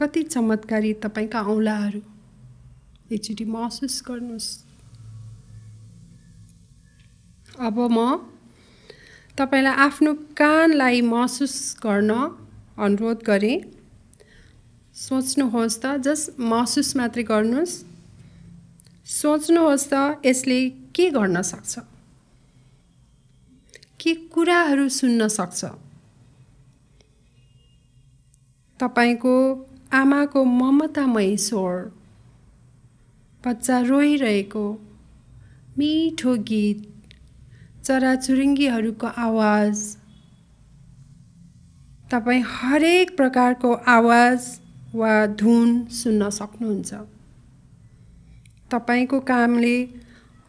कति 0.00 0.22
चमत्कारी 0.24 0.92
तपाईँका 1.04 1.40
औँलाहरू। 1.44 2.00
एकचोटि 3.12 3.44
महसुस 3.44 4.02
गर्नुहोस् 4.08 4.50
अब 7.58 7.78
म 7.90 7.98
तपाईँलाई 9.38 9.74
आफ्नो 9.74 10.12
कानलाई 10.14 11.00
महसुस 11.00 11.54
गर्न 11.82 12.12
अनुरोध 12.78 13.18
गरेँ। 13.26 13.58
सोच्नुहोस् 14.94 15.80
त 15.82 15.86
जस्ट 15.96 16.40
महसुस 16.40 16.96
मात्रै 16.96 17.22
गर्नुहोस् 17.22 17.74
सोच्नुहोस् 19.06 19.88
त 19.92 19.94
यसले 20.26 20.58
के 20.94 21.10
गर्न 21.10 21.42
सक्छ? 21.42 21.78
के 24.00 24.14
कुराहरू 24.14 24.88
सुन्न 24.88 25.28
सक्छ? 25.28 25.60
तपाईँको 28.80 29.34
आमाको 29.92 30.44
ममतामय 30.44 31.36
स्वर 31.36 32.01
बच्चा 33.46 33.80
रोइरहेको 33.80 34.64
मिठो 35.78 36.34
गीत 36.34 36.82
चराचुरुङ्गीहरूको 37.84 39.06
आवाज। 39.06 39.80
तपाईँ 42.10 42.42
हरेक 42.46 43.16
प्रकारको 43.16 43.72
आवाज 43.72 44.46
वा 44.94 45.14
धुन 45.26 45.84
सुन्न 45.90 46.28
सक्नुहुन्छ। 46.30 46.92
तपाईँको 48.70 49.20
कामले 49.20 49.76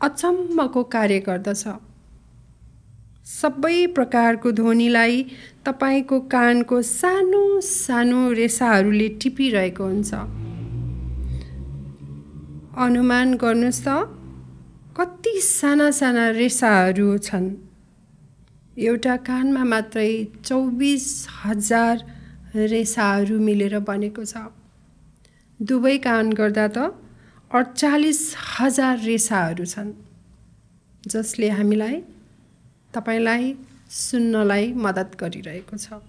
अचम्मको 0.02 0.84
कार्य 0.84 1.20
गर्दछ। 1.20 1.66
सबै 3.26 3.88
प्रकारको 3.88 4.52
ध्वनिलाई 4.52 5.26
तपाईँको 5.66 6.20
कानको 6.30 6.82
सानो 6.82 7.44
सानो 7.62 8.32
रेसाहरूले 8.32 9.10
टिपिरहेको 9.10 9.84
हुन्छ। 9.84 10.43
अनुमान 12.74 13.34
गर्नुहोस् 13.38 13.82
त 13.86 13.88
कति 14.98 15.34
साना 15.40 15.90
साना 15.92 16.30
रेसाहरू 16.30 17.18
छन्? 17.18 17.46
एउटा 18.78 19.16
कानमा 19.30 19.64
मात्रै 19.64 20.10
चौबिस 20.46 21.06
हजार 21.44 21.96
रेसाहरू 22.56 23.38
मिलेर 23.40 23.78
बनेको 23.80 24.26
छ। 24.26 24.50
दुवै 25.60 25.98
कान 25.98 26.34
गर्दा 26.34 26.68
त 26.68 26.78
अडचालिस 27.52 28.22
हजार 28.58 28.98
रेसाहरू 29.06 29.66
छन् 29.66 29.94
जसले 31.04 31.50
हामीलाई 31.50 32.02
तपाईँलाई 32.94 33.54
सुन्नलाई 34.02 34.74
मद्दत 34.74 35.18
गरिरहेको 35.22 35.78
छ। 35.78 36.02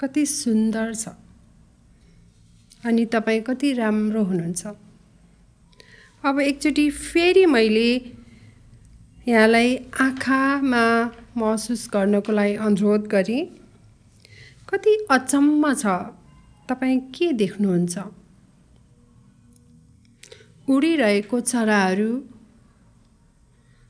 कति 0.00 0.26
सुन्दर 0.26 0.94
छ। 0.94 1.14
अनि 2.84 3.04
तपाईँ 3.06 3.42
कति 3.46 3.72
राम्रो 3.72 4.22
हुनुहुन्छ। 4.24 4.89
अब 6.24 6.38
एकचोटि 6.40 6.88
फेरि 6.90 7.44
मैले 7.46 7.90
यहाँलाई 9.28 9.76
आँखामा 10.00 10.82
महसुस 11.36 11.88
गर्नको 11.92 12.32
लागि 12.32 12.54
अनुरोध 12.60 13.06
गरेँ 13.06 13.44
कति 14.68 14.96
अचम्म 15.10 15.72
छ 15.74 15.86
तपाईँ 16.68 17.00
के 17.16 17.32
देख्नुहुन्छ? 17.32 17.98
उडिरहेको 20.68 21.40
चराहरू 21.40 22.12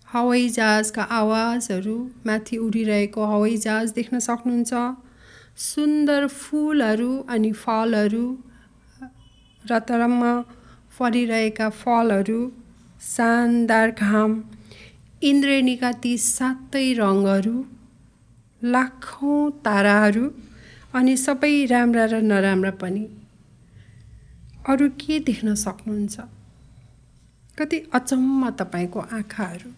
हवाईजहाजका 0.08 1.02
आवाजहरू 1.02 1.96
माथि 2.26 2.56
उडिरहेको 2.56 3.26
हवाईजहाज 3.26 3.90
देख्न 3.92 4.18
सक्नुहुन्छ। 4.18 4.72
सुन्दर 5.58 6.26
फुलहरू 6.26 7.12
अनि 7.28 7.52
फलहरू 7.52 8.24
रतरम्म 9.64 10.22
फलिरहेका 11.00 11.68
फलहरू 11.70 12.52
शानदार 13.00 13.90
घाम 13.90 14.42
इन्द्रेणीका 15.22 15.92
ती 15.92 16.18
सातै 16.18 16.92
रङहरू 16.92 17.64
लाखौँ 18.62 19.50
ताराहरू 19.64 20.30
अनि 20.92 21.16
सबै 21.16 21.64
राम्रा 21.64 22.04
र 22.04 22.20
नराम्रा 22.20 22.70
पनि। 22.70 23.04
अरू 24.68 24.88
के 24.88 25.18
देख्न 25.18 25.54
सक्नुहुन्छ? 25.54 26.20
कति 27.58 27.78
अचम्म 27.92 28.50
तपाईँको 28.50 29.00
आँखाहरू। 29.00 29.70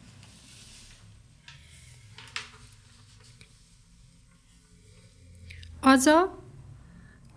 अझ 5.82 6.08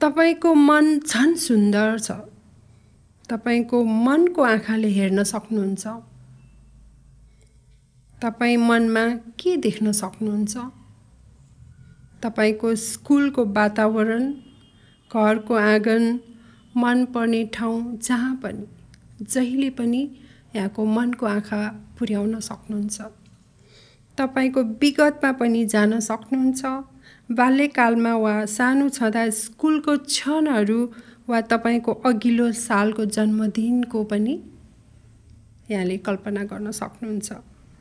तपाईँको 0.02 0.54
मन 0.54 1.00
झन् 1.00 1.36
सुन्दर 1.36 2.00
छ। 2.00 2.12
तपाईँको 3.30 3.84
मनको 3.84 4.42
आँखाले 4.42 4.88
हेर्न 4.88 5.24
सक्नुहुन्छ? 5.24 5.88
तपाईँ 8.22 8.58
मनमा 8.58 9.06
के 9.40 9.58
देख्न 9.58 9.92
सक्नुहुन्छ? 9.92 10.58
तपाईँको 12.24 12.76
स्कुलको 12.76 13.46
वातावरण 13.46 14.32
घरको 15.12 15.54
आँगन 15.54 16.20
मनपर्ने 16.78 17.44
ठाउँ 17.54 17.98
जहाँ 17.98 18.36
पनि 18.36 18.66
जहिले 19.22 19.70
पनि 19.70 20.02
यहाँको 20.56 20.86
मनको 20.86 21.26
आँखा 21.26 21.62
पुर्याउन 22.00 22.40
सक्नुहुन्छ। 22.40 23.02
तपाईँको 24.18 24.64
विगतमा 24.64 25.32
पनि 25.32 25.66
जान 25.66 26.00
सक्नुहुन्छ। 26.00 26.66
बाल्यकालमा 27.32 28.14
वा 28.16 28.46
सानो 28.46 28.90
छँदा 28.90 29.30
स्कुलको 29.30 29.98
क्षणहरू 29.98 30.80
वा 31.30 31.42
तपाईँको 31.42 31.92
अघिल्लो 32.06 32.52
सालको 32.52 33.06
जन्मदिनको 33.06 34.04
पनि 34.04 34.34
यहाँले 35.72 35.98
कल्पना 35.98 36.44
गर्न 36.44 36.72
सक्नुहुन्छ। 36.72 37.32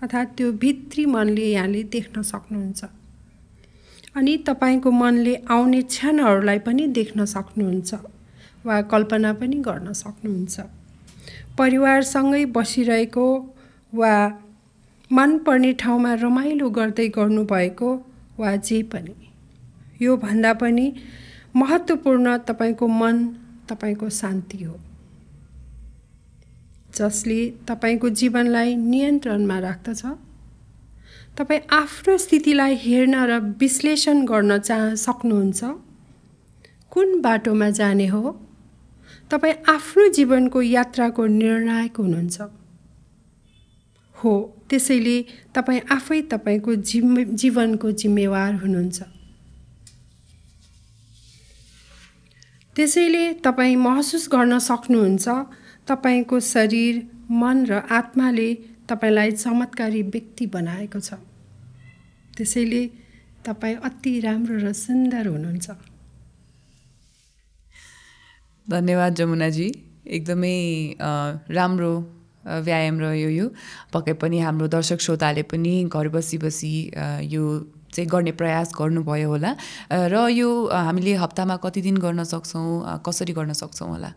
अर्थात् 0.03 0.37
त्यो 0.37 0.53
भित्री 0.53 1.05
मनले 1.07 1.47
यहाँले 1.53 1.83
देख्न 1.83 2.23
सक्नुहुन्छ। 2.23 2.85
अनि 4.17 4.37
तपाईँको 4.37 4.91
मनले 4.91 5.35
आउने 5.51 5.83
क्षणहरूलाई 5.83 6.59
पनि 6.59 6.87
देख्न 6.87 7.25
सक्नुहुन्छ 7.25 7.95
वा 8.65 8.81
कल्पना 8.83 9.33
पनि 9.33 9.57
गर्न 9.57 9.93
सक्नुहुन्छ। 9.93 10.61
परिवारसँगै 11.59 12.45
बसिरहेको 12.45 13.27
वा 13.95 14.15
मनपर्ने 15.13 15.73
ठाउँमा 15.73 16.15
रमाइलो 16.15 16.71
गर्दै 16.71 17.09
गर्नुभएको 17.09 17.91
वा 18.39 18.57
जे 18.57 18.83
पनि। 18.83 19.15
योभन्दा 20.01 20.53
पनि 20.53 20.87
महत्त्वपूर्ण 21.57 22.39
तपाईँको 22.39 22.87
मन 22.87 23.27
तपाईँको 23.69 24.09
शान्ति 24.11 24.65
हो। 24.65 24.81
जसले 26.97 27.51
तपाईँको 27.69 28.09
जीवनलाई 28.09 28.77
नियन्त्रणमा 28.77 29.59
राख्दछ। 29.59 30.03
तपाईँ 31.39 31.61
आफ्नो 31.71 32.19
स्थितिलाई 32.19 32.75
हेर्न 32.75 33.15
र 33.15 33.39
विश्लेषण 33.39 34.25
गर्न 34.25 34.59
चाह 34.59 34.95
सक्नुहुन्छ। 34.95 35.65
कुन 36.91 37.21
बाटोमा 37.21 37.71
जाने 37.71 38.07
हो? 38.07 38.41
तपाईँ 39.31 39.55
आफ्नो 39.69 40.09
जीवनको 40.09 40.63
यात्राको 40.63 41.27
निर्णायक 41.27 41.97
हुनुहुन्छ। 41.97 42.41
हो 44.15 44.63
त्यसैले 44.71 45.25
तपाईँ 45.55 45.81
आफै 45.91 46.23
तपाईँको 46.23 46.75
जिम्मे 46.75 47.25
जीवनको 47.25 47.91
जिम्मेवार 47.91 48.55
हुनुहुन्छ। 48.55 49.03
त्यसैले 52.77 53.25
तपाईँ 53.45 53.77
महसुस 53.77 54.29
गर्न 54.33 54.59
सक्नुहुन्छ 54.59 55.29
तपाईँको 55.89 56.41
शरीर 56.43 56.95
मन 57.31 57.65
र 57.71 57.73
आत्माले 57.91 58.49
तपाईँलाई 58.89 59.31
चमत्कारी 59.33 60.03
व्यक्ति 60.03 60.47
बनाएको 60.55 61.01
छ। 61.01 61.15
त्यसैले 62.37 62.83
तपाईँ 63.47 63.77
अति 63.79 64.13
राम्रो 64.21 64.57
र 64.59 64.73
सुन्दर 64.75 65.27
हुनुहुन्छ। 65.29 65.71
धन्यवाद 68.67 69.15
जमुनाजी। 69.15 69.69
एकदमै 70.07 70.57
राम्रो 71.51 71.93
व्यायाम 72.45 72.97
रह्यो 73.01 73.29
यो। 73.31 73.47
पक्कै 73.95 74.13
पनि 74.21 74.39
हाम्रो 74.41 74.67
दर्शक 74.69 75.01
श्रोताले 75.01 75.43
पनि 75.49 75.75
घर 75.87 76.09
बसी 76.11 76.39
बसी 76.39 76.75
यो 77.31 77.45
चाहिँ 77.95 78.09
गर्ने 78.11 78.33
प्रयास 78.35 78.73
गर्नुभयो 78.75 79.29
होला। 79.29 79.55
र 79.91 80.29
यो 80.35 80.51
हामीले 80.69 81.15
हप्तामा 81.23 81.57
कति 81.63 81.81
दिन 81.87 81.97
गर्न 82.03 82.25
सक्छौँ? 82.27 83.01
कसरी 83.07 83.33
गर्न 83.33 83.53
सक्छौँ 83.55 83.89
होला? 83.89 84.13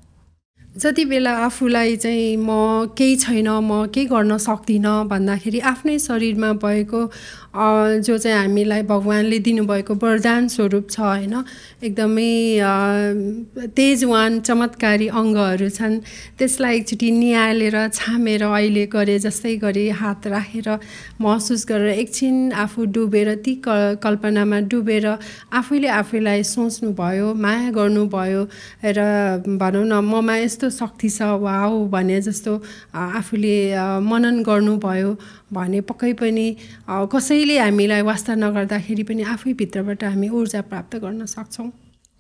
जति 0.78 1.04
बेला 1.06 1.32
आफूलाई 1.46 1.96
चाहिँ 1.98 2.38
म 2.38 2.50
केही 2.98 3.16
छैन 3.18 3.48
म 3.50 3.86
केही 3.90 4.06
गर्न 4.06 4.38
सक्दिनँ 4.38 5.08
भन्दाखेरि 5.10 5.60
आफ्नै 5.66 5.98
शरीरमा 6.00 6.52
भएको 6.62 7.02
जो 7.58 8.18
चाहिँ 8.18 8.38
हामीलाई 8.38 8.82
भगवान्ले 8.86 9.40
दिनुभएको 9.40 9.94
वरदान 9.98 10.48
स्वरूप 10.48 10.86
छ 10.90 11.00
होइन? 11.00 11.34
एकदमै 11.84 12.32
तेजवान 13.78 14.40
चमत्कारी 14.48 15.08
अङ्गहरू 15.22 15.70
छन्। 15.70 15.96
त्यसलाई 16.38 16.78
एकचोटि 16.78 17.10
निहालेर 17.12 17.78
छामेर 17.94 18.44
अहिले 18.44 18.86
गरे 18.94 19.18
जस्तै 19.26 19.56
गरी 19.66 19.90
हात 20.02 20.28
राखेर 20.28 20.70
महसुस 21.22 21.66
गरेर 21.70 21.98
एकछिन 21.98 22.36
आफू 22.54 22.86
डुबेर 22.94 23.34
ती 23.46 23.54
क 23.66 23.98
कल्पनामा 24.06 24.60
डुबेर 24.70 25.06
आफैले 25.54 25.88
आफैलाई 26.02 26.44
सोच्नुभयो 26.44 27.34
माया 27.34 27.70
गर्नुभयो 27.74 28.42
र 28.86 29.00
भनौँ 29.58 29.86
न 29.86 29.94
ममा 30.06 30.36
यस्तो 30.38 30.70
शक्ति 30.70 31.10
छ 31.10 31.22
वा 31.42 31.58
हो 31.58 31.86
भने 31.90 32.22
जस्तो 32.22 32.54
आफूले 32.94 33.58
मनन 34.06 34.44
गर्नुभयो। 34.44 35.12
भने 35.54 35.80
पक्कै 35.90 36.14
पनि 36.20 36.48
कसैले 37.14 37.58
हामीलाई 37.60 38.02
वास्ता 38.04 38.36
नगर्दाखेरि 38.36 39.04
पनि 39.10 39.24
आफै 39.34 39.54
भित्रबाट 39.60 40.04
हामी 40.04 40.28
ऊर्जा 40.30 40.62
प्राप्त 40.72 40.96
गर्न 41.04 41.26
सक्छौँ। 41.26 41.70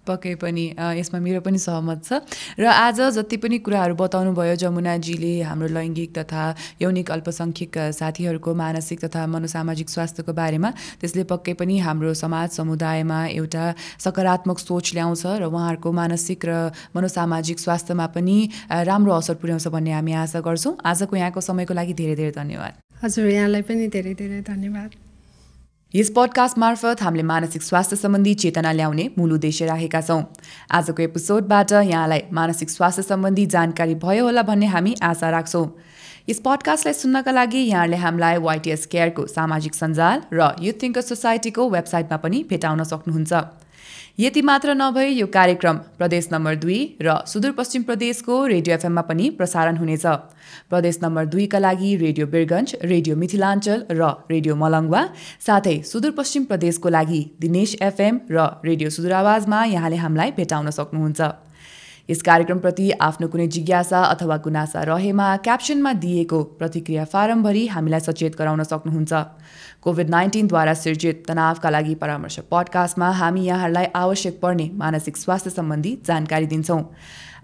पक्कै 0.07 0.33
पनि 0.43 0.65
यसमा 0.99 1.19
मेरो 1.19 1.41
पनि 1.41 1.59
सहमत 1.59 1.99
छ। 2.07 2.11
र 2.59 2.65
आज 2.67 2.99
जति 3.17 3.37
पनि 3.43 3.57
कुराहरू 3.65 3.95
बताउनु 3.95 4.31
भयो 4.33 4.55
जमुनाजीले 4.57 5.33
हाम्रो 5.49 5.67
लैङ्गिक 5.77 6.11
तथा 6.17 6.43
यौनिक 6.81 7.07
अल्पसङ्ख्यक 7.11 7.73
साथीहरूको 7.99 8.51
मानसिक 8.55 8.97
तथा 9.05 9.21
मनोसामाजिक 9.27 9.87
स्वास्थ्यको 9.89 10.33
बारेमा 10.33 10.69
त्यसले 11.01 11.23
पक्कै 11.31 11.53
पनि 11.59 11.75
हाम्रो 11.87 12.13
समाज 12.13 12.49
समुदायमा 12.59 13.19
एउटा 13.37 13.65
सकारात्मक 14.05 14.57
सोच 14.59 14.85
ल्याउँछ 14.95 15.23
र 15.41 15.43
उहाँहरूको 15.47 15.89
मानसिक 15.91 16.39
र 16.45 16.51
मनोसामाजिक 16.95 17.57
स्वास्थ्यमा 17.59 18.05
पनि 18.15 18.37
राम्रो 18.89 19.13
असर 19.13 19.35
पुर्याउँछ 19.41 19.67
भन्ने 19.73 19.91
हामी 19.97 20.13
आशा 20.23 20.39
गर्छौँ। 20.41 20.75
आजको 20.85 21.15
यहाँको 21.15 21.41
समयको 21.41 21.73
लागि 21.73 21.93
धेरै 21.93 22.15
धेरै 22.15 22.33
धन्यवाद। 22.37 22.73
हजुर 23.03 23.25
यहाँलाई 23.29 23.61
पनि 23.61 23.87
धेरै 23.93 24.13
धेरै 24.13 24.41
धन्यवाद। 24.47 25.06
यस 25.95 26.09
पडकास्ट 26.15 26.57
मार्फत 26.57 27.01
हामीले 27.01 27.23
मानसिक 27.23 27.61
स्वास्थ्य 27.63 27.95
सम्बन्धी 27.95 28.33
चेतना 28.33 28.71
ल्याउने 28.71 29.07
मूल 29.17 29.31
उद्देश्य 29.33 29.65
राखेका 29.65 30.01
छौँ। 30.01 30.23
आजको 30.71 31.03
एपिसोडबाट 31.03 31.71
यहाँलाई 31.71 32.21
मानसिक 32.31 32.69
स्वास्थ्य 32.69 33.03
सम्बन्धी 33.03 33.45
जानकारी 33.45 33.95
भयो 33.95 34.25
होला 34.25 34.41
भन्ने 34.41 34.65
हामी 34.65 34.95
आशा 35.01 35.29
राख्छौँ। 35.29 35.65
यस 36.29 36.39
पडकास्टलाई 36.45 36.93
सुन्नका 36.93 37.31
लागि 37.31 37.59
यहाँले 37.59 37.97
हामीलाई 37.97 38.37
वाइटिएस 38.37 38.85
केयरको 38.85 39.25
सामाजिक 39.27 39.75
सञ्जाल 39.75 40.21
र 40.33 40.51
युथ 40.59 40.83
थिङ्कर 40.83 41.01
सोसाइटीको 41.07 41.69
वेबसाइटमा 41.69 42.17
पनि 42.17 42.43
भेटाउन 42.49 42.83
सक्नुहुन्छ। 42.83 43.33
यति 44.19 44.41
मात्र 44.41 44.73
नभई 44.73 45.07
यो 45.07 45.25
कार्यक्रम 45.27 45.77
प्रदेश 45.97 46.27
नम्बर 46.31 46.55
दुई 46.55 46.77
र 47.01 47.17
सुदूरपश्चिम 47.27 47.83
प्रदेशको 47.83 48.35
रेडियो 48.47 48.75
एफएममा 48.75 49.01
पनि 49.09 49.29
प्रसारण 49.37 49.77
हुनेछ। 49.77 50.05
प्रदेश 50.69 50.97
नम्बर 51.03 51.25
दुईका 51.33 51.59
लागि 51.59 51.95
रेडियो 51.97 52.27
बिरगन्ज 52.27 52.75
रेडियो 52.83 53.15
मिथिलाञ्चल 53.15 53.85
र 53.91 54.09
रेडियो 54.31 54.55
मलङ्वा 54.57 55.01
साथै 55.47 55.77
सुदूरपश्चिम 55.91 56.45
प्रदेशको 56.49 56.89
लागि 56.97 57.21
दिनेश 57.41 57.75
एफएम 57.89 58.19
र 58.31 58.47
रेडियो 58.65 58.89
सुदूरावाजमा 58.97 59.63
यहाँले 59.75 59.97
हामीलाई 60.05 60.31
भेटाउन 60.39 60.69
सक्नुहुन्छ। 60.79 61.21
यस 62.09 62.21
कार्यक्रमप्रति 62.21 62.91
आफ्नो 63.01 63.27
कुनै 63.27 63.47
जिज्ञासा 63.47 64.01
अथवा 64.05 64.35
गुनासा 64.43 64.81
रहेमा 64.83 65.25
क्याप्सनमा 65.37 65.91
दिएको 66.03 66.41
प्रतिक्रिया 66.59 67.03
फारमभरि 67.05 67.65
हामीलाई 67.67 67.99
सचेत 67.99 68.37
गराउन 68.37 68.63
सक्नुहुन्छ। 68.63 69.13
कोभिड 69.83 70.09
नाइन्टिनद्वारा 70.09 70.73
सिर्जित 70.73 71.23
तनावका 71.27 71.69
लागि 71.69 71.95
परामर्श 71.95 72.39
पडकास्टमा 72.51 73.09
हामी 73.11 73.45
यहाँहरूलाई 73.45 73.85
आवश्यक 73.95 74.39
पर्ने 74.41 74.69
मानसिक 74.73 75.17
स्वास्थ्य 75.17 75.49
सम्बन्धी 75.49 75.91
जानकारी 76.07 76.45
दिन्छौँ। 76.45 76.81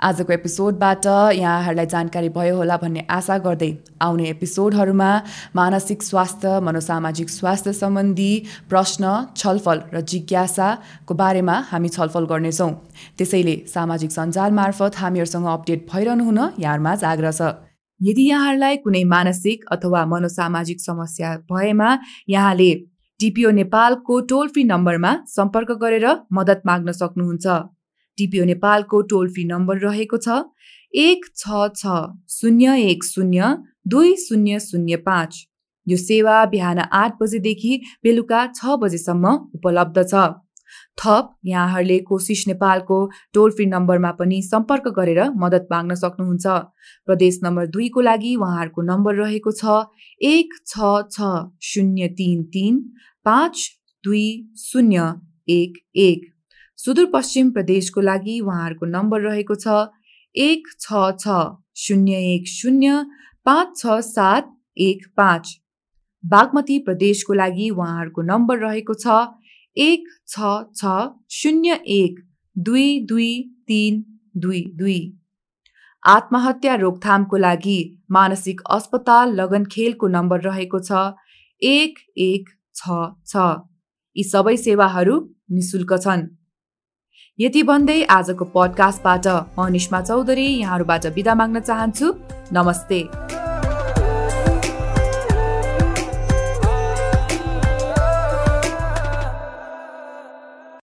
आजको 0.04 0.34
एपिसोडबाट 0.34 1.06
यहाँहरूलाई 1.36 1.86
जानकारी 1.86 2.30
भयो 2.30 2.56
होला 2.56 2.76
भन्ने 2.78 3.01
आशा 3.10 3.38
गर्दै 3.45 3.70
आउने 4.04 4.24
एपिसोडहरूमा 4.30 5.10
मानसिक 5.56 6.04
स्वास्थ्य 6.04 6.60
मनोसामाजिक 6.60 7.30
स्वास्थ्य 7.30 7.74
सम्बन्धी 7.74 8.32
प्रश्न 8.70 9.12
छलफल 9.38 9.80
र 9.93 10.01
जिज्ञासाको 10.12 11.14
बारेमा 11.16 11.56
हामी 11.72 11.89
छलफल 11.95 12.26
गर्नेछौँ। 12.32 12.72
त्यसैले 13.18 13.56
सामाजिक 13.74 14.12
सञ्जाल 14.12 14.51
मार्फत 14.60 14.99
हामीहरूसँग 15.01 15.47
अपडेट 15.47 15.86
भइरहनु 15.93 16.24
हुन 16.24 16.39
यहाँहरूमा 16.60 16.93
आग्रह 17.12 17.32
छ। 17.32 17.41
यदि 18.01 18.24
यहाँहरूलाई 18.30 18.78
कुनै 18.84 19.04
मानसिक 19.16 19.64
अथवा 19.72 20.01
मनोसामाजिक 20.14 20.82
समस्या 20.82 21.30
भएमा 21.51 21.89
यहाँले 22.30 22.72
टिपिओ 23.20 23.49
नेपालको 23.62 24.20
टोल 24.32 24.47
फ्री 24.47 24.64
नम्बरमा 24.64 25.12
सम्पर्क 25.36 25.72
गरेर 25.84 26.08
मद्दत 26.34 26.62
माग्न 26.66 26.91
सक्नुहुन्छ। 26.91 27.47
टिपिओ 28.18 28.43
नेपालको 28.45 29.01
टोल 29.09 29.30
फ्री 29.30 29.43
नम्बर 29.45 29.78
रहेको 29.80 30.18
छ। 30.18 30.43
एक 30.93 31.26
छ 31.36 31.66
छ 31.76 31.97
शून्य 32.32 32.78
एक 32.84 33.03
शून्य 33.03 33.55
दुई 33.88 34.16
शून्य 34.20 34.59
शून्य 34.59 34.95
पाँच। 35.05 35.43
यो 35.88 35.97
सेवा 35.97 36.45
बिहान 36.45 36.80
आठ 36.80 37.18
बजेदेखि 37.22 37.80
बेलुका 38.03 38.45
छ 38.55 38.78
बजेसम्म 38.82 39.34
उपलब्ध 39.55 40.03
छ। 40.03 40.30
थप 40.97 41.30
यहाँहरूले 41.45 41.97
कोसिस 42.07 42.43
नेपालको 42.47 42.97
टोल 43.34 43.51
फ्री 43.51 43.66
नम्बरमा 43.66 44.11
पनि 44.20 44.41
सम्पर्क 44.41 44.88
गरेर 44.97 45.22
मद्दत 45.36 45.68
माग्न 45.72 45.95
सक्नुहुन्छ। 45.95 46.45
प्रदेश 47.07 47.39
नम्बर 47.43 47.68
दुईको 47.74 48.01
लागि 48.01 48.36
उहाँहरूको 48.36 48.82
नम्बर 48.82 49.16
रहेको 49.16 49.51
छ। 49.51 49.78
एक 50.22 50.53
छ 50.66 50.91
छ 51.11 51.32
शून्य 51.61 52.07
तिन 52.18 52.43
तिन 52.53 52.78
पाँच 53.26 53.70
दुई 54.03 54.26
शून्य 54.59 55.14
एक 55.49 55.82
एक। 55.95 56.32
सुदूरपश्चिम 56.84 57.49
प्रदेशको 57.51 58.01
लागि 58.01 58.39
उहाँहरूको 58.41 58.86
नम्बर 58.88 59.21
रहेको 59.21 59.55
छ 59.55 59.75
एक 60.36 60.65
छ 60.77 61.03
छ 61.19 61.36
शून्य 61.81 62.17
एक 62.31 62.47
शून्य 62.47 62.95
पाँच 63.45 63.77
छ 63.77 63.99
सात 64.07 64.49
एक 64.77 65.05
पाँच। 65.17 65.53
बागमती 66.23 66.79
प्रदेशको 66.79 67.34
लागि 67.34 67.69
उहाँहरूको 67.69 68.21
नम्बर 68.31 68.59
रहेको 68.59 68.93
छ 68.95 69.15
एक 69.77 70.11
छ 70.27 70.51
छ 70.75 70.97
शून्य 71.38 71.79
एक 71.95 72.19
दुई 72.55 72.99
दुई 73.05 73.31
तिन 73.67 74.03
दुई 74.38 74.61
दुई। 74.75 74.99
आत्महत्या 76.03 76.75
रोकथामको 76.75 77.38
लागि 77.38 77.79
मानसिक 78.11 78.61
अस्पताल 78.71 79.36
लगनखेलको 79.36 80.13
नम्बर 80.19 80.47
रहेको 80.49 80.79
छ 80.81 81.07
एक 81.61 82.05
एक 82.21 82.55
छ 82.75 83.01
छ। 83.25 83.49
यी 84.15 84.23
सबै 84.29 84.57
सेवाहरू 84.59 85.19
निशुल्क 85.51 85.99
छन्। 86.01 86.31
यति 87.39 87.61
भन्दै 87.63 88.01
आजको 88.13 88.45
पडकास्टबाट 88.45 89.27
म 89.57 89.65
निष्मा 89.73 90.01
चौधरी 90.01 90.45
यहाँहरूबाट 90.45 91.05
बिदा 91.15 91.34
माग्न 91.36 91.59
चाहन्छु। 91.59 92.07
नमस्ते। 92.53 92.99